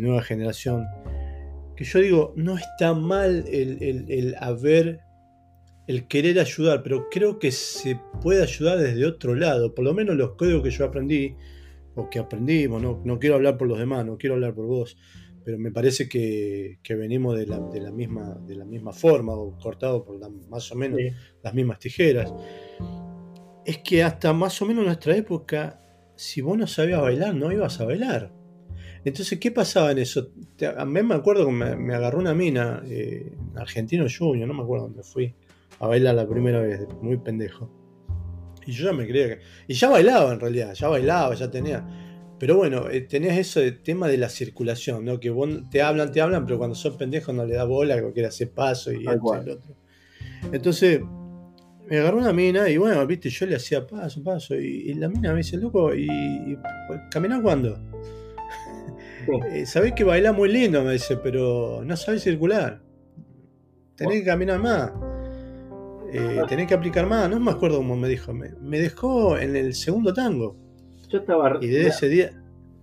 [0.00, 0.86] nueva generación,
[1.76, 3.78] que yo digo, no está mal el,
[4.08, 5.00] el, haber,
[5.86, 10.16] el querer ayudar, pero creo que se puede ayudar desde otro lado, por lo menos
[10.16, 11.36] los códigos que yo aprendí,
[11.94, 14.96] o que aprendimos, no, no quiero hablar por los demás, no quiero hablar por vos
[15.44, 19.56] pero me parece que, venimos de la, de la, misma, de la misma forma, o
[19.58, 20.18] cortado por
[20.48, 21.00] más o menos
[21.42, 22.32] las mismas tijeras.
[23.64, 25.80] Es que hasta más o menos nuestra época,
[26.16, 28.32] si vos no sabías bailar, no ibas a bailar.
[29.04, 30.28] Entonces, ¿qué pasaba en eso?
[30.76, 34.86] A mí me acuerdo que me, agarró una mina, eh, Argentino Junior, no me acuerdo
[34.86, 35.34] dónde fui,
[35.80, 37.68] a bailar la primera vez, muy pendejo.
[38.64, 39.38] Y yo ya me creía que.
[39.66, 41.84] Y ya bailaba en realidad, ya bailaba, ya tenía.
[42.38, 45.18] Pero bueno, eh, tenés eso de tema de la circulación, ¿no?
[45.18, 48.12] Que vos te hablan, te hablan, pero cuando sos pendejo no le da bola, que
[48.12, 49.76] quiere hacer paso y esto y el otro.
[50.52, 51.00] Entonces,
[51.88, 54.54] me agarró una mina y bueno, viste, yo le hacía paso, paso.
[54.54, 56.58] Y, la mina me dice, loco, ¿y, y
[57.10, 57.78] caminás cuándo?
[59.52, 62.80] Eh, sabés que bailás muy lindo, me dice, pero no sabés circular.
[63.96, 64.92] Tenés que caminar más.
[66.12, 67.28] Eh, tenés que aplicar más.
[67.30, 68.32] No me acuerdo cómo me dijo.
[68.32, 70.56] me dejó en el segundo tango.
[71.12, 71.58] Yo estaba.
[71.60, 72.30] Y de ese día.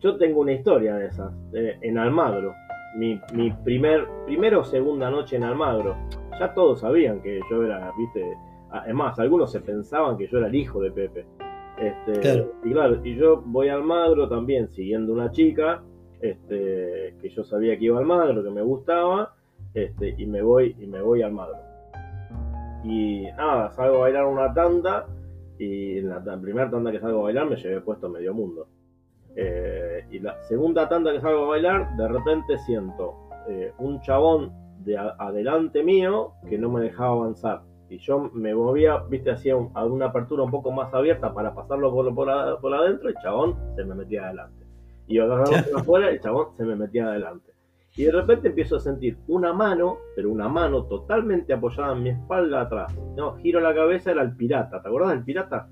[0.01, 2.53] Yo tengo una historia de esas, en Almagro.
[2.95, 5.97] Mi, mi primer, primera o segunda noche en Almagro.
[6.39, 8.23] Ya todos sabían que yo era, viste.
[8.71, 11.25] Además, algunos se pensaban que yo era el hijo de Pepe.
[11.79, 15.81] Este, Y claro, y yo voy a Almagro también siguiendo una chica,
[16.21, 19.33] este, que yo sabía que iba a Almagro, que me gustaba,
[19.73, 21.57] este, y me voy, y me voy a Almagro.
[22.83, 25.05] Y nada, salgo a bailar una tanda
[25.57, 28.67] y en la, primera tanda que salgo a bailar me llevé puesto medio mundo.
[29.35, 33.15] Eh, y la segunda tanda que salgo a bailar, de repente siento
[33.47, 37.61] eh, un chabón de adelante mío que no me dejaba avanzar.
[37.89, 42.13] Y yo me movía, viste, hacía una apertura un poco más abierta para pasarlo por,
[42.13, 44.65] por, adentro, y el chabón se me metía adelante.
[45.09, 47.51] Y yo agarraba afuera, el chabón se me metía adelante.
[47.97, 52.09] Y de repente empiezo a sentir una mano, pero una mano totalmente apoyada en mi
[52.11, 52.95] espalda atrás.
[53.17, 54.81] No, giro la cabeza, era el pirata.
[54.81, 55.67] ¿Te acordás del pirata?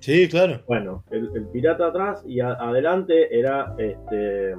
[0.00, 0.62] Sí, claro.
[0.66, 4.56] Bueno, el, pirata atrás y adelante era este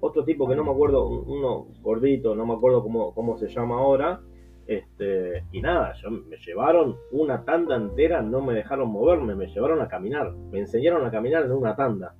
[0.00, 3.76] otro tipo que no me acuerdo, uno gordito, no me acuerdo cómo, cómo se llama
[3.76, 4.20] ahora.
[4.66, 9.80] Este, y nada, yo, me llevaron una tanda entera, no me dejaron moverme, me llevaron
[9.80, 12.14] a caminar, me enseñaron a caminar en una tanda.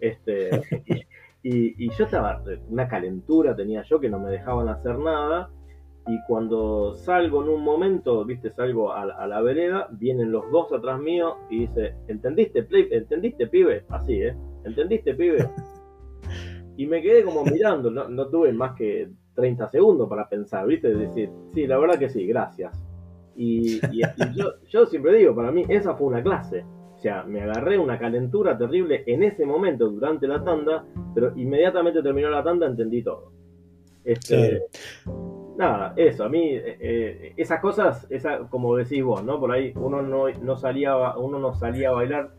[0.00, 0.50] Este,
[1.42, 5.50] y, yo estaba, una calentura tenía yo que no me dejaban hacer nada.
[6.06, 10.98] Y cuando salgo en un momento, viste, salgo a, la vereda, vienen los dos atrás
[10.98, 13.84] mío y dice, ¿entendiste, ¿entendiste, pibe?
[13.90, 14.34] Así, ¿eh?
[14.64, 15.46] ¿Entendiste, pibe?
[16.78, 20.94] Y me quedé como mirando, no, no tuve más que 30 segundos para pensar, ¿viste?
[20.94, 22.72] Decir, sí, la verdad que sí, gracias.
[23.36, 23.80] Y,
[24.34, 26.64] yo, yo siempre digo, para mí esa fue una clase.
[26.98, 30.84] O sea, me agarré una calentura terrible en ese momento durante la tanda,
[31.14, 33.30] pero inmediatamente terminó la tanda, entendí todo.
[34.04, 34.64] Este,
[35.58, 39.38] Nada, eso, a mí, eh, eh, esas cosas, esa, como decís vos, ¿no?
[39.38, 42.30] Por ahí uno no, no salía, uno no salía a bailar.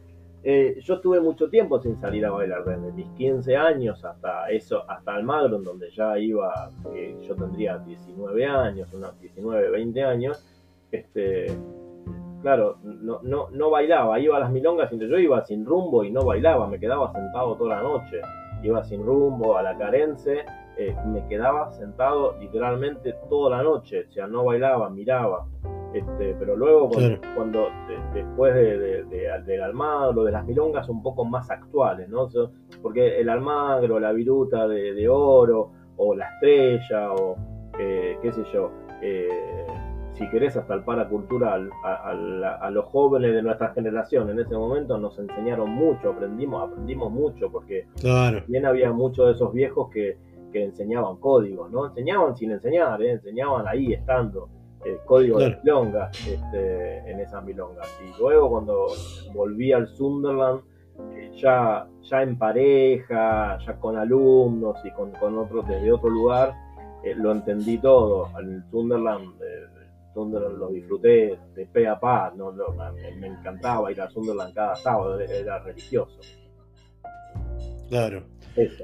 [0.44, 4.90] Eh, yo estuve mucho tiempo sin salir a bailar, desde mis 15 años hasta eso,
[4.90, 6.72] hasta Almagro, en donde ya iba,
[7.22, 10.46] yo tendría 19 años, unos 19, 20 años,
[10.92, 11.48] este,
[12.42, 16.24] claro, no, no, no bailaba, iba a las milongas, yo iba sin rumbo y no
[16.24, 18.22] bailaba, me quedaba sentado toda la noche,
[18.64, 20.46] iba sin rumbo a la carense,
[20.78, 25.46] eh, me quedaba sentado literalmente toda la noche, o sea, no bailaba, miraba.
[25.94, 26.90] Este, pero luego
[27.36, 27.68] cuando,
[28.14, 29.04] después de,
[29.44, 32.30] del Almagro, de las milongas un poco más actuales, ¿no?
[32.82, 37.36] porque el Almagro, la viruta de, oro, o la estrella, o
[37.80, 38.72] eh, qué sé yo,
[39.02, 39.66] eh,
[40.20, 44.98] si querés, hasta el paracultural, a, a, los jóvenes de nuestra generación en ese momento
[44.98, 50.18] nos enseñaron mucho, aprendimos, aprendimos mucho, porque también había muchos de esos viejos que,
[50.52, 51.86] enseñaban códigos, ¿no?
[51.86, 53.12] Enseñaban sin enseñar, ¿eh?
[53.12, 54.50] enseñaban ahí estando.
[54.84, 57.88] El código de milongas este, en esas milongas.
[58.04, 58.88] Y luego cuando
[59.34, 60.62] volví al Sunderland,
[61.14, 66.56] eh, ya, ya en pareja, ya con alumnos y con, con otros desde otro lugar,
[67.04, 68.30] eh, lo entendí todo.
[68.40, 69.40] El Sunderland
[70.20, 75.20] Sunderland lo disfruté de pe a pa, no, me, encantaba ir a Sunderland cada sábado,
[75.20, 76.20] era religioso.
[77.88, 78.26] Claro.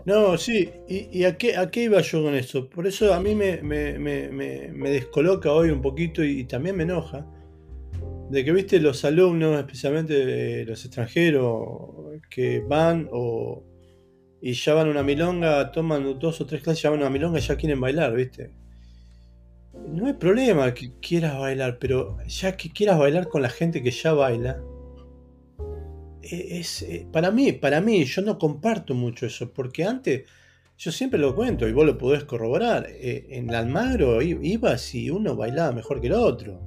[0.05, 2.69] No, sí, ¿y, a, qué, a, qué, iba yo con eso?
[2.69, 7.25] Por eso a mí me, me, descoloca hoy un poquito y, también me enoja
[8.29, 13.63] de que, viste, los alumnos, especialmente los extranjeros, que van o
[14.41, 17.09] y ya van a una milonga, toman dos o tres clases, ya van a una
[17.09, 18.64] milonga y ya quieren bailar, viste.
[19.87, 23.91] No hay problema que quieras bailar, pero ya que quieras bailar con la gente que
[23.91, 24.61] ya baila,
[26.21, 30.27] e, es, eh, para mí, para mí, yo no comparto mucho eso, porque antes,
[30.77, 35.35] yo siempre lo cuento y vos lo podés corroborar, eh, en Almagro ibas y uno
[35.35, 36.59] bailaba mejor que el otro.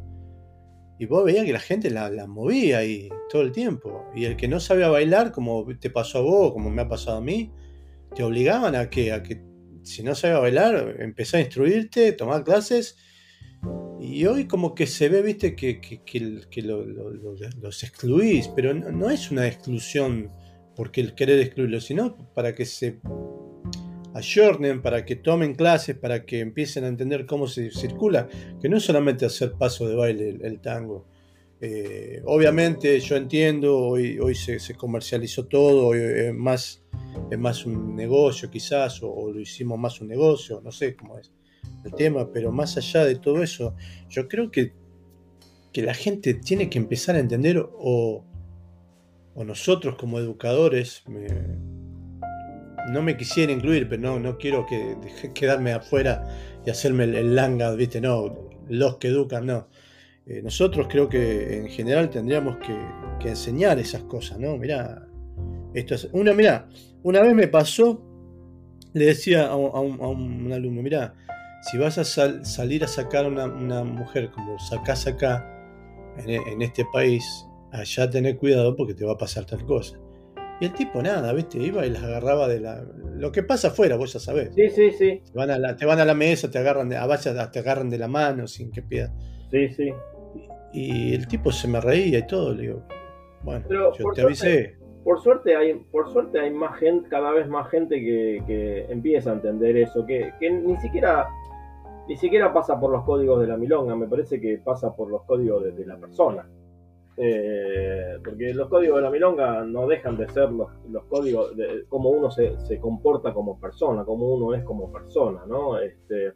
[0.98, 4.04] Y vos veías que la gente la, movía ahí todo el tiempo.
[4.16, 7.18] Y el que no sabía bailar, como te pasó a vos, como me ha pasado
[7.18, 7.52] a mí,
[8.16, 9.47] te obligaban a que, a que
[9.88, 12.96] si no sabía bailar, empezar a instruirte, tomar clases.
[14.00, 15.80] Y hoy como que se ve, viste, que,
[17.60, 20.30] los excluís, pero no, es una exclusión
[20.76, 23.00] porque el querer excluirlos, sino para que se
[24.14, 28.28] ayornen, para que tomen clases, para que empiecen a entender cómo se circula,
[28.60, 31.08] que no es solamente hacer paso de baile el, tango.
[31.60, 36.84] Eh, obviamente yo entiendo, hoy, hoy se, comercializó todo, hoy es más
[37.30, 41.32] es más un negocio quizás, o, lo hicimos más un negocio, no sé cómo es
[41.84, 43.74] el tema, pero más allá de todo eso,
[44.08, 44.72] yo creo que,
[45.72, 48.24] que la gente tiene que empezar a entender, o,
[49.34, 51.02] o nosotros como educadores,
[52.90, 54.96] no me quisiera incluir, pero no, no quiero que,
[55.34, 56.26] quedarme afuera
[56.64, 59.68] y hacerme el, langa, viste, no, los que educan, no.
[60.28, 62.76] Eh, nosotros creo que en general tendríamos que,
[63.18, 64.58] que enseñar esas cosas, ¿no?
[64.58, 65.08] Mirá,
[65.74, 66.68] esto es, una, mirá,
[67.02, 68.02] una vez me pasó,
[68.92, 71.14] le decía a, un, alumno, mira,
[71.62, 72.04] si vas a
[72.44, 75.54] salir a sacar a una, mujer como sacás acá,
[76.26, 77.24] en, este país,
[77.70, 79.98] allá tener cuidado porque te va a pasar tal cosa.
[80.60, 81.58] Y el tipo nada, ¿viste?
[81.58, 82.84] Iba y las agarraba de la...
[83.14, 84.50] Lo que pasa afuera, vos ya sabés.
[84.56, 85.22] Sí, sí, sí.
[85.24, 87.88] Te van a la, te van a la mesa, te agarran de, a te agarran
[87.88, 89.14] de la mano sin que pida.
[89.52, 89.92] Sí, sí.
[90.72, 92.82] Y, el tipo se me reía y todo, le digo,
[93.42, 97.70] bueno, yo te avisé por suerte hay, por suerte hay más gente, cada vez más
[97.70, 101.28] gente que, empieza a entender eso, que, ni siquiera
[102.06, 105.22] ni siquiera pasa por los códigos de la milonga, me parece que pasa por los
[105.24, 106.46] códigos de, la persona.
[107.16, 110.70] Eh, porque los códigos de la milonga no dejan de ser los,
[111.08, 115.78] códigos de cómo uno se, comporta como persona, cómo uno es como persona, ¿no?
[115.78, 116.34] Este,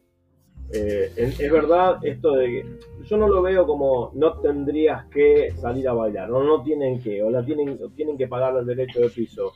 [0.72, 5.88] eh, es, verdad esto de que yo no lo veo como no tendrías que salir
[5.88, 9.10] a bailar, no, no tienen que, o la tienen, tienen que pagar el derecho de
[9.10, 9.52] piso.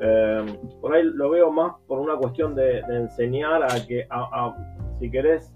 [0.00, 0.46] Eh,
[0.80, 4.06] por ahí lo veo más por una cuestión de, enseñar a que,
[4.98, 5.54] si querés,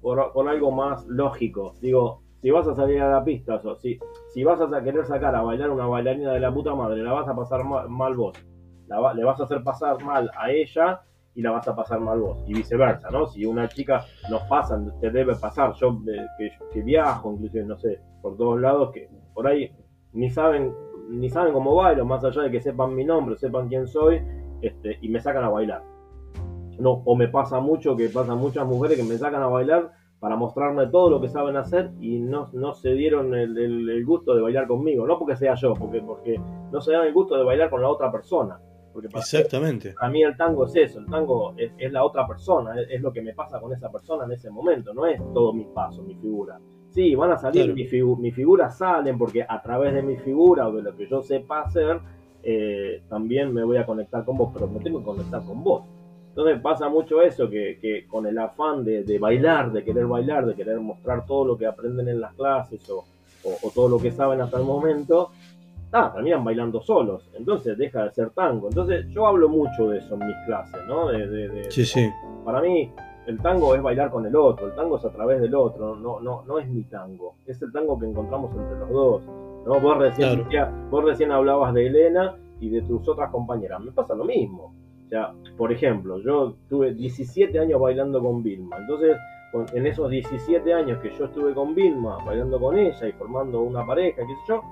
[0.00, 3.98] por, por algo más lógico, digo, si vas a salir a la pista, o si,
[4.30, 7.28] si vas a querer sacar a bailar una bailarina de la puta madre, la vas
[7.28, 8.36] a pasar mal, vos.
[8.88, 11.02] le vas a hacer pasar mal a ella
[11.34, 12.38] y la vas a pasar mal vos.
[12.46, 13.26] Y viceversa, ¿no?
[13.26, 15.72] Si una chica nos pasa, te debe pasar.
[15.74, 19.70] Yo eh, que, viajo, inclusive, no sé, por todos lados, que por ahí
[20.12, 20.72] ni saben
[21.08, 24.22] ni saben cómo bailo, más allá de que sepan mi nombre, sepan quién soy,
[24.62, 25.82] este, y me sacan a bailar.
[26.78, 30.36] No, o me pasa mucho que pasan muchas mujeres que me sacan a bailar para
[30.36, 34.68] mostrarme todo lo que saben hacer y no, no se dieron el, gusto de bailar
[34.68, 37.82] conmigo, no porque sea yo, porque, porque no se dan el gusto de bailar con
[37.82, 38.60] la otra persona.
[38.92, 39.94] Porque Exactamente.
[39.98, 43.22] A mí el tango es eso, el tango es, la otra persona, es, lo que
[43.22, 46.58] me pasa con esa persona en ese momento, no es todo mi paso, mi figura.
[46.90, 47.88] Sí, van a salir, mi,
[48.18, 51.62] mi figuras salen porque a través de mi figura o de lo que yo sepa
[51.62, 52.00] hacer,
[52.42, 55.84] eh, también me voy a conectar con vos, pero me tengo que conectar con vos.
[56.28, 60.80] Entonces pasa mucho eso, que, con el afán de, bailar, de querer bailar, de querer
[60.80, 63.04] mostrar todo lo que aprenden en las clases o,
[63.74, 65.30] todo lo que saben hasta el momento,
[65.92, 67.30] ah, terminan bailando solos.
[67.34, 68.68] Entonces deja de ser tango.
[68.68, 71.08] Entonces yo hablo mucho de eso en mis clases, ¿no?
[71.08, 72.10] De, sí, sí.
[72.44, 72.92] Para mí
[73.26, 76.20] el tango es bailar con el otro, el tango es a través del otro, no,
[76.20, 79.22] no, no es mi tango, es el tango que encontramos entre los dos.
[79.64, 79.80] ¿no?
[79.80, 80.44] Vos, recién,
[80.90, 84.74] vos recién hablabas de Elena y de tus otras compañeras, me pasa lo mismo
[85.12, 89.18] sea, por ejemplo, yo tuve 17 años bailando con Vilma, entonces
[89.74, 93.86] en esos 17 años que yo estuve con Vilma, bailando con ella y formando una
[93.86, 94.62] pareja, qué sé yo,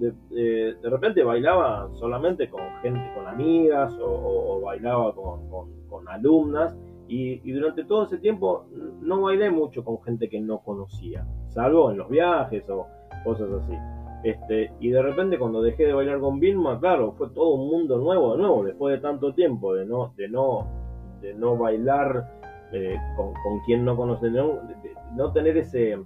[0.00, 6.76] de, repente bailaba solamente con gente, con amigas o, bailaba con, alumnas
[7.06, 8.66] y, durante todo ese tiempo
[9.00, 12.86] no bailé mucho con gente que no conocía, salvo en los viajes o
[13.24, 13.74] cosas así.
[14.22, 17.98] Este, y de repente cuando dejé de bailar con Vilma, claro, fue todo un mundo
[17.98, 20.66] nuevo de nuevo, después de tanto tiempo de no, de no,
[21.22, 22.28] de no bailar
[22.72, 23.32] eh, con,
[23.66, 24.60] quien no conoce, no,
[25.14, 25.98] no tener ese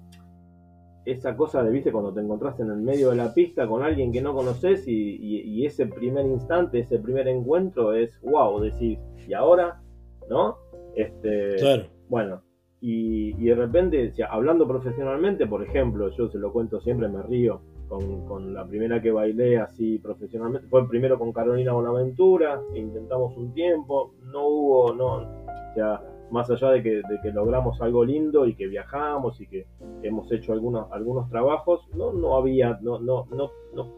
[1.05, 4.12] esa cosa de, viste, cuando te encontraste en el medio de la pista con alguien
[4.12, 9.80] que no conoces y, ese primer instante, ese primer encuentro es wow, decís, y ahora,
[10.28, 10.59] ¿no?
[10.94, 11.84] Este, claro.
[12.09, 12.42] Bueno,
[12.80, 17.62] y, y de repente, hablando profesionalmente, por ejemplo, yo se lo cuento siempre, me río,
[17.88, 20.68] con, la primera que bailé así profesionalmente.
[20.68, 26.70] Fue primero con Carolina Bonaventura, intentamos un tiempo, no hubo, no, o sea, más allá
[26.70, 29.66] de que, de que logramos algo lindo y que viajamos y que
[30.03, 33.89] hemos hecho algunos, algunos trabajos, no, no había, no, no, no, no,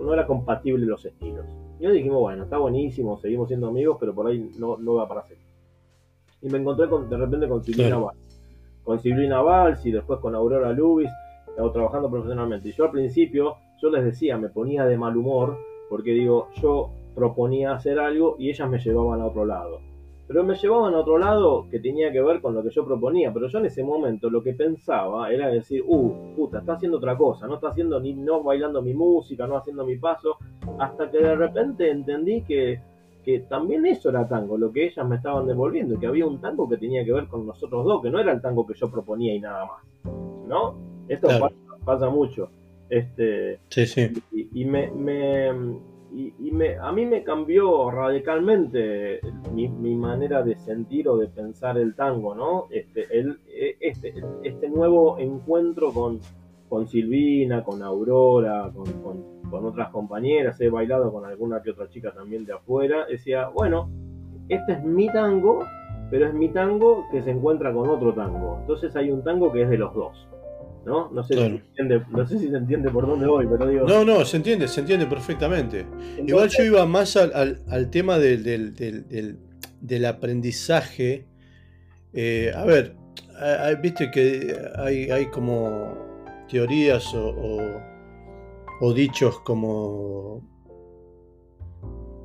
[0.00, 1.46] no era compatible los estilos.
[1.78, 5.08] Y nos dijimos, bueno, está buenísimo, seguimos siendo amigos, pero por ahí no, no va
[5.08, 5.46] para seguir.
[6.42, 8.42] Y me encontré con, de repente con Silvina Valls.
[8.84, 11.10] Con Silvina Valls y después con Aurora Lubis
[11.70, 12.70] trabajando profesionalmente.
[12.70, 15.58] Y yo al principio, yo les decía, me ponía de mal humor,
[15.90, 19.80] porque digo, yo proponía hacer algo y ellas me llevaban a otro lado.
[20.30, 23.32] Pero me llevaban a otro lado que tenía que ver con lo que yo proponía.
[23.34, 27.18] Pero yo en ese momento lo que pensaba era decir, uh, puta, está haciendo otra
[27.18, 30.36] cosa, no está haciendo ni no bailando mi música, no haciendo mi paso.
[30.78, 32.80] Hasta que de repente entendí que,
[33.24, 36.68] que también eso era tango, lo que ellas me estaban devolviendo, que había un tango
[36.68, 39.34] que tenía que ver con nosotros dos, que no era el tango que yo proponía
[39.34, 39.82] y nada más.
[40.46, 40.76] ¿No?
[41.08, 41.26] Esto
[41.84, 42.50] pasa, mucho.
[42.88, 44.12] Este, sí, sí.
[44.30, 44.92] Y, me,
[46.12, 49.20] y, me, a mí me cambió radicalmente
[49.52, 52.66] mi, manera de sentir o de pensar el tango, ¿no?
[52.70, 53.38] Este, el,
[53.80, 56.20] este, este nuevo encuentro con,
[56.68, 62.12] con Silvina, con Aurora, con, con, otras compañeras, he bailado con alguna que otra chica
[62.12, 63.90] también de afuera, decía, bueno,
[64.48, 65.64] este es mi tango,
[66.10, 68.58] pero es mi tango que se encuentra con otro tango.
[68.60, 70.28] Entonces hay un tango que es de los dos.
[70.84, 71.10] ¿No?
[71.10, 73.86] No sé, si se entiende, no sé si se entiende por dónde voy, pero digo...
[73.86, 75.86] No, no, se entiende, se entiende perfectamente.
[76.26, 78.74] Igual yo iba más al, tema del,
[79.80, 81.26] del, aprendizaje.
[82.12, 82.94] Eh, a ver,
[83.82, 87.80] viste que hay, hay como teorías o,
[88.80, 90.48] o, dichos como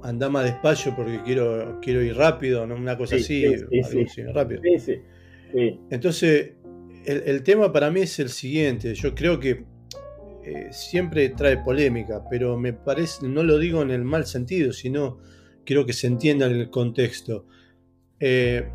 [0.01, 2.75] anda más despacio porque quiero, quiero ir rápido, ¿no?
[2.75, 3.45] una cosa así,
[4.33, 4.61] rápido.
[5.89, 6.51] Entonces,
[7.05, 8.93] el, tema para mí es el siguiente.
[8.95, 9.65] Yo creo que
[10.43, 15.19] eh, siempre trae polémica, pero me parece, no lo digo en el mal sentido, sino
[15.65, 17.47] quiero que se entienda en el contexto.
[18.19, 18.69] Eh,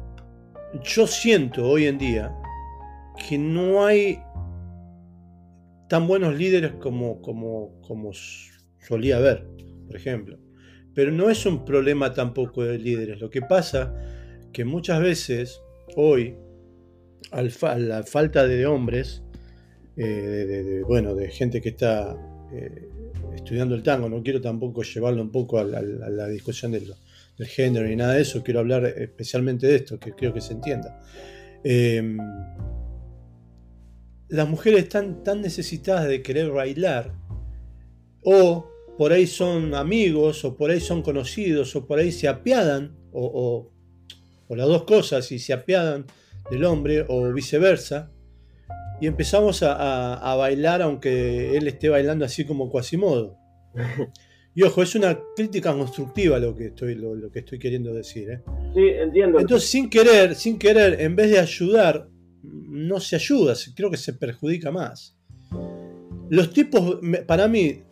[0.82, 2.34] yo siento hoy en día
[3.28, 4.18] que no hay
[5.88, 8.12] tan buenos líderes como, como, como
[8.78, 9.46] solía haber,
[9.86, 10.38] por ejemplo.
[10.94, 13.20] Pero no es un problema tampoco de líderes.
[13.20, 13.94] Lo que pasa
[14.52, 15.60] que muchas veces
[15.96, 16.36] hoy,
[17.30, 19.22] a la falta de hombres,
[19.96, 22.16] eh, de, bueno, de gente que está
[22.52, 22.88] eh,
[23.34, 26.94] estudiando el tango, no quiero tampoco llevarlo un poco a, la discusión del,
[27.46, 31.00] género ni nada de eso, quiero hablar especialmente de esto, que creo que se entienda.
[31.64, 32.18] Em,
[34.28, 37.12] las mujeres están tan necesitadas de querer bailar,
[38.22, 42.96] o por ahí son amigos, o por ahí son conocidos, o por ahí se apiadan,
[43.12, 43.70] o,
[44.50, 46.06] las dos cosas, y se apiadan
[46.50, 48.10] del hombre, o viceversa,
[49.00, 53.36] y empezamos a, bailar aunque él esté bailando así como Quasimodo.
[54.52, 58.30] Y ojo, es una crítica constructiva lo que estoy, lo, que estoy queriendo decir.
[58.30, 58.42] ¿eh?
[58.74, 59.38] Sí, entiendo.
[59.38, 62.08] Entonces, sin querer, sin querer, en vez de ayudar,
[62.42, 65.16] no se ayuda, creo que se perjudica más.
[66.30, 67.84] Los tipos, para mí,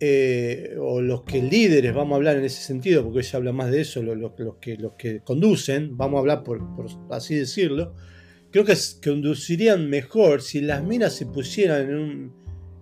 [0.00, 3.52] eh, o los que líderes, vamos a hablar en ese sentido, porque hoy se habla
[3.52, 6.60] más de eso, los, que, los que conducen, vamos a hablar por
[7.10, 7.94] así decirlo,
[8.50, 12.32] creo que conducirían mejor si las minas se pusieran en un,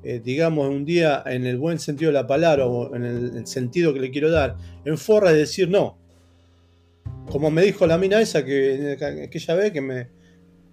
[0.02, 3.94] eh, digamos, un día en el buen sentido de la palabra o en el, sentido
[3.94, 5.98] que le quiero dar, en forra de decir no.
[7.30, 10.08] Como me dijo la mina esa que aquella vez que me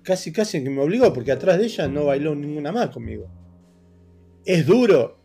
[0.04, 3.30] casi casi que me obligó, porque atrás de ella no bailó ninguna más conmigo.
[4.46, 5.21] Es duro,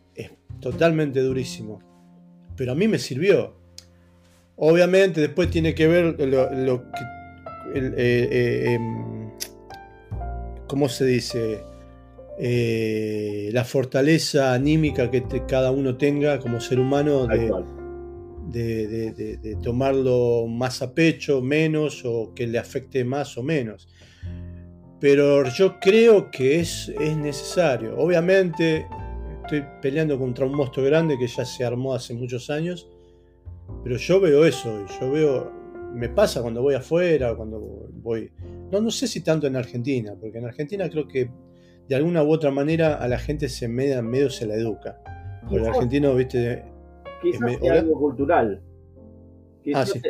[0.59, 1.79] totalmente durísimo,
[2.55, 3.55] pero a mí me sirvió.
[4.55, 6.99] Obviamente después tiene que ver lo, que...
[7.75, 9.29] El, eh, eh, em,
[10.67, 11.61] ¿cómo se dice?
[12.39, 17.27] Eh, la fortaleza anímica que cada uno tenga como ser humano
[18.47, 23.87] de, tomarlo más a pecho, menos, o que le afecte más o menos.
[24.99, 27.95] Pero yo creo que es, es necesario.
[27.97, 28.85] Obviamente
[29.47, 32.89] estoy peleando contra un monstruo grande que ya se armó hace muchos años,
[33.83, 35.51] pero yo veo eso, yo veo,
[35.93, 37.59] me pasa cuando voy afuera, cuando
[37.91, 38.31] voy
[38.71, 41.29] no, no sé si tanto en Argentina, porque en Argentina creo que
[41.87, 44.99] de alguna u otra manera a la gente se medio, medio se la educa.
[45.41, 46.65] Porque el argentino, viste.
[47.21, 48.61] Quizás sea algo cultural.
[49.73, 50.01] ah, sí.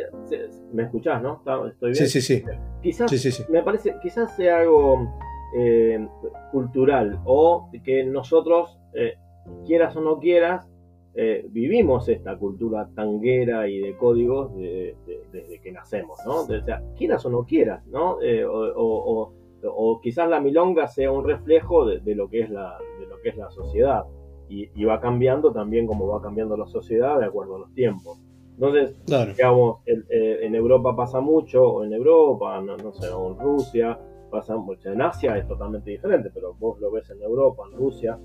[0.72, 1.42] ¿Me escuchás, no?
[1.68, 1.94] ¿Estoy bien?
[1.94, 2.44] Sí, sí, sí.
[2.82, 5.08] Quizás, me parece, quizás sea algo
[5.56, 6.04] eh,
[6.50, 9.14] cultural o que nosotros, eh,
[9.66, 10.68] quieras o no quieras,
[11.14, 16.42] eh, vivimos esta cultura tanguera y de códigos desde que nacemos, ¿no?
[16.42, 18.22] O sea, quieras o no quieras, ¿no?
[18.22, 19.32] Eh, o,
[20.00, 23.36] quizás la milonga sea un reflejo de, lo, que es la, de lo que es
[23.36, 24.04] la sociedad
[24.48, 28.20] y, va cambiando también como va cambiando la sociedad de acuerdo a los tiempos.
[28.54, 28.96] Entonces,
[29.36, 33.98] digamos, eh, en Europa pasa mucho, o en Europa, no, sé, o en Rusia,
[34.30, 34.90] pasa mucho.
[34.90, 38.18] En Asia es totalmente diferente, pero vos lo ves en Europa, en Rusia,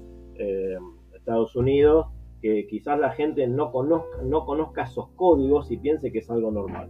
[1.23, 2.07] Estados Unidos,
[2.41, 6.51] que quizás la gente no conozca, no conozca esos códigos y piense que es algo
[6.51, 6.89] normal.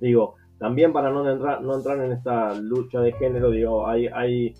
[0.00, 4.54] Digo, también para no entrar, no entrar en esta lucha de género, digo, hay, hay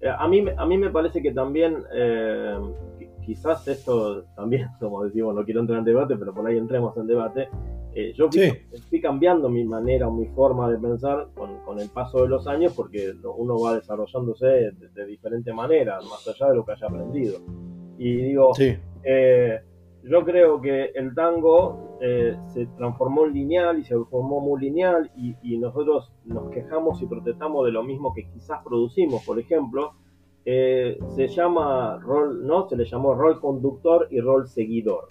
[0.00, 2.58] eh, a, mí, a mí me parece que también, eh,
[3.26, 7.06] quizás esto también, como decimos, no quiero entrar en debate, pero por ahí entremos en
[7.06, 7.50] debate,
[7.94, 8.30] eh, yo
[8.72, 12.72] estoy cambiando mi manera o mi forma de pensar con, el paso de los años
[12.74, 17.40] porque uno va desarrollándose de, de diferente manera, más allá de lo que haya aprendido.
[17.98, 18.52] Y digo,
[19.02, 19.60] eh,
[20.04, 25.10] yo creo que el tango eh, se transformó en lineal y se formó muy lineal
[25.16, 29.94] y, nosotros nos quejamos y protestamos de lo mismo que quizás producimos, por ejemplo,
[30.44, 32.68] eh, se llama rol, ¿no?
[32.68, 35.08] Se le llamó rol conductor y rol seguidor.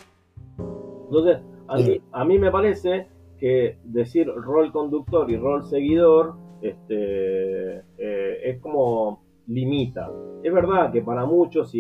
[0.57, 3.07] Entonces, a mí, a mí me parece
[3.37, 10.11] que decir rol conductor y rol seguidor este, es como limita.
[10.43, 11.73] Es verdad que para muchos,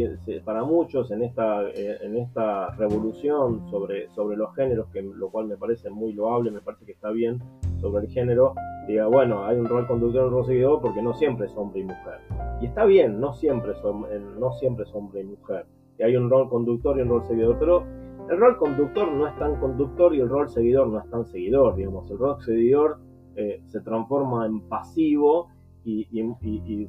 [0.43, 5.47] para muchos en esta, eh, en esta revolución sobre, sobre los géneros, que lo cual
[5.47, 7.39] me parece muy loable, me parece que está bien
[7.79, 8.55] sobre el género,
[8.87, 11.81] diga, bueno, hay un rol conductor y un rol seguidor porque no siempre es hombre
[11.81, 12.19] y mujer.
[12.61, 15.65] Y está bien, no siempre, eh, no siempre es hombre y mujer.
[15.99, 17.83] Y hay un rol conductor y un rol seguidor, pero
[18.29, 21.75] el rol conductor no es tan conductor y el rol seguidor no es tan seguidor,
[21.75, 22.09] digamos.
[22.09, 22.99] El rol seguidor
[23.35, 25.49] eh, se transforma en pasivo
[25.87, 26.07] y,
[26.41, 26.87] y,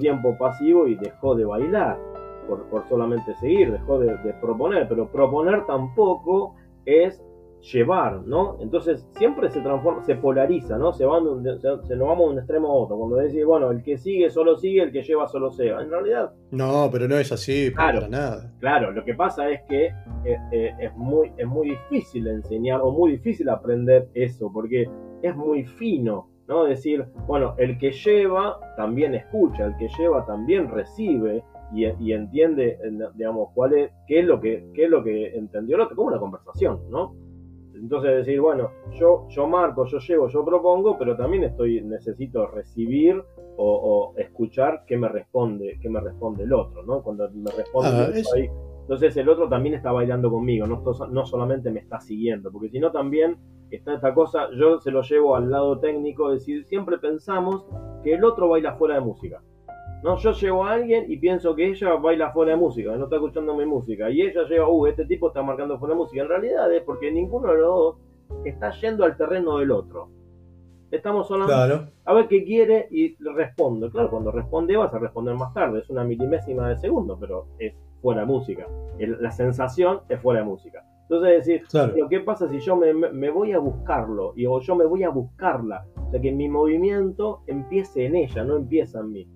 [0.00, 1.98] tiempo pasivo y dejó de bailar
[2.48, 6.56] por, por solamente seguir, dejó de, proponer, pero proponer tampoco
[6.86, 7.22] es
[7.72, 8.56] llevar, ¿no?
[8.60, 10.92] Entonces siempre se transforma, se polariza, ¿no?
[10.92, 11.24] Se, van
[11.60, 12.96] se, nos vamos de un extremo a otro.
[12.96, 16.32] Cuando decís, bueno, el que sigue solo sigue, el que lleva solo se En realidad.
[16.50, 18.52] No, pero no es así, para nada.
[18.58, 19.86] Claro, lo que pasa es que
[20.24, 24.90] eh, eh, es, muy, es muy difícil enseñar o muy difícil aprender eso, porque
[25.22, 26.31] es muy fino.
[26.48, 26.64] ¿No?
[26.64, 31.42] Decir, bueno, el que lleva también escucha, el que lleva también recibe,
[31.74, 32.78] y, entiende,
[33.14, 36.08] digamos, cuál es, qué es lo que, qué es lo que entendió el otro, como
[36.08, 37.14] una conversación, ¿no?
[37.74, 43.22] Entonces decir, bueno, yo, yo marco, yo llego, yo propongo, pero también estoy, necesito recibir
[43.56, 47.02] o, escuchar qué me responde, qué me responde el otro, ¿no?
[47.02, 48.50] Cuando me responde ah, ahí,
[48.82, 52.78] entonces el otro también está bailando conmigo, no, no solamente me está siguiendo, porque si
[52.78, 53.38] no también
[53.70, 57.64] está esta cosa, yo se lo llevo al lado técnico, es decir, siempre pensamos
[58.02, 59.40] que el otro baila fuera de música.
[60.02, 63.16] No, yo llevo a alguien y pienso que ella baila fuera de música, no está
[63.16, 64.10] escuchando mi música.
[64.10, 66.22] Y ella lleva, uh, este tipo está marcando fuera de música.
[66.22, 67.96] En realidad es porque ninguno de los dos
[68.44, 70.08] está yendo al terreno del otro.
[70.90, 73.90] Estamos hablando a ver qué quiere y respondo.
[73.90, 77.72] Claro, cuando responde vas a responder más tarde, es una milimésima de segundo, pero es
[78.02, 78.66] fuera de música.
[78.98, 80.84] la sensación es fuera de música.
[81.02, 81.62] Entonces decir,
[82.08, 84.32] ¿qué pasa si yo me, voy a buscarlo?
[84.36, 85.86] Y, o yo me voy a buscarla.
[85.96, 89.28] O sea, que mi movimiento empiece en ella, no empieza en mí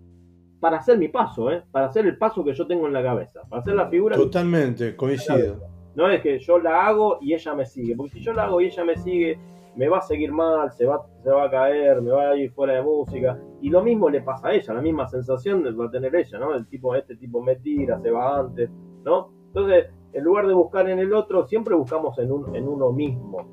[0.61, 1.62] para hacer mi paso, ¿eh?
[1.71, 4.17] para hacer el paso que yo tengo en la cabeza, para hacer la figura.
[4.17, 5.61] Totalmente, coincido.
[5.95, 8.61] No es que yo la hago y ella me sigue, porque si yo la hago
[8.61, 9.39] y ella me sigue,
[9.77, 12.51] me va a seguir mal, se va, se va a caer, me va a ir
[12.53, 13.39] fuera de música.
[13.61, 16.55] Y lo mismo le pasa a ella, la misma sensación va a tener ella, ¿no?
[16.55, 18.70] El tipo, este tipo me tira, se va antes,
[19.05, 19.33] ¿no?
[19.49, 23.47] Entonces, en lugar de buscar en el otro, siempre buscamos en, un, en uno mismo.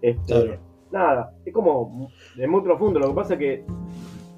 [0.00, 0.58] Este,
[0.90, 2.98] Nada, es como, es muy profundo.
[2.98, 3.64] Lo que pasa es que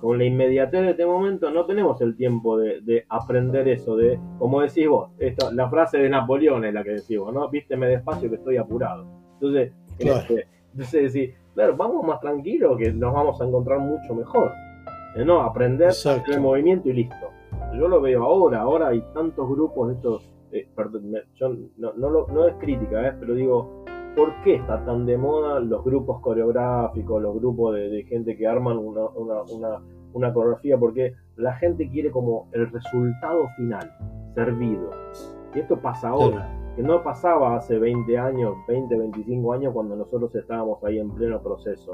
[0.01, 4.63] con la inmediatez de este momento no tenemos el tiempo de, aprender eso, de, como
[4.63, 7.49] decís vos, esto, la frase de Napoleón es la que decimos, ¿no?
[7.51, 9.07] Vísteme despacio que estoy apurado.
[9.35, 10.21] Entonces, claro.
[10.21, 14.53] Este, entonces decir, claro, vamos más tranquilos que nos vamos a encontrar mucho mejor.
[15.17, 15.93] No, aprender
[16.29, 17.31] el movimiento y listo.
[17.77, 21.49] Yo lo veo ahora, ahora hay tantos grupos de estos, eh, perdón, yo
[21.79, 23.15] no, no, no, es crítica, ¿eh?
[23.19, 23.85] pero digo,
[24.17, 28.79] ¿por qué está tan de moda los grupos coreográficos, los grupos de, gente que arman
[28.79, 29.09] una,
[30.13, 30.79] una, coreografía?
[30.79, 33.93] Porque la gente quiere como el resultado final,
[34.35, 34.91] servido.
[35.55, 40.35] Y esto pasa ahora, que no pasaba hace 20 años, 20, 25 años cuando nosotros
[40.35, 41.93] estábamos ahí en pleno proceso.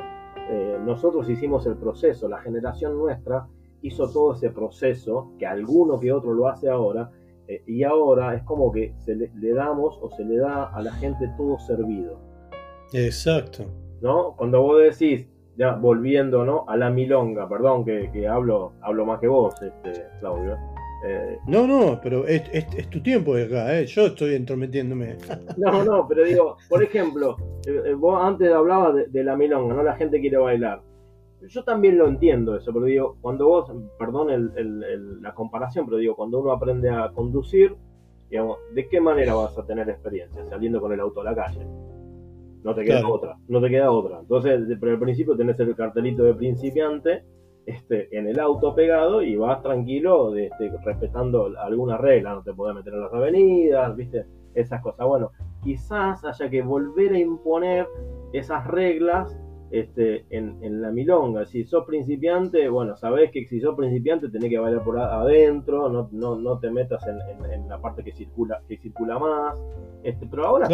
[0.51, 3.47] Eh, nosotros hicimos el proceso, la generación nuestra
[3.83, 7.11] hizo todo ese proceso, que alguno que otro lo hace ahora,
[7.49, 10.93] eh, y ahora es como que se le, damos o se le da a la
[10.93, 12.19] gente todo servido.
[12.93, 13.65] Exacto.
[14.01, 14.35] ¿No?
[14.37, 16.65] Cuando vos decís, ya volviendo ¿no?
[16.69, 20.57] a la milonga, perdón que, hablo, hablo más que vos, este, Claudio.
[21.05, 22.45] Eh, no, no, pero es,
[22.91, 23.87] tu tiempo de acá, ¿eh?
[23.87, 25.17] yo estoy entrometiéndome.
[25.57, 27.37] No, no, pero digo, por ejemplo,
[27.99, 29.83] vos antes hablabas de, de, la milonga, ¿no?
[29.83, 30.81] La gente quiere bailar
[31.49, 34.53] yo también lo entiendo eso, pero digo, cuando vos, perdón
[35.23, 37.75] la comparación, pero digo, cuando uno aprende a conducir,
[38.31, 40.45] digamos, ¿de qué manera vas a tener experiencia?
[40.47, 41.67] Saliendo con el auto a la calle.
[42.63, 44.21] No te queda otra, no te queda otra.
[44.21, 47.25] Entonces, por el principio tenés el cartelito de principiante
[47.67, 52.77] este, en el auto pegado y vas tranquilo, este, respetando alguna regla, no te podés
[52.77, 54.25] meter en las avenidas, ¿viste?
[54.55, 55.07] Esas cosas.
[55.07, 57.89] Bueno, quizás haya que volver a imponer
[58.33, 59.37] esas reglas
[59.73, 61.45] este, en, la milonga.
[61.45, 66.09] Si sos principiante, bueno, sabés que si sos principiante tenés que bailar por adentro, no,
[66.13, 69.61] no, no te metas en, la parte que circula, que circula más.
[70.05, 70.69] Este, pero ahora,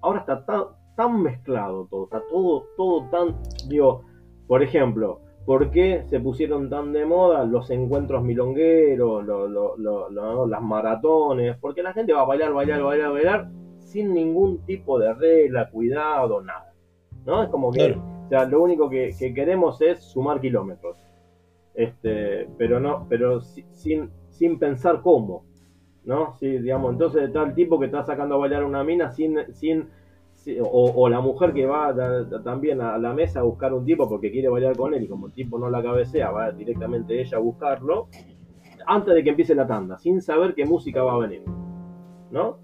[0.00, 0.62] ahora está tan,
[0.96, 3.34] tan mezclado todo, está todo, todo tan,
[3.68, 4.04] digo,
[4.46, 9.24] por ejemplo, ¿por qué se pusieron tan de moda los encuentros milongueros,
[10.50, 11.56] las maratones?
[11.58, 16.42] Porque la gente va a bailar, bailar, bailar, bailar sin ningún tipo de regla, cuidado,
[16.42, 16.74] nada.
[17.24, 17.42] ¿No?
[17.42, 20.98] Es como que o sea, lo único que, queremos es sumar kilómetros.
[21.74, 25.44] Este, pero no, pero sin, sin pensar cómo.
[26.04, 26.34] ¿No?
[26.38, 29.88] Sí, digamos, entonces el tipo que está sacando a bailar una mina sin, sin,
[30.62, 31.94] o, la mujer que va
[32.44, 35.26] también a la mesa a buscar un tipo porque quiere bailar con él y como
[35.26, 38.08] el tipo no la cabecea, va directamente ella a buscarlo
[38.86, 41.42] antes de que empiece la tanda, sin saber qué música va a venir.
[42.30, 42.58] ¿No?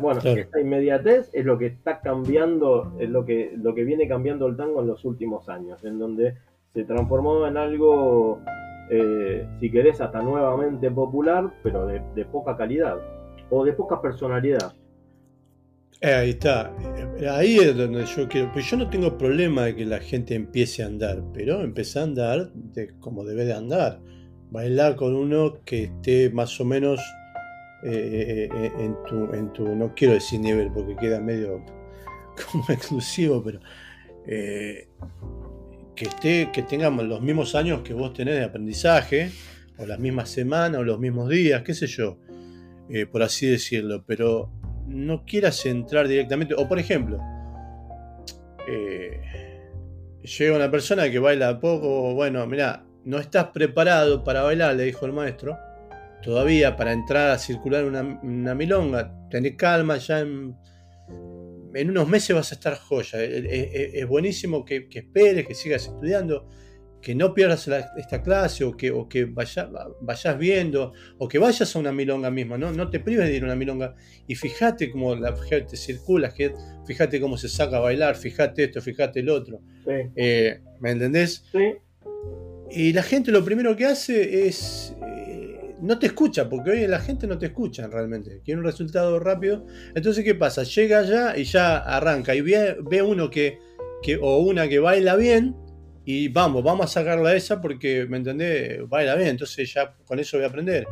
[0.00, 4.46] bueno, esta inmediatez es lo que está cambiando, es lo que, lo que viene cambiando
[4.46, 6.34] el tango en los últimos años, en donde
[6.72, 8.40] se transformó en algo,
[8.90, 12.98] eh, si querés, hasta nuevamente popular, pero de, poca calidad
[13.50, 14.74] o de poca personalidad.
[16.00, 16.74] Eh, ahí está,
[17.18, 20.34] eh, ahí es donde yo quiero, pues yo no tengo problema de que la gente
[20.34, 22.50] empiece a andar, pero empiece a andar
[23.00, 24.00] como debe de andar,
[24.50, 27.00] bailar con uno que esté más o menos
[27.84, 28.48] eh,
[28.78, 31.64] en, tu, en tu, no quiero decir nivel porque queda medio
[32.52, 33.60] como exclusivo, pero
[34.26, 39.30] que esté, que tengamos los mismos años que vos tenés de aprendizaje,
[39.78, 42.18] o las mismas semanas, o los mismos días, qué sé yo,
[43.12, 44.50] por así decirlo, pero
[44.86, 47.18] no quieras entrar directamente, o por ejemplo,
[50.24, 55.06] llega una persona que baila poco, bueno, mira, no estás preparado para bailar, le dijo
[55.06, 55.58] el maestro,
[56.22, 60.56] todavía para entrar a circular una, milonga, tenés calma, ya en,
[61.74, 63.22] unos meses vas a estar joya.
[63.22, 66.48] Es, buenísimo que, que, esperes, que sigas estudiando,
[67.04, 67.68] que no pierdas
[67.98, 69.68] esta clase o que, o que vaya,
[70.00, 72.72] vayas viendo o que vayas a una milonga misma, ¿no?
[72.72, 73.94] No te prives de ir a una milonga
[74.26, 76.32] y fíjate cómo la gente circula,
[76.86, 79.60] fíjate cómo se saca a bailar, fíjate esto, fíjate el otro.
[80.16, 81.44] Eh, ¿Me entendés?
[81.52, 81.74] Sí.
[82.70, 84.96] Y la gente lo primero que hace es...
[85.06, 88.40] Eh, no te escucha, porque hoy la gente no te escucha realmente.
[88.42, 89.66] Quiere un resultado rápido.
[89.94, 90.62] Entonces, ¿qué pasa?
[90.62, 93.58] Llega allá y ya arranca y ve, ve uno que,
[94.02, 95.54] que, o una que baila bien
[96.04, 98.86] y vamos, vamos a sacarla esa porque, ¿me entendés?
[98.88, 100.86] Baila bien, entonces ya con eso voy a aprender.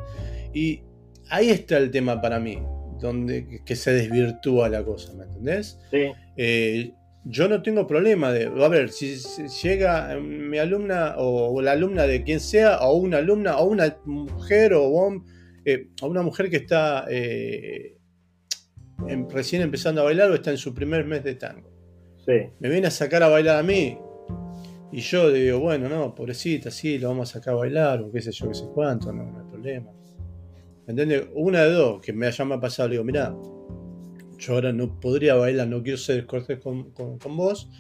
[0.55, 0.81] Y
[1.29, 2.59] ahí está el tema para mí,
[2.99, 5.79] donde que se desvirtúa la cosa, ¿me entendés?
[5.91, 6.13] Sí.
[6.37, 6.93] Eh,
[7.25, 9.17] yo no tengo problema de, a ver, si,
[9.63, 14.73] llega mi alumna o, la alumna de quien sea, o una alumna, o una mujer,
[14.75, 15.23] o,
[15.65, 17.99] eh, una mujer que está eh,
[19.31, 21.71] recién empezando a bailar o está en su primer mes de tango.
[22.27, 22.51] Sí.
[22.61, 23.99] Me viene a sacar a bailar a mí,
[24.93, 28.21] y yo digo, bueno, no, pobrecita, sí, lo vamos a sacar a bailar, o qué
[28.21, 29.91] sé yo, qué sé cuánto, no, no hay problema.
[30.87, 31.29] ¿Entiendes?
[31.35, 33.35] Una de dos, que me haya pasado, le digo, mirá,
[34.39, 37.71] yo ahora no podría bailar, no quiero ser cortés con, con, vos,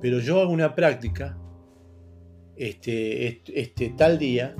[0.00, 1.36] pero yo hago una práctica,
[2.56, 4.56] este, este, tal día,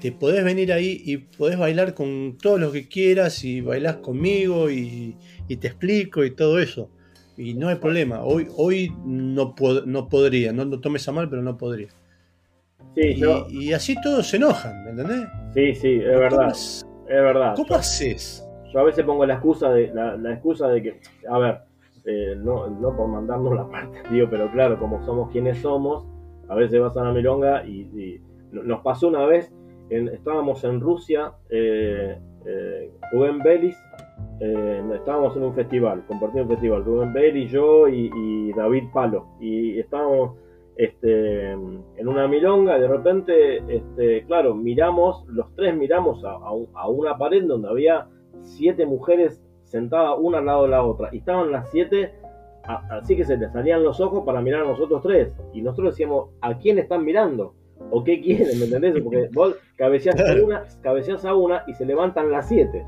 [0.00, 4.68] te podés venir ahí y podés bailar con todos los que quieras y bailás conmigo
[4.68, 5.16] y,
[5.46, 6.90] y te explico y todo eso
[7.36, 8.22] y no hay problema.
[8.22, 9.54] Hoy, hoy no,
[9.86, 11.88] no podría, no lo tomes a mal, pero no podría.
[12.94, 15.28] Sí, y, así todos se enojan, ¿me entendés?
[15.54, 16.48] Sí, sí, es verdad.
[16.50, 17.54] Es, verdad.
[17.56, 18.46] ¿Cómo haces?
[18.72, 21.58] Yo a veces pongo la excusa de, la, excusa de que, a ver,
[22.04, 26.04] eh, no, no por mandarnos la parte, digo, pero claro, como somos quienes somos,
[26.48, 28.20] a veces vas a la milonga y,
[28.50, 29.52] nos pasó una vez,
[29.88, 33.76] estábamos en Rusia, eh, eh, Rubén Belis
[34.40, 39.26] eh, estábamos en un festival, compartiendo un festival, Rubén Bell y yo y, David Palo,
[39.38, 40.38] y estábamos
[40.76, 47.18] este, en una milonga y de repente, este, claro, miramos, los tres miramos a, una
[47.18, 48.08] pared donde había
[48.40, 52.14] siete mujeres sentadas una al lado de la otra, y estaban las siete,
[52.64, 56.30] así que se les salían los ojos para mirar a nosotros tres, y nosotros decíamos,
[56.40, 57.54] ¿a quién están mirando?
[57.90, 58.58] ¿O qué quieren?
[58.58, 59.02] ¿Me entendés?
[59.02, 62.86] Porque vos cabeceás a una, cabeceás a una y se levantan las siete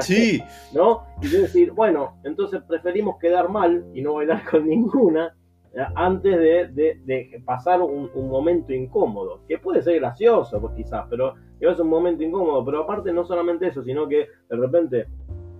[0.00, 0.42] sí.
[0.72, 1.04] ¿No?
[1.22, 5.34] Y yo decir, bueno, entonces preferimos quedar mal y no bailar con ninguna
[5.74, 11.78] eh, antes de, pasar un, momento incómodo, que puede ser gracioso, pues quizás, pero es
[11.78, 15.06] un momento incómodo, pero aparte no solamente eso, sino que de repente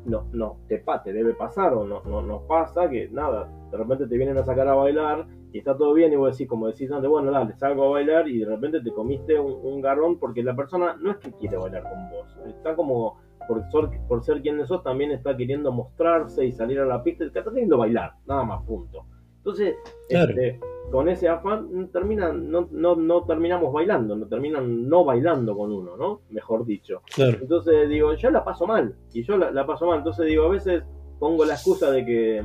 [0.07, 4.07] no, no, te, te debe pasar o no, no, no pasa que nada, de repente
[4.07, 6.91] te vienen a sacar a bailar y está todo bien y vos decís, como decís
[6.91, 10.43] antes, bueno, dale, salgo a bailar y de repente te comiste un, un garrón porque
[10.43, 13.19] la persona no es que quiere bailar con vos, está como
[13.49, 17.25] por ser, por ser quien sos, también está queriendo mostrarse y salir a la pista,
[17.25, 19.07] está queriendo bailar, nada más, punto.
[19.39, 19.77] Entonces,
[20.09, 20.61] este,
[20.91, 25.97] con ese afán termina, no, no, no, terminamos bailando, no terminan no bailando con uno,
[25.97, 26.21] ¿no?
[26.31, 27.03] Mejor dicho.
[27.17, 30.83] Entonces digo, yo la paso mal, y yo la, paso mal, entonces digo, a veces
[31.19, 32.45] pongo la excusa de que,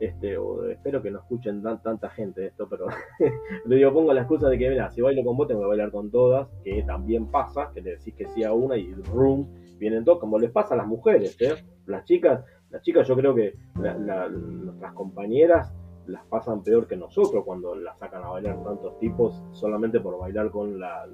[0.00, 0.36] este,
[0.72, 2.86] espero que no escuchen tanta gente esto, pero
[3.66, 5.90] le digo, pongo la excusa de que, mira, si bailo con vos tengo que bailar
[5.90, 9.46] con todas, que también pasa, que le decís que sí a una y room,
[9.80, 11.54] vienen todos, como les pasa a las mujeres, ¿eh?
[11.86, 15.72] Las chicas, las chicas yo creo que nuestras compañeras
[16.06, 20.50] las pasan peor que nosotros cuando las sacan a bailar tantos tipos solamente por bailar
[20.50, 21.06] con la,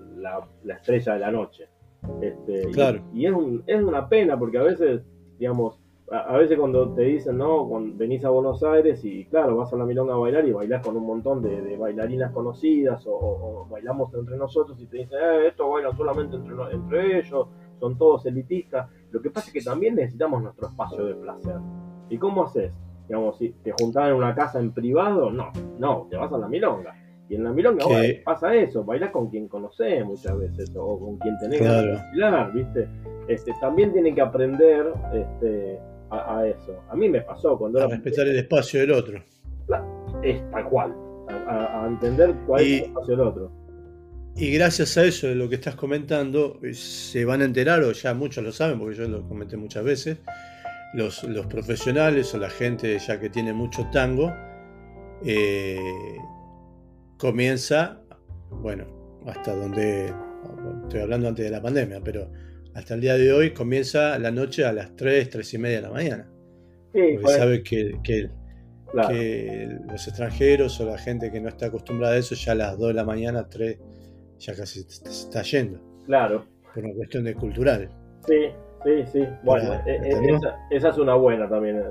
[0.69, 1.69] estrella de la noche.
[2.21, 3.01] Este, claro.
[3.15, 3.35] Y, es,
[3.67, 5.03] es una pena porque a veces,
[5.39, 5.81] digamos,
[6.11, 9.77] a, veces cuando te dicen, no, cuando venís a Buenos Aires y claro, vas a
[9.77, 14.37] la milonga a bailar y bailás con un montón de, bailarinas conocidas o, bailamos entre
[14.37, 18.89] nosotros y te dicen, eh, esto baila solamente entre, entre ellos son todos elitistas.
[19.11, 21.57] Lo que pasa es que también necesitamos nuestro espacio de placer.
[22.09, 22.73] ¿Y cómo haces?
[23.09, 26.49] Digamos, si te juntás en una casa en privado, no, no, te vas a la
[26.49, 26.95] milonga.
[27.29, 27.85] Y en la milonga
[28.25, 32.89] pasa eso, bailás con quien conocés muchas veces o con quien tenés que bailar, ¿viste?
[33.29, 35.81] Este, también tienen que aprender este,
[36.11, 36.81] a, eso.
[36.89, 39.19] A mí me pasó cuando a respetar el espacio del otro.
[40.23, 40.95] es tal cual,
[41.29, 43.66] a, entender cuál es el espacio del otro.
[44.39, 47.93] Y gracias a eso de lo que estás comentando, eh, se van a enterar, o
[47.93, 50.19] ya muchos lo saben, porque yo lo comenté muchas veces,
[50.93, 54.35] los, profesionales o la gente ya que tiene mucho tango,
[55.25, 55.79] eh,
[57.17, 58.03] comienza,
[58.51, 58.85] bueno,
[59.27, 60.13] hasta donde,
[60.83, 62.31] estoy hablando antes de la pandemia, pero
[62.75, 65.83] hasta el día de hoy comienza la noche a las 3, 3 y media de
[65.83, 66.29] la mañana.
[66.93, 68.29] porque sabe que, que,
[68.93, 72.89] los extranjeros o la gente que no está acostumbrada a eso ya a las 2
[72.89, 73.79] de la mañana, 3
[74.39, 75.81] ya casi se está yendo.
[76.05, 76.45] Claro.
[76.75, 77.89] Por una cuestión de cultural.
[78.27, 78.49] Sí,
[78.85, 79.29] sí, sí.
[79.45, 80.39] Bueno, eh, eh,
[80.71, 81.83] esa, es una buena también.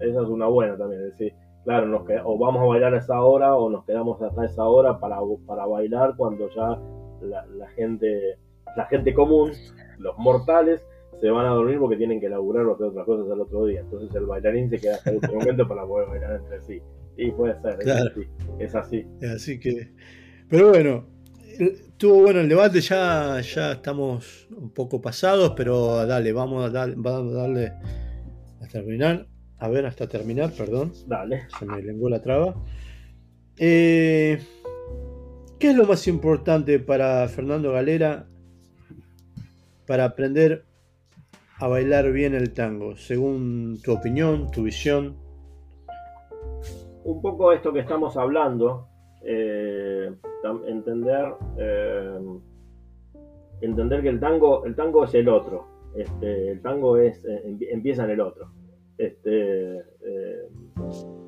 [0.00, 1.10] esa es una buena también.
[1.10, 4.64] decir, claro, nos o vamos a bailar a esa hora o nos quedamos hasta esa
[4.64, 6.78] hora para, para bailar cuando ya
[7.22, 8.38] la, gente,
[8.76, 9.52] la gente común,
[9.98, 10.80] los mortales,
[11.20, 13.80] se van a dormir porque tienen que laburar o hacer otras cosas el otro día.
[13.80, 16.82] Entonces el bailarín se queda hasta el último momento para poder bailar entre sí.
[17.16, 17.78] Y puede ser,
[18.58, 19.06] es así.
[19.22, 19.60] así.
[19.60, 19.92] que,
[20.48, 21.04] pero bueno,
[21.58, 27.34] estuvo bueno el debate, ya, ya estamos un poco pasados, pero dale, vamos a, vamos
[27.34, 27.72] a darle
[28.60, 29.26] hasta terminar.
[29.58, 30.92] A ver, hasta terminar, perdón.
[31.06, 31.46] Dale.
[31.58, 32.56] Se me lenguó la traba.
[33.56, 34.40] Eh,
[35.58, 38.26] ¿Qué es lo más importante para Fernando Galera
[39.86, 40.64] para aprender
[41.58, 45.16] a bailar bien el tango, según tu opinión, tu visión?
[47.04, 48.88] Un poco esto que estamos hablando,
[49.24, 50.10] eh,
[50.66, 52.18] entender, eh,
[53.60, 58.10] entender que el tango, el tango es el otro, este, el tango es, empieza en
[58.10, 58.50] el otro
[58.98, 60.48] este, eh,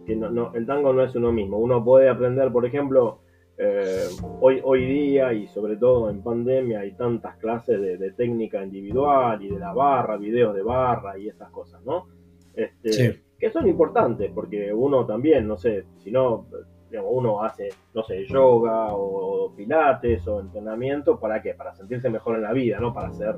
[0.07, 1.59] que no, el tango no es uno mismo.
[1.59, 3.21] Uno puede aprender, por ejemplo,
[3.59, 4.07] eh,
[4.41, 9.49] hoy, hoy día y sobre todo en pandemia hay tantas clases de, técnica individual y
[9.49, 12.09] de la barra, videos de barra y esas cosas, ¿no?
[12.55, 16.47] Este, Que son importantes porque uno también, no sé, si no,
[16.99, 21.55] uno hace, no sé, yoga o pilates o entrenamiento, ¿para qué?
[21.55, 22.93] Para sentirse mejor en la vida, ¿no?
[22.93, 23.37] Para hacer,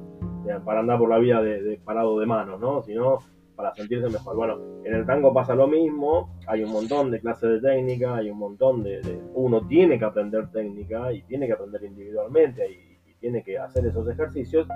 [0.64, 2.82] para andar por la vida de, de parado de manos, ¿no?
[2.82, 3.18] Sino
[3.56, 4.36] para sentirse mejor.
[4.36, 8.30] Bueno, en el tango pasa lo mismo, hay un montón de clases de técnica, hay
[8.30, 9.00] un montón de,
[9.34, 14.06] Uno tiene que aprender técnica y tiene que aprender individualmente y, tiene que hacer esos
[14.10, 14.68] ejercicios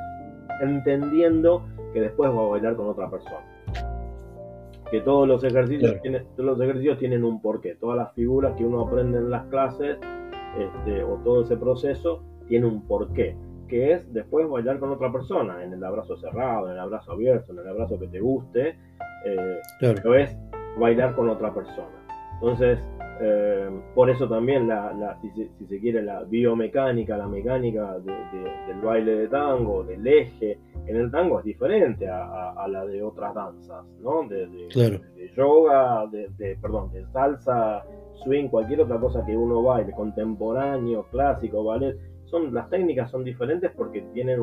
[0.62, 1.62] entendiendo
[1.92, 3.44] que después va a bailar con otra persona.
[4.90, 8.64] Que todos los ejercicios, tienen, todos los ejercicios tienen un porqué, todas las figuras que
[8.64, 9.98] uno aprende en las clases
[10.58, 13.36] este, o todo ese proceso tiene un porqué
[13.70, 17.52] que es después bailar con otra persona, en el abrazo cerrado, en el abrazo abierto,
[17.52, 18.76] en el abrazo que te guste,
[19.24, 20.36] eh, pero es
[20.76, 21.86] bailar con otra persona.
[22.34, 22.80] Entonces,
[23.22, 29.28] eh, por eso también, la, si, se, quiere, la biomecánica, la mecánica del baile de
[29.28, 34.26] tango, del eje, en el tango es diferente a, la de otras danzas, ¿no?
[34.26, 34.48] De,
[35.36, 37.84] yoga, de, perdón, de salsa,
[38.24, 43.70] swing, cualquier otra cosa que uno baile, contemporáneo, clásico, ballet son, las técnicas son diferentes
[43.76, 44.40] porque tienen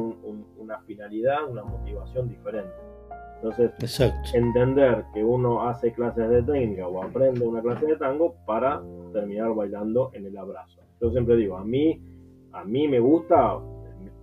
[0.57, 2.86] una finalidad, una motivación diferente.
[3.41, 4.01] Entonces,
[4.33, 8.81] entender que uno hace clases de técnica o aprende una clase de tango para
[9.13, 10.81] terminar bailando en el abrazo.
[10.99, 12.01] Yo siempre digo, a mí,
[12.53, 13.59] a mí me gusta,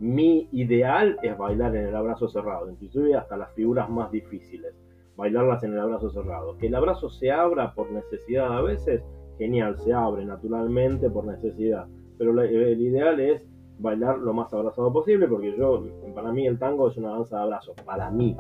[0.01, 4.75] mi ideal es bailar en el abrazo cerrado, inclusive hasta las figuras más difíciles,
[5.17, 6.59] bailarlas en el abrazo cerrado.
[6.59, 9.05] Que el abrazo se abra por necesidad a veces,
[9.39, 11.87] genial, se abre naturalmente por necesidad,
[12.19, 13.47] pero el ideal es
[13.79, 15.85] bailar lo más abrazado posible, porque yo,
[16.15, 18.37] para mí el tango es una danza de abrazo, para mí.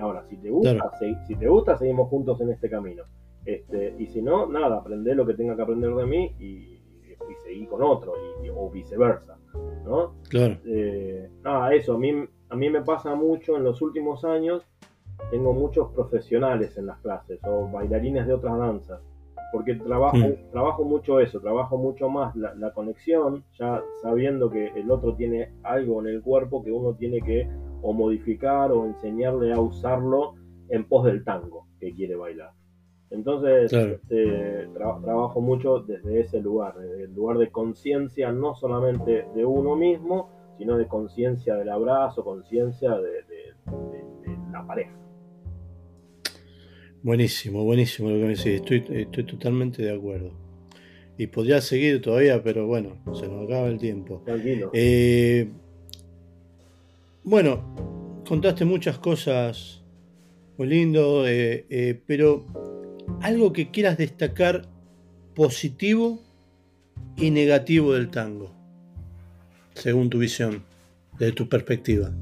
[0.00, 0.90] Ahora, si te gusta,
[1.26, 3.04] si, te gusta, seguimos juntos en este camino.
[3.44, 6.72] Este, y si no, nada, aprende lo que tenga que aprender de mí y,
[7.30, 8.12] y seguí con otro,
[8.42, 9.38] y, o viceversa,
[9.84, 10.14] ¿no?
[10.28, 10.56] Claro.
[10.64, 12.12] Eh, nada, eso, a mí,
[12.48, 14.66] a mí me pasa mucho en los últimos años,
[15.30, 19.00] tengo muchos profesionales en las clases, o bailarines de otras danzas,
[19.52, 20.50] porque trabajo, hmm.
[20.50, 26.00] trabajo mucho eso, trabajo mucho más la, conexión, ya sabiendo que el otro tiene algo
[26.00, 27.48] en el cuerpo que uno tiene que
[27.82, 30.34] o modificar o enseñarle a usarlo
[30.68, 32.52] en pos del tango que quiere bailar.
[33.10, 39.44] Entonces, este, trabajo mucho desde ese lugar, desde el lugar de conciencia no solamente de
[39.44, 43.24] uno mismo, sino de conciencia del abrazo, conciencia de
[44.50, 44.96] la pareja.
[47.02, 48.46] Buenísimo, buenísimo lo que me decís.
[48.46, 50.30] Estoy, estoy totalmente de acuerdo.
[51.18, 54.22] Y podría seguir todavía, pero bueno, se nos acaba el tiempo.
[54.24, 54.70] Tranquilo.
[54.72, 55.50] Eh,
[57.24, 59.82] bueno, contaste muchas cosas
[60.58, 62.44] muy lindo, eh, eh, pero
[63.20, 64.62] algo que quieras destacar
[65.34, 66.18] positivo
[67.16, 68.50] y negativo del tango,
[69.74, 70.62] según tu visión,
[71.18, 72.12] desde tu perspectiva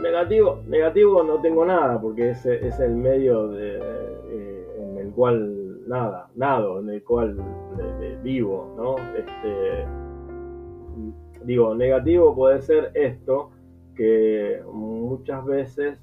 [0.00, 6.28] negativo, negativo no tengo nada, porque es, es el medio eh, en el cual nada,
[6.34, 7.36] nado, en el cual
[8.22, 8.96] vivo, ¿no?
[9.14, 9.84] Este,
[11.46, 13.50] digo, negativo puede ser esto,
[13.94, 15.98] que muchas veces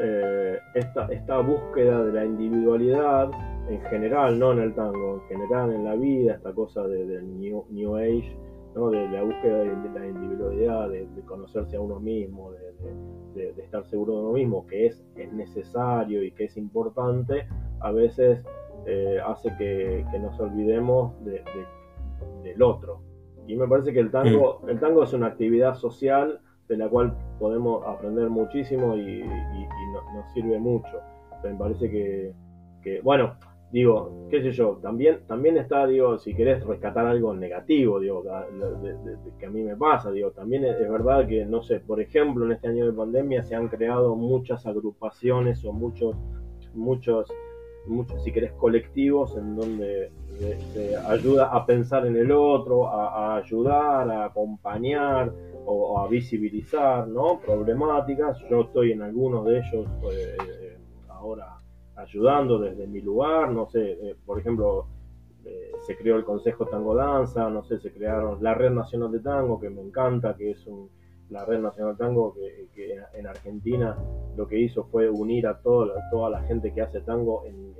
[0.00, 3.30] eh, esta, búsqueda de la individualidad,
[3.68, 7.96] en general, no en el tango, en general en la vida, esta cosa del new,
[7.96, 8.36] Age,
[8.74, 12.52] de la búsqueda de, la individualidad, de, conocerse a uno mismo,
[13.34, 17.46] de, estar seguro de uno mismo, que es, es necesario y que es importante,
[17.80, 18.44] a veces
[18.86, 23.05] eh, hace que, nos olvidemos del otro.
[23.46, 24.68] Y me parece que el tango, mm.
[24.70, 29.22] el tango es una actividad social de la cual podemos aprender muchísimo y,
[30.14, 31.00] nos sirve mucho.
[31.44, 32.32] me parece que,
[32.82, 33.36] que, bueno,
[33.70, 38.22] digo, qué sé yo, también, también está, digo, si querés rescatar algo negativo, digo,
[39.38, 42.52] que a mí me pasa, digo, también es, verdad que, no sé, por ejemplo, en
[42.52, 46.16] este año de pandemia se han creado muchas agrupaciones o muchos,
[46.74, 47.32] muchos,
[47.88, 50.10] muchos, si querés, colectivos en donde
[50.72, 55.32] se ayuda a pensar en el otro, a, ayudar, a acompañar
[55.64, 57.40] o, a visibilizar, ¿no?
[57.40, 58.38] Problemáticas.
[58.50, 61.58] Yo estoy en algunos de ellos eh, ahora
[61.96, 64.86] ayudando desde mi lugar, no sé, eh, por ejemplo,
[65.44, 69.20] eh, se creó el Consejo Tango Danza, no sé, se crearon la Red Nacional de
[69.20, 70.90] Tango, que me encanta, que es un,
[71.30, 72.34] la Red Nacional Tango,
[72.74, 73.96] que, en Argentina
[74.36, 77.74] lo que hizo fue unir a toda, toda la gente que hace tango en,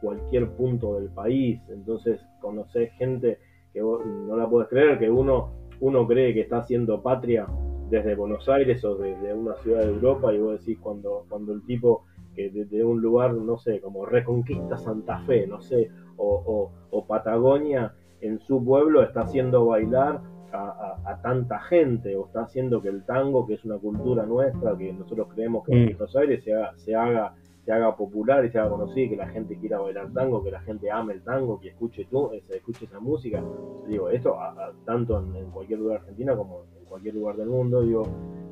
[0.00, 3.38] cualquier punto del país, entonces conocer gente
[3.74, 7.46] que no la puedes creer, que uno, uno cree que está haciendo patria
[7.90, 11.62] desde Buenos Aires o desde una ciudad de Europa y vos decís cuando, cuando el
[11.66, 12.04] tipo
[12.34, 16.70] que desde un lugar, no sé, como Reconquista Santa Fe, no sé, o,
[17.08, 20.20] Patagonia, en su pueblo está haciendo bailar
[20.52, 24.92] a, tanta gente, o está haciendo que el tango, que es una cultura nuestra, que
[24.92, 25.98] nosotros creemos que en mm.
[25.98, 29.28] Buenos Aires se haga, se haga, se haga popular y se haga conocido, que la
[29.28, 32.86] gente quiera bailar tango, que la gente ame el tango, que escuche tú, se escuche
[32.86, 33.42] esa música.
[33.86, 34.36] Digo, esto
[34.84, 38.02] tanto en, en cualquier lugar de Argentina como en cualquier lugar del mundo, digo,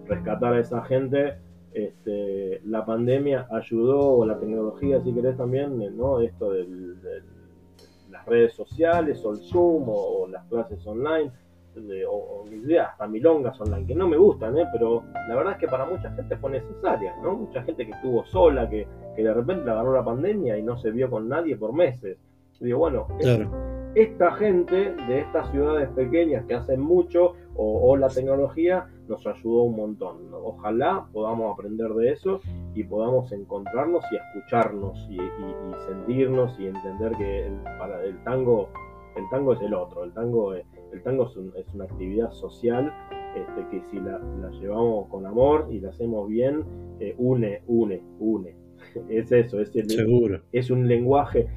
[0.06, 1.36] rescatar a esa gente
[1.72, 6.20] este, la pandemia ayudó, o la tecnología, si querés también, eh, ¿no?
[6.20, 6.66] Esto de
[8.10, 11.30] las redes sociales, o el Zoom, o, las clases online,
[12.08, 12.44] o,
[12.82, 14.66] hasta milongas online, que no me gustan, ¿eh?
[14.72, 17.34] pero la verdad es que para mucha gente fue necesaria, ¿no?
[17.34, 18.86] Mucha gente que estuvo sola, que,
[19.16, 22.18] de repente le agarró la pandemia y no se vio con nadie por meses.
[22.60, 23.08] digo, bueno,
[23.94, 29.74] esta gente de estas ciudades pequeñas que hacen mucho, o, la tecnología nos ayudó un
[29.74, 30.32] montón.
[30.32, 32.40] Ojalá podamos aprender de eso
[32.74, 35.18] y podamos encontrarnos y escucharnos y,
[35.88, 38.68] sentirnos y entender que el, para el tango
[39.18, 40.54] el tango es el otro, el tango,
[40.92, 42.92] el tango es, una actividad social
[43.34, 44.20] este, que si la,
[44.60, 46.64] llevamos con amor y la hacemos bien,
[47.00, 48.56] eh, une, une, une.
[49.08, 50.40] es eso, es, Seguro.
[50.52, 51.48] es un lenguaje.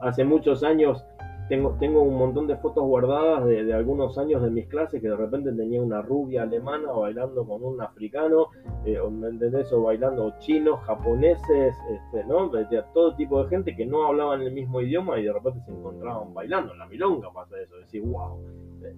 [0.00, 1.04] Hace muchos años
[1.50, 5.16] tengo, tengo un montón de fotos guardadas de, algunos años de mis clases que de
[5.16, 8.46] repente tenía una rubia alemana bailando con un africano,
[8.86, 9.70] eh, o, ¿me entendés?
[9.72, 12.52] O bailando chinos, japoneses, este, ¿no?
[12.94, 16.32] todo tipo de gente que no hablaban el mismo idioma y de repente se encontraban
[16.32, 16.72] bailando.
[16.72, 18.40] En la milonga pasa eso, decir, wow,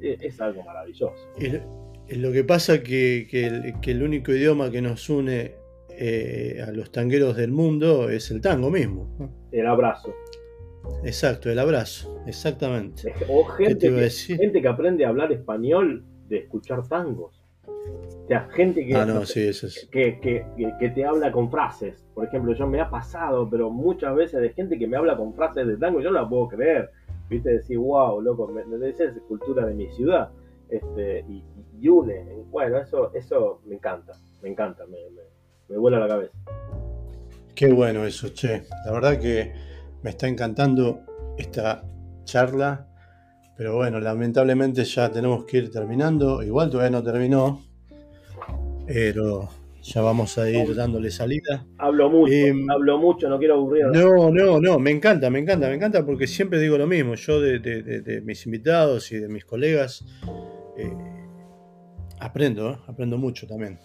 [0.02, 1.14] e, es, algo maravilloso.
[2.10, 5.54] Lo que pasa que, que, el, que el único idioma que nos une
[5.88, 9.08] eh, a los tangueros del mundo es el tango mismo.
[9.52, 10.12] El abrazo.
[11.04, 13.12] Exacto, el abrazo, exactamente.
[13.28, 17.42] O gente que, gente que aprende a hablar español de escuchar tangos.
[17.64, 19.24] O sea, gente que, ah,
[19.90, 20.46] que,
[20.78, 22.06] que, te habla con frases.
[22.14, 25.34] Por ejemplo, yo me ha pasado, pero muchas veces de gente que me habla con
[25.34, 26.90] frases de tango, yo no la puedo creer.
[27.28, 28.96] Viste, decir, wow, loco, me, me es
[29.26, 30.30] cultura de mi ciudad.
[30.68, 32.24] Este, y, une.
[32.50, 35.22] Bueno, eso, eso me encanta, me encanta, me, me,
[35.68, 36.32] me vuela la cabeza.
[37.54, 38.62] Qué bueno eso, che.
[38.86, 39.52] La verdad que
[40.02, 41.00] me está encantando
[41.38, 41.84] esta
[42.24, 42.86] charla,
[43.56, 46.42] pero bueno, lamentablemente ya tenemos que ir terminando.
[46.42, 47.62] Igual todavía no terminó,
[48.86, 49.48] pero
[49.82, 51.66] ya vamos a ir dándole salida.
[51.78, 53.86] Hablo mucho, em, hablo mucho, no quiero aburrir.
[53.86, 57.14] No, no, no, me encanta, me encanta, me encanta porque siempre digo lo mismo.
[57.14, 60.04] Yo de, mis invitados y de mis colegas
[60.76, 60.92] eh,
[62.20, 62.78] aprendo, ¿eh?
[62.86, 63.78] aprendo mucho también.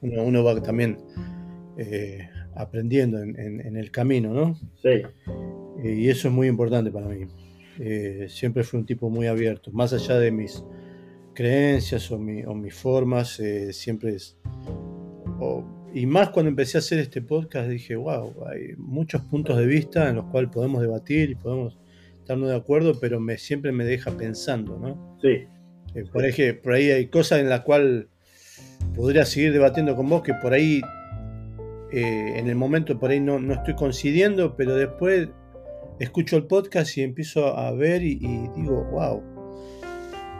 [0.00, 0.98] Uno, va también
[1.78, 4.54] eh, aprendiendo en, el camino, ¿no?
[4.82, 5.02] Sí.
[5.82, 7.26] Eh, y eso es muy importante para mí.
[7.78, 10.64] Eh, siempre fui un tipo muy abierto, más allá de mis
[11.34, 14.38] creencias o, mis formas, eh, siempre es...
[15.92, 20.08] y más cuando empecé a hacer este podcast dije, wow, hay muchos puntos de vista
[20.08, 21.76] en los cuales podemos debatir y podemos
[22.20, 25.18] estarnos de acuerdo, pero me, siempre me deja pensando, ¿no?
[25.20, 25.44] Sí.
[26.12, 28.06] por, ahí, por ahí hay cosas en las cuales
[28.94, 30.80] podría seguir debatiendo con vos que por ahí
[31.92, 35.28] en el momento por ahí no, no estoy coincidiendo, pero después
[35.98, 38.16] escucho el podcast y empiezo a ver y,
[38.54, 39.22] digo, wow,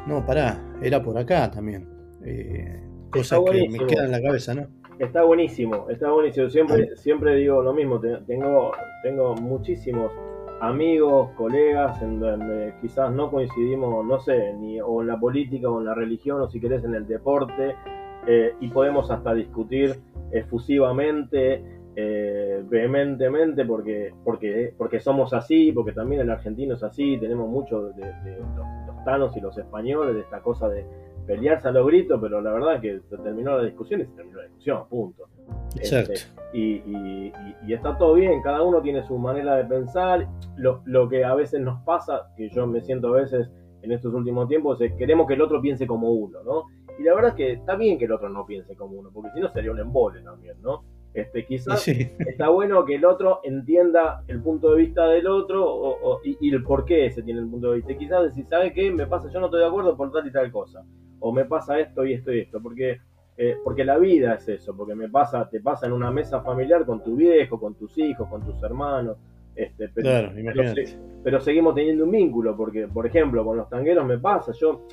[0.07, 1.89] no, pará, era por acá también.
[2.25, 2.81] Eh,
[3.11, 4.67] cosas que me quedan en la cabeza, ¿no?
[4.99, 6.49] Está buenísimo, está buenísimo.
[6.51, 6.97] Siempre, ah.
[6.97, 8.73] siempre digo lo mismo, tengo,
[9.03, 10.13] tengo muchísimos
[10.61, 15.81] amigos, colegas, en donde quizás no coincidimos, no sé, ni o en la política o
[15.81, 17.75] en la religión o si querés en el deporte,
[18.27, 19.97] eh, y podemos hasta discutir
[20.33, 21.63] efusivamente
[21.97, 27.91] eh, vehementemente porque, porque, porque somos así, porque también el argentino es así, tenemos mucho
[27.93, 28.39] de,
[28.87, 30.85] los, tanos y los españoles, de esta cosa de,
[31.27, 34.13] pelearse a los gritos, pero la verdad es que se terminó la discusión y se
[34.13, 35.25] terminó la discusión, punto.
[35.77, 36.13] Exacto.
[36.13, 37.33] Este, y,
[37.73, 40.29] está todo bien, cada uno tiene su manera de pensar.
[40.57, 43.51] Lo, lo, que a veces nos pasa, que yo me siento a veces
[43.83, 46.65] en estos últimos tiempos, es queremos que el otro piense como uno, ¿no?
[46.99, 49.31] Y la verdad es que está bien que el otro no piense como uno, porque
[49.33, 50.85] si no sería un embole también, ¿no?
[51.15, 56.53] Este, quizás está bueno que el otro entienda el punto de vista del otro y,
[56.53, 57.93] el por qué se tiene el punto de vista.
[57.93, 58.91] Y quizás decir, ¿sabe qué?
[58.91, 60.85] Me pasa, yo no estoy de acuerdo por tal y tal cosa.
[61.21, 62.61] O me pasa esto y esto y esto.
[62.61, 62.99] Porque,
[63.37, 64.77] eh, porque la vida es eso.
[64.77, 68.29] Porque me pasa, te pasa en una mesa familiar con tu viejo, con tus hijos,
[68.29, 69.17] con tus hermanos.
[69.55, 70.75] Este, pero, claro,
[71.23, 72.57] pero, seguimos teniendo un vínculo.
[72.57, 74.85] Porque, por ejemplo, con los tangueros me pasa, yo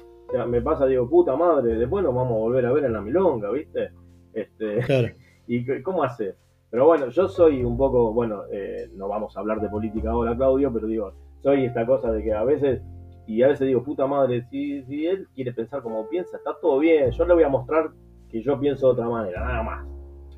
[0.47, 3.51] me pasa, digo, puta madre, después nos vamos a volver a ver en la milonga,
[3.51, 3.91] ¿viste?
[4.33, 5.09] Este, claro.
[5.47, 6.35] ¿Y cómo hace?
[6.69, 10.35] Pero bueno, yo soy un poco, bueno, eh, no vamos a hablar de política ahora,
[10.35, 11.13] Claudio, pero digo,
[11.43, 12.81] soy esta cosa de que a veces,
[13.27, 16.79] y a veces digo, puta madre, si, si él quiere pensar como piensa, está todo
[16.79, 17.91] bien, yo le voy a mostrar
[18.29, 19.87] que yo pienso de otra manera, nada más.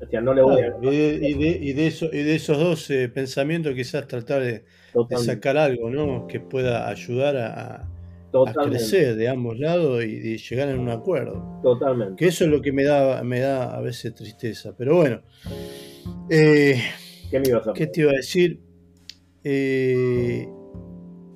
[0.02, 0.74] O sea, no le voy a...
[0.82, 4.64] Y de, y de, eso, y de esos dos eh, pensamientos quizás tratar de,
[5.16, 6.26] sacar algo, ¿no?
[6.26, 7.88] Que pueda ayudar a,
[8.42, 11.60] a crecer de ambos lados y, llegar a un acuerdo.
[11.62, 12.16] Totalmente.
[12.16, 14.74] Que eso es lo que me da, me da a veces tristeza.
[14.76, 15.22] Pero bueno.
[16.28, 16.80] Eh,
[17.30, 18.60] ¿Qué me ibas a ¿Qué te iba a decir?
[19.44, 20.48] Eh,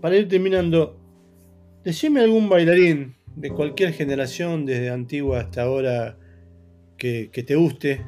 [0.00, 0.98] para ir terminando,
[1.84, 6.18] decime algún bailarín de cualquier generación, desde antigua hasta ahora,
[6.96, 8.04] que, te guste,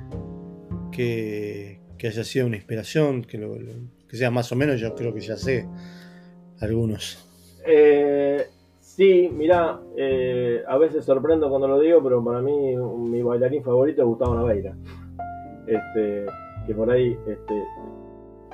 [0.91, 3.39] que, haya sido una inspiración, que,
[4.09, 5.67] que sea más o menos, yo creo que ya sé
[6.61, 7.27] algunos.
[7.67, 8.47] Eh,
[9.01, 14.03] Sí, mira, eh, a veces sorprendo cuando lo digo, pero para mí mi bailarín favorito
[14.03, 14.77] es Gustavo Naveira.
[15.67, 16.27] Este,
[16.67, 17.65] que por ahí este,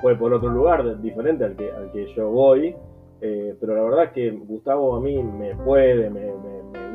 [0.01, 2.73] fue por otro lugar diferente al que, al que yo voy.
[3.19, 6.31] Eh, pero la verdad es que Gustavo a mí me puede, me,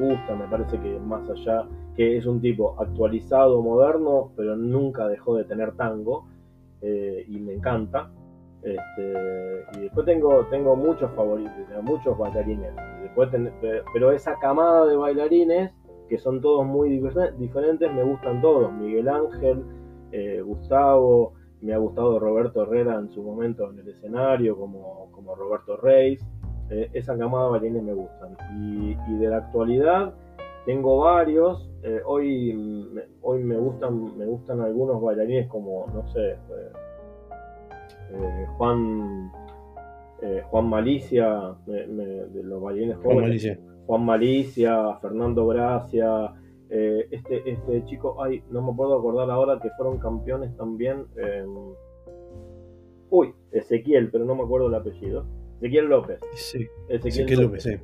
[0.00, 5.36] gusta, me parece que más allá, que es un tipo actualizado, moderno, pero nunca dejó
[5.36, 6.24] de tener tango
[6.80, 8.10] eh, y me encanta.
[8.62, 11.52] Este, y después tengo, tengo muchos favoritos,
[11.82, 12.72] muchos bailarines.
[13.02, 13.28] Después
[13.92, 15.72] pero esa camada de bailarines,
[16.08, 18.72] que son todos muy diferentes, me gustan todos.
[18.72, 19.64] Miguel Ángel,
[20.12, 25.34] eh, Gustavo, me ha gustado Roberto Herrera en su momento en el escenario, como, como
[25.34, 26.24] Roberto Reis.
[26.70, 28.36] Eh, esa camada de bailarines me gustan.
[28.56, 30.14] Y, de la actualidad
[30.66, 31.68] tengo varios.
[31.82, 32.88] Eh, hoy,
[33.22, 36.36] hoy me gustan, me gustan algunos bailarines como, no sé,
[38.12, 39.32] eh, Juan
[40.22, 43.58] eh, Juan Malicia, de los bailarines jóvenes.
[43.86, 44.98] Juan Malicia.
[45.00, 46.32] Fernando Gracia,
[46.70, 51.06] eh, este, este chico, ay, no me puedo acordar ahora que fueron campeones también.
[53.10, 55.26] uy, Ezequiel, pero no me acuerdo el apellido.
[55.56, 56.20] Ezequiel López.
[56.34, 57.76] Sí, Ezequiel, López, sí.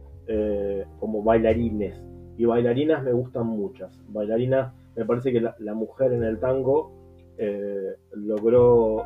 [1.00, 2.00] como bailarines.
[2.36, 4.00] Y bailarinas me gustan muchas.
[4.08, 6.92] Bailarinas, me parece que la, mujer en el tango
[8.12, 9.04] logró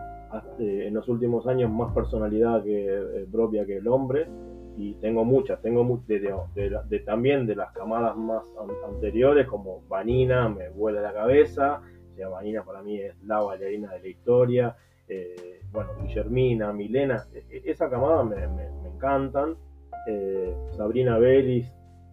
[0.59, 4.29] en los últimos años más personalidad que, eh, propia que el hombre
[4.77, 8.45] y tengo muchas, tengo de, también de las camadas más
[8.89, 11.83] anteriores como Vanina, me vuela la cabeza,
[12.27, 14.77] o Vanina para mí es la bailarina de la historia,
[15.09, 18.39] eh, bueno, Guillermina, Milena, e, e, esa camada me,
[18.89, 19.57] encantan,
[20.09, 21.71] eh, Sabrina Vélez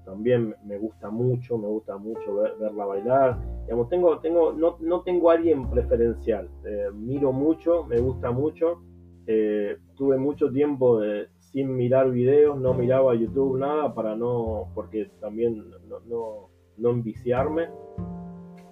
[0.10, 3.40] también me gusta mucho, me gusta mucho verla bailar.
[3.64, 6.50] Digamos, tengo, tengo, no, no tengo a alguien preferencial.
[6.66, 8.82] Eh, miro mucho, me gusta mucho.
[9.28, 11.00] Eh, tuve mucho tiempo
[11.38, 17.70] sin mirar videos, no miraba YouTube nada para no, porque también no, no, no enviciarme.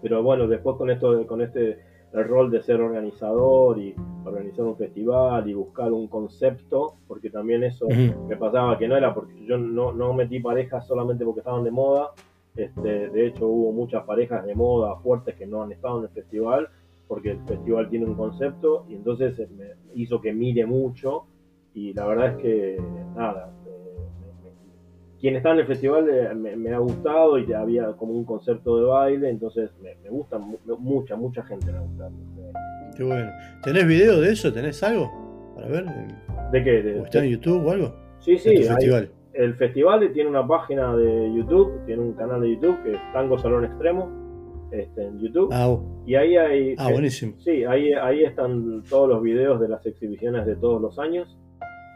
[0.02, 1.80] Pero bueno, después con esto, con este
[2.18, 3.96] el rol de ser organizador y
[4.26, 7.88] organizar un festival y buscar un concepto, porque también eso
[8.28, 11.72] me pasaba que no era porque yo no, no metí parejas solamente porque estaban de
[11.72, 12.12] moda,
[12.56, 16.10] este, de hecho hubo muchas parejas de moda fuertes que no han estado en el
[16.10, 16.70] festival,
[17.08, 21.26] porque el festival tiene un concepto y entonces me hizo que mire mucho
[21.74, 22.82] y la verdad es que
[23.16, 23.52] nada,
[25.20, 28.86] quien está en el festival eh, me, ha gustado y había como un concepto de
[28.86, 32.10] baile, entonces me, gusta mucha, mucha gente me gusta.
[32.96, 33.32] Qué bueno.
[33.64, 34.52] ¿Tenés video de eso?
[34.54, 35.12] ¿Tenés algo
[35.56, 35.86] para ver?
[36.52, 37.02] ¿De qué?
[37.04, 37.96] está en YouTube o algo?
[38.20, 38.58] Sí, sí.
[38.58, 39.10] festival.
[39.34, 43.38] el festival tiene una página de YouTube, tiene un canal de YouTube que es Tango
[43.38, 44.28] Salón Extremo.
[44.70, 45.50] Este, en YouTube.
[45.54, 46.76] Ah, y ahí hay.
[46.78, 47.36] Ah, buenísimo.
[47.40, 51.38] Sí, ahí, ahí están todos los videos de las exhibiciones de todos los años.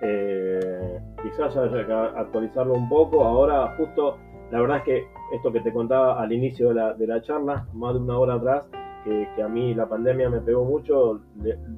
[0.02, 3.24] Eh, quizás haya que actualizarlo un poco.
[3.24, 4.18] Ahora, justo,
[4.52, 5.04] la verdad es que
[5.34, 8.36] esto que te contaba al inicio de la, de la charla, más de una hora
[8.36, 8.70] atrás,
[9.04, 11.22] que, a mí la pandemia me pegó mucho,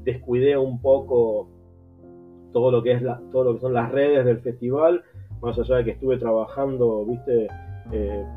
[0.04, 1.48] descuidé un poco
[2.52, 5.04] todo lo que es la, todo lo que son las redes del festival,
[5.42, 7.48] más allá de que estuve trabajando, viste,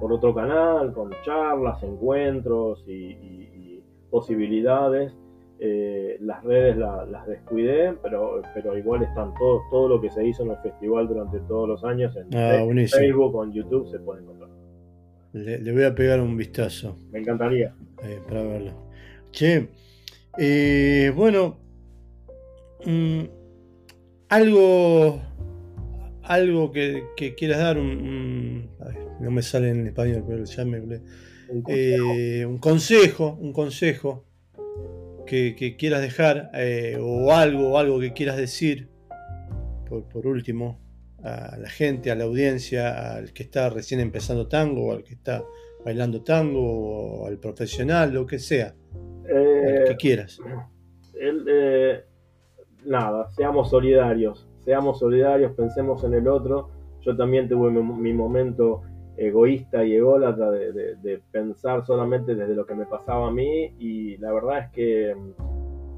[0.01, 5.13] por otro canal, con charlas, encuentros y, posibilidades.
[5.59, 10.51] Las redes las descuidé, pero, pero igual están todo, todo lo que se hizo en
[10.51, 14.51] el festival durante todos los años en ah, Facebook o en YouTube se puede encontrar.
[15.33, 16.99] Le, voy a pegar un vistazo.
[17.11, 17.75] Me encantaría.
[18.27, 18.73] para verlo.
[19.31, 19.69] Che,
[21.15, 21.59] bueno,
[22.85, 23.23] mm,
[24.29, 25.21] algo
[26.27, 28.69] algo que, quieras dar, un,
[29.21, 30.83] no me sale en español, pero ya me...
[31.69, 34.26] Eh, un consejo, un consejo
[35.27, 38.89] que, quieras dejar, eh, o algo, algo que quieras decir,
[39.89, 40.81] por, último,
[41.23, 45.45] a la gente, a la audiencia, al que está recién empezando tango, al que está
[45.85, 48.75] bailando tango, o al profesional, lo que sea,
[49.29, 50.39] eh, que quieras.
[52.85, 56.69] nada, seamos solidarios seamos solidarios, pensemos en el otro.
[57.01, 58.83] Yo también tuve mi, momento
[59.17, 64.33] egoísta y ególatra de, pensar solamente desde lo que me pasaba a mí y la
[64.33, 65.17] verdad es que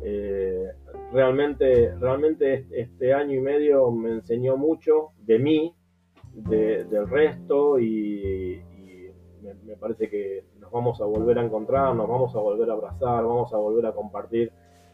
[0.02, 0.72] eh,
[1.12, 5.74] realmente, realmente este año y medio me enseñó mucho de mí,
[6.34, 8.62] del resto y,
[9.64, 13.24] me, parece que nos vamos a volver a encontrar, nos vamos a volver a abrazar,
[13.24, 14.52] vamos a volver a compartir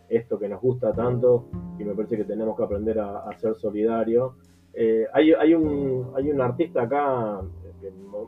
[0.09, 1.49] esto que nos gusta tanto
[1.79, 4.33] y me parece que tenemos que aprender a, ser solidarios.
[4.73, 7.41] Eh, hay, hay, un, hay un artista acá,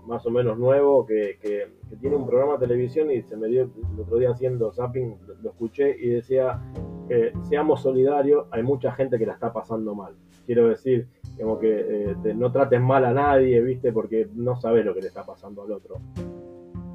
[0.07, 1.69] más o menos nuevo, que, que,
[2.01, 5.51] tiene un programa de televisión y se me dio el otro día haciendo zapping, lo,
[5.51, 6.61] escuché y decía,
[7.09, 10.15] eh, seamos solidarios, hay mucha gente que la está pasando mal.
[10.47, 11.09] Quiero decir,
[11.41, 13.93] como que eh, no trates mal a nadie, ¿viste?
[13.93, 15.97] Porque no sabes lo que le está pasando al otro.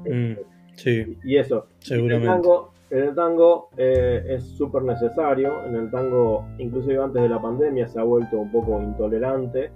[0.04, 0.34] Mm,
[0.76, 1.18] sí.
[1.24, 1.66] Y, eso.
[1.78, 2.48] Seguramente.
[2.90, 7.88] En el tango eh, es súper necesario, en el tango, inclusive antes de la pandemia,
[7.88, 9.70] se ha vuelto un poco intolerante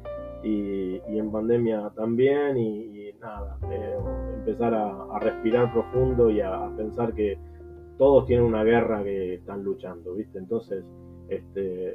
[0.46, 3.96] y, en pandemia también, y, nada, eh,
[4.34, 7.38] empezar a, respirar profundo y a, pensar que
[7.98, 10.38] todos tienen una guerra que están luchando, ¿viste?
[10.38, 10.84] Entonces,
[11.28, 11.94] este,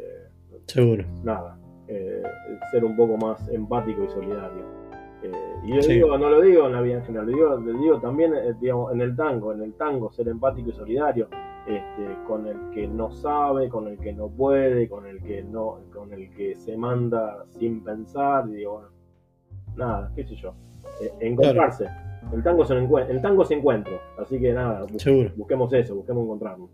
[0.66, 1.06] seguro.
[1.24, 1.58] Nada,
[1.88, 2.24] eh,
[2.72, 4.64] ser un poco más empático y solidario.
[5.24, 5.32] Eh,
[5.64, 8.56] y yo digo, no lo digo en la vida en general, lo digo, también eh,
[8.62, 11.28] en el tango, en el tango ser empático y solidario,
[11.68, 15.80] este, con el que no sabe, con el que no puede, con el que no,
[15.94, 18.90] con el que se manda sin pensar, y digo, bueno,
[19.76, 20.54] nada, qué sé yo,
[21.02, 21.88] eh, encontrarse.
[22.34, 24.86] El tango, es el tango es encuentro, así que nada,
[25.36, 26.70] busquemos eso, busquemos encontrarnos.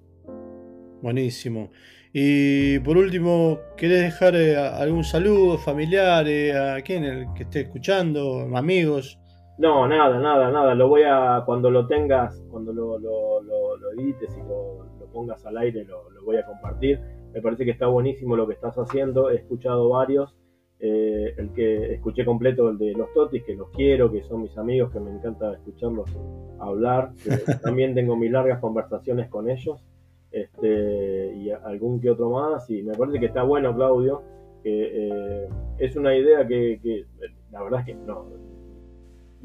[1.01, 1.69] Buenísimo.
[2.13, 7.61] Y por último, ¿querés dejar eh, algún saludo familiar eh, a quien el que esté
[7.61, 9.19] escuchando, amigos?
[9.57, 10.75] No, nada, nada, nada.
[10.75, 15.57] Lo voy a, cuando lo tengas, cuando lo, lo, lo, edites y lo, pongas al
[15.57, 16.99] aire, lo, voy a compartir.
[17.33, 19.31] Me parece que está buenísimo lo que estás haciendo.
[19.31, 20.35] He escuchado varios.
[20.79, 24.55] Eh, el que escuché completo, el de los Totis, que los quiero, que son mis
[24.59, 26.15] amigos, que me encanta escucharlos
[26.59, 27.13] hablar.
[27.63, 29.83] también tengo mis largas conversaciones con ellos
[30.31, 32.69] este, y algún que otro más.
[32.69, 34.21] Y me parece que está bueno, Claudio,
[34.63, 37.05] que eh, es una idea que,
[37.51, 38.25] la verdad es que no,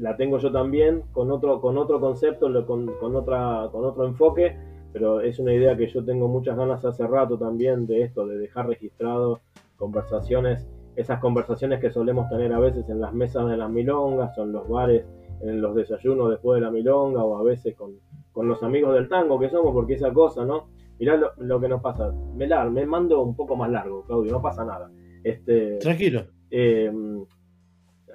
[0.03, 4.53] la tengo yo también con otro, con otro concepto, con, con, otra, con otro enfoque,
[4.91, 8.37] pero es una idea que yo tengo muchas ganas hace rato también de esto, de
[8.37, 9.39] dejar registrado
[9.77, 10.67] conversaciones,
[10.97, 14.51] esas conversaciones que solemos tener a veces en las mesas de las milongas o en
[14.51, 15.05] los bares,
[15.41, 17.93] en los desayunos después de la milonga o a veces con,
[18.33, 20.67] con los amigos del tango que somos, porque esa cosa, ¿no?
[20.99, 22.11] Mirá lo, que nos pasa.
[22.35, 24.91] Me, me mando un poco más largo, Claudio, no pasa nada.
[25.23, 26.25] Este, Tranquilo.
[26.51, 27.23] Em,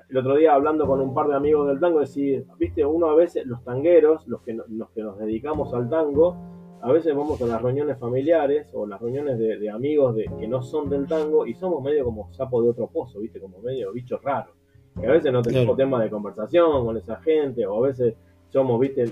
[0.09, 3.14] el otro día hablando con un par de amigos del tango, decir, viste, uno a
[3.14, 6.36] veces, los tangueros, los que, los que nos dedicamos al tango,
[6.80, 10.62] a veces vamos a las reuniones familiares o las reuniones de, amigos de, que no
[10.62, 14.22] son del tango y somos medio como sapo de otro pozo, viste, como medio bichos
[14.22, 14.55] raros.
[14.98, 18.14] Que a veces no tenemos tema de conversación con esa gente o a veces
[18.48, 19.05] somos, viste,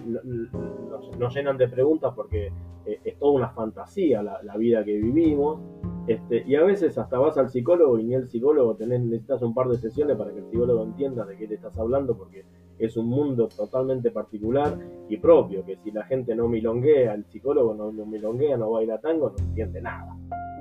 [1.18, 2.52] nos, llenan de preguntas porque
[2.86, 5.60] eh, es toda una fantasía la, vida que vivimos.
[6.06, 9.54] Este, y a veces hasta vas al psicólogo y ni el psicólogo tenés, necesitas un
[9.54, 12.44] par de sesiones para que el psicólogo entienda de qué te estás hablando porque
[12.78, 14.78] es un mundo totalmente particular
[15.08, 19.30] y propio, que si la gente no milonguea, el psicólogo no, milonguea, no baila tango,
[19.30, 20.16] no entiende nada.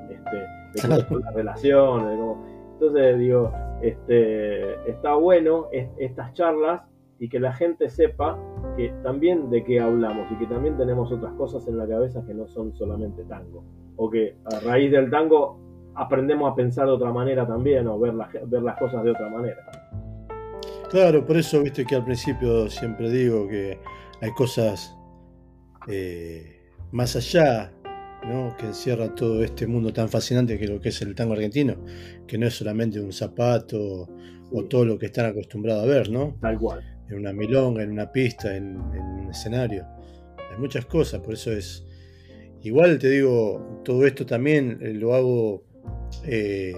[0.09, 2.37] Este, de la relación,
[2.73, 3.51] entonces digo,
[3.81, 6.81] este, está bueno estas charlas
[7.19, 8.37] y que la gente sepa
[8.75, 12.33] que también de qué hablamos y que también tenemos otras cosas en la cabeza que
[12.33, 13.63] no son solamente tango.
[13.97, 15.59] O que a raíz del tango
[15.95, 18.13] aprendemos a pensar de otra manera también o ver,
[18.47, 19.57] ver las cosas de otra manera.
[20.89, 23.79] Claro, por eso viste que al principio siempre digo que
[24.21, 24.95] hay cosas
[25.87, 26.61] eh,
[26.91, 27.71] más allá
[28.25, 28.55] ¿no?
[28.57, 31.75] que encierra todo este mundo tan fascinante que lo que es el tango argentino,
[32.27, 34.07] que no es solamente un zapato
[34.51, 36.35] o todo lo que están acostumbrados a ver, ¿no?
[36.39, 36.83] Tal cual.
[37.09, 39.85] en una milonga, en una pista, en, un escenario.
[40.51, 41.84] Hay muchas cosas, por eso es...
[42.65, 45.63] Igual te digo, todo esto también eh, lo hago
[46.25, 46.73] eh,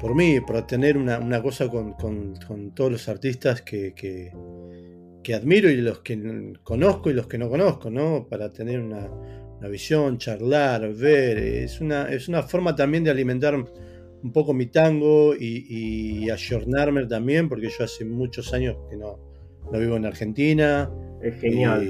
[0.00, 1.94] por mí, por tener una, cosa con,
[2.74, 7.88] todos los artistas que, que, admiro y los que conozco y los que no conozco,
[7.88, 8.26] ¿no?
[8.28, 9.08] Para tener una,
[9.68, 11.38] visión, charlar, ver.
[11.38, 15.66] Es una, es una forma también de alimentar un poco mi tango y,
[16.24, 19.20] y ayornarme también, porque yo hace muchos años que no,
[19.70, 20.90] no vivo en Argentina.
[21.22, 21.86] Es genial.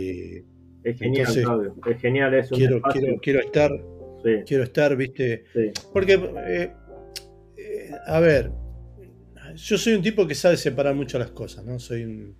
[0.85, 2.81] Es genial, Es genial, es quiero,
[3.20, 3.70] quiero, estar,
[4.47, 5.44] quiero estar, viste.
[5.93, 6.73] Porque, eh,
[7.57, 8.51] eh, a ver,
[9.55, 11.78] yo soy un tipo que sabe separar mucho las cosas, ¿no?
[11.78, 12.36] Soy un,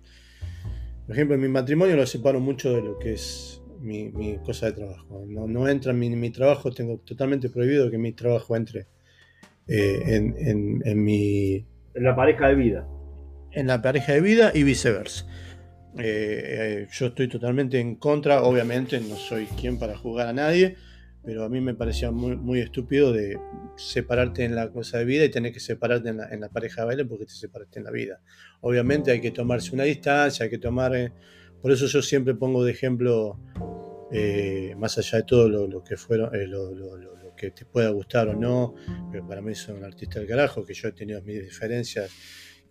[1.05, 4.73] por ejemplo, en mi matrimonio lo separo mucho de lo que es mi, cosa de
[4.73, 5.25] trabajo.
[5.27, 8.87] No, no entra en mi, mi, trabajo, tengo totalmente prohibido que mi trabajo entre
[9.67, 11.65] eh, en, mi...
[11.93, 12.87] En la pareja de vida.
[13.51, 15.27] En la pareja de vida y viceversa.
[15.97, 20.75] Eh, yo estoy totalmente en contra, obviamente no soy quien para jugar a nadie,
[21.23, 23.37] pero a mí me parecía muy, muy estúpido de
[23.75, 27.05] separarte en la cosa de vida y tener que separarte en la, pareja de baile
[27.05, 28.21] porque te separaste en la vida.
[28.61, 30.95] Obviamente hay que tomarse una distancia, hay que tomar...
[30.95, 31.11] Eh,
[31.61, 33.39] por eso yo siempre pongo de ejemplo,
[34.77, 38.73] más allá de todo lo, que fueron, lo, que te pueda gustar o no,
[39.11, 42.09] pero para mí soy un artista del carajo, que yo he tenido mis diferencias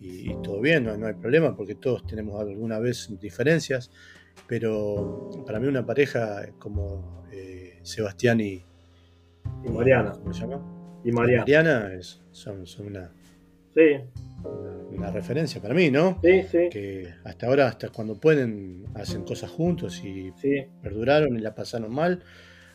[0.00, 3.90] y, todo bien, no, hay problema, porque todos tenemos alguna vez diferencias,
[4.46, 8.64] pero para mí una pareja como eh, Sebastián y,
[9.64, 10.12] y Mariana.
[10.12, 10.60] ¿Cómo se llama?
[11.04, 11.92] Y Mariana.
[11.94, 13.10] es, son, una,
[13.74, 14.00] sí.
[14.90, 16.18] una, referencia para mí, ¿no?
[16.22, 16.68] Sí, sí.
[16.70, 20.32] Que hasta ahora, hasta cuando pueden, hacen cosas juntos y
[20.82, 22.22] perduraron y la pasaron mal.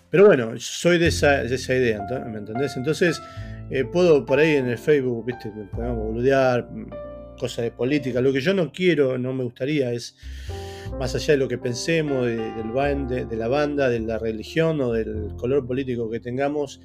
[0.09, 2.77] Pero bueno, soy de esa, idea, ¿me entendés?
[2.77, 3.21] Entonces,
[3.69, 6.69] eh, puedo por ahí en el Facebook, viste, podemos boludear,
[7.35, 8.21] cosas de política.
[8.21, 10.15] Lo que yo no quiero, no me gustaría es,
[10.99, 14.91] más allá de lo que pensemos, de, del de, la banda, de la religión o
[14.91, 16.81] del color político que tengamos,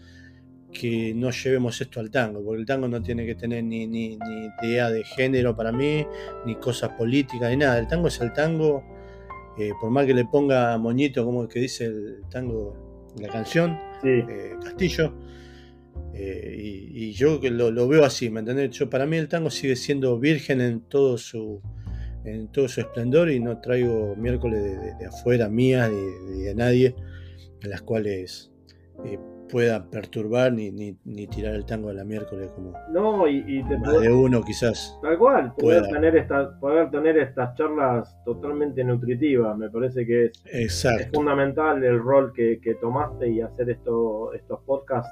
[0.73, 4.19] que no llevemos esto al tango, porque el tango no tiene que tener ni, ni,
[4.63, 6.07] idea de género para mí,
[6.47, 7.79] ni cosas políticas, ni nada.
[7.79, 8.85] El tango es el tango,
[9.59, 13.79] eh, por más que le ponga moñito, como el que dice el tango la canción,
[14.05, 15.13] eh, Castillo.
[16.15, 18.71] Eh, y, yo lo, lo, veo así, ¿me entendés?
[18.73, 21.63] Yo, para mí el tango sigue siendo virgen en todo su,
[22.25, 24.63] en todo su esplendor y no traigo miércoles
[24.99, 26.95] de, afuera mías ni de, nadie
[27.63, 28.53] en las cuales
[29.05, 29.19] eh,
[29.51, 34.43] pueda perturbar ni, ni, tirar el tango a la miércoles como no y, de uno
[34.43, 40.31] quizás tal cual poder tener esta, poder tener estas charlas totalmente nutritivas me parece que
[40.45, 45.11] es, es fundamental el rol que, tomaste y hacer esto, estos podcasts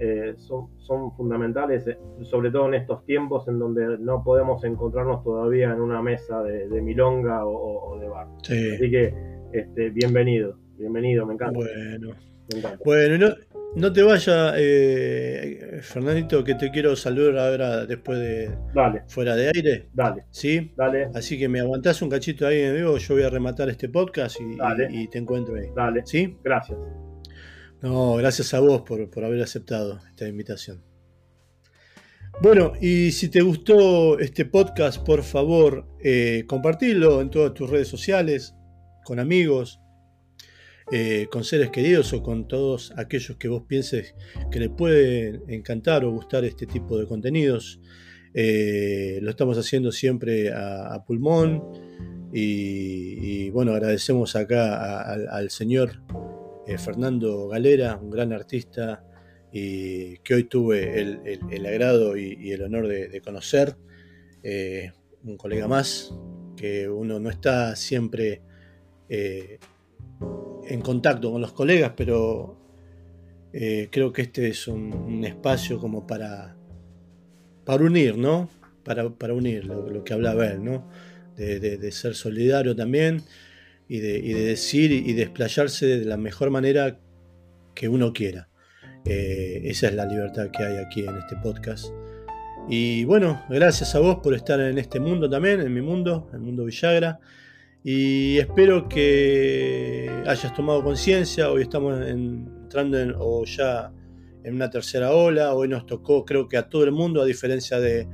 [0.00, 5.22] eh, son, son fundamentales eh, sobre todo en estos tiempos en donde no podemos encontrarnos
[5.24, 9.14] todavía en una mesa de, milonga o, de bar así que
[9.52, 12.14] este, bienvenido bienvenido me encanta bueno
[12.84, 13.34] Bueno, no,
[13.76, 18.50] no te vayas, eh, Fernandito, que te quiero saludar ahora después de
[19.06, 19.88] fuera de aire.
[19.92, 20.24] Dale.
[20.30, 20.72] ¿Sí?
[20.76, 21.10] Dale.
[21.14, 24.38] Así que me aguantás un cachito ahí en vivo, yo voy a rematar este podcast
[24.40, 25.68] y, te encuentro ahí.
[25.76, 26.02] Dale.
[26.06, 26.38] ¿Sí?
[26.42, 26.78] Gracias.
[27.82, 30.82] No, gracias a vos por, haber aceptado esta invitación.
[32.42, 38.54] Bueno, y si te gustó este podcast, por favor, eh, en todas tus redes sociales,
[39.04, 39.80] con amigos,
[40.90, 44.14] eh, con seres queridos o con todos aquellos que vos pienses
[44.50, 47.80] que les puede encantar o gustar este tipo de contenidos.
[48.32, 51.62] Eh, lo estamos haciendo siempre a, pulmón
[52.32, 56.02] y, bueno, agradecemos acá al señor
[56.66, 59.04] eh, Fernando Galera, un gran artista
[59.52, 63.76] y que hoy tuve el, agrado y, el honor de, conocer,
[65.24, 66.12] un colega más,
[66.56, 68.42] que uno no está siempre
[69.08, 72.56] en contacto con los colegas, pero
[73.52, 76.56] eh, creo que este es un, espacio como para,
[77.64, 78.50] para unir, ¿no?
[78.84, 80.88] Para, unir lo, que hablaba él, ¿no?
[81.36, 83.22] De, ser solidario también
[83.88, 86.98] y de, decir y desplayarse de la mejor manera
[87.74, 88.48] que uno quiera.
[89.04, 91.92] Eh, esa es la libertad que hay aquí en este podcast.
[92.68, 96.40] Y bueno, gracias a vos por estar en este mundo también, en mi mundo, el
[96.40, 97.20] mundo Villagra.
[97.84, 101.52] Y espero que hayas tomado conciencia.
[101.52, 103.92] Hoy estamos entrando en, o ya
[104.42, 105.54] en una tercera ola.
[105.54, 108.08] Hoy nos tocó, creo que a todo el mundo, a diferencia de,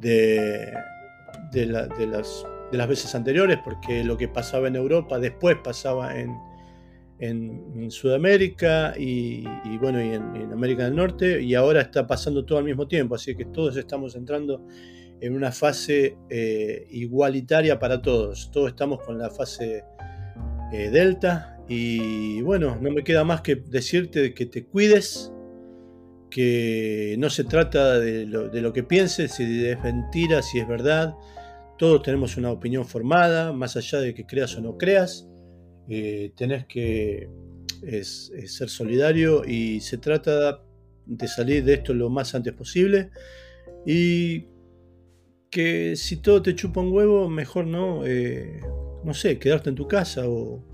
[0.00, 6.36] de, las, de las veces anteriores, porque lo que pasaba en Europa después pasaba en,
[7.18, 9.44] en, Sudamérica y,
[9.78, 13.14] bueno, y en, América del Norte, y ahora está pasando todo al mismo tiempo.
[13.14, 14.66] Así que todos estamos entrando
[15.20, 18.50] en una fase eh, igualitaria para todos.
[18.50, 19.84] Todos estamos con la fase
[20.72, 25.32] eh, delta y bueno, no me queda más que decirte que te cuides,
[26.30, 31.14] que no se trata de lo, que pienses, si es mentira, si es verdad.
[31.78, 35.28] Todos tenemos una opinión formada, más allá de que creas o no creas.
[35.88, 37.30] Eh, tenés que
[38.02, 40.62] ser solidario y se trata
[41.06, 43.10] de salir de esto lo más antes posible.
[43.86, 44.46] Y
[45.50, 48.60] que si todo te chupa un huevo, mejor no, eh,
[49.04, 50.64] no sé, quedarte en tu casa o,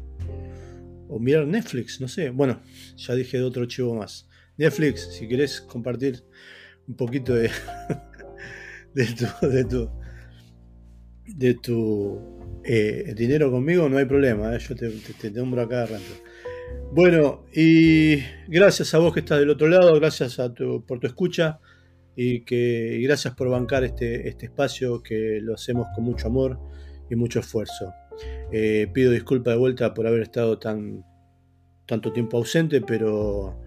[1.21, 2.31] mirar Netflix, no sé.
[2.31, 2.61] Bueno,
[2.97, 4.29] ya dije de otro chivo más.
[4.57, 6.25] Netflix, si querés compartir
[6.89, 7.51] un poquito de,
[8.95, 9.91] de tu, de tu,
[11.27, 15.87] de tu eh, dinero conmigo, no hay problema, eh, yo te, te, nombro acá
[16.93, 18.17] Bueno, y
[18.49, 21.61] gracias a vos que estás del otro lado, gracias a tu, por tu escucha
[22.17, 26.59] y que gracias por bancar este, este espacio que lo hacemos con mucho amor
[27.11, 27.93] y mucho esfuerzo.
[28.53, 31.05] Eh, pido disculpas de vuelta por haber estado tan
[31.87, 33.61] tanto tiempo ausente, pero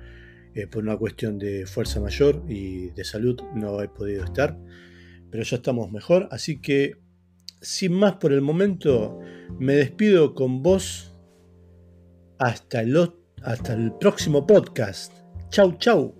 [0.71, 4.57] por una cuestión de fuerza mayor y de salud no he podido estar.
[5.29, 6.95] Pero ya estamos mejor, así que
[7.61, 9.19] sin más por el momento,
[9.59, 11.15] me despido con vos
[12.39, 13.11] hasta el,
[13.43, 15.13] hasta el próximo podcast.
[15.49, 16.16] Chau, chau.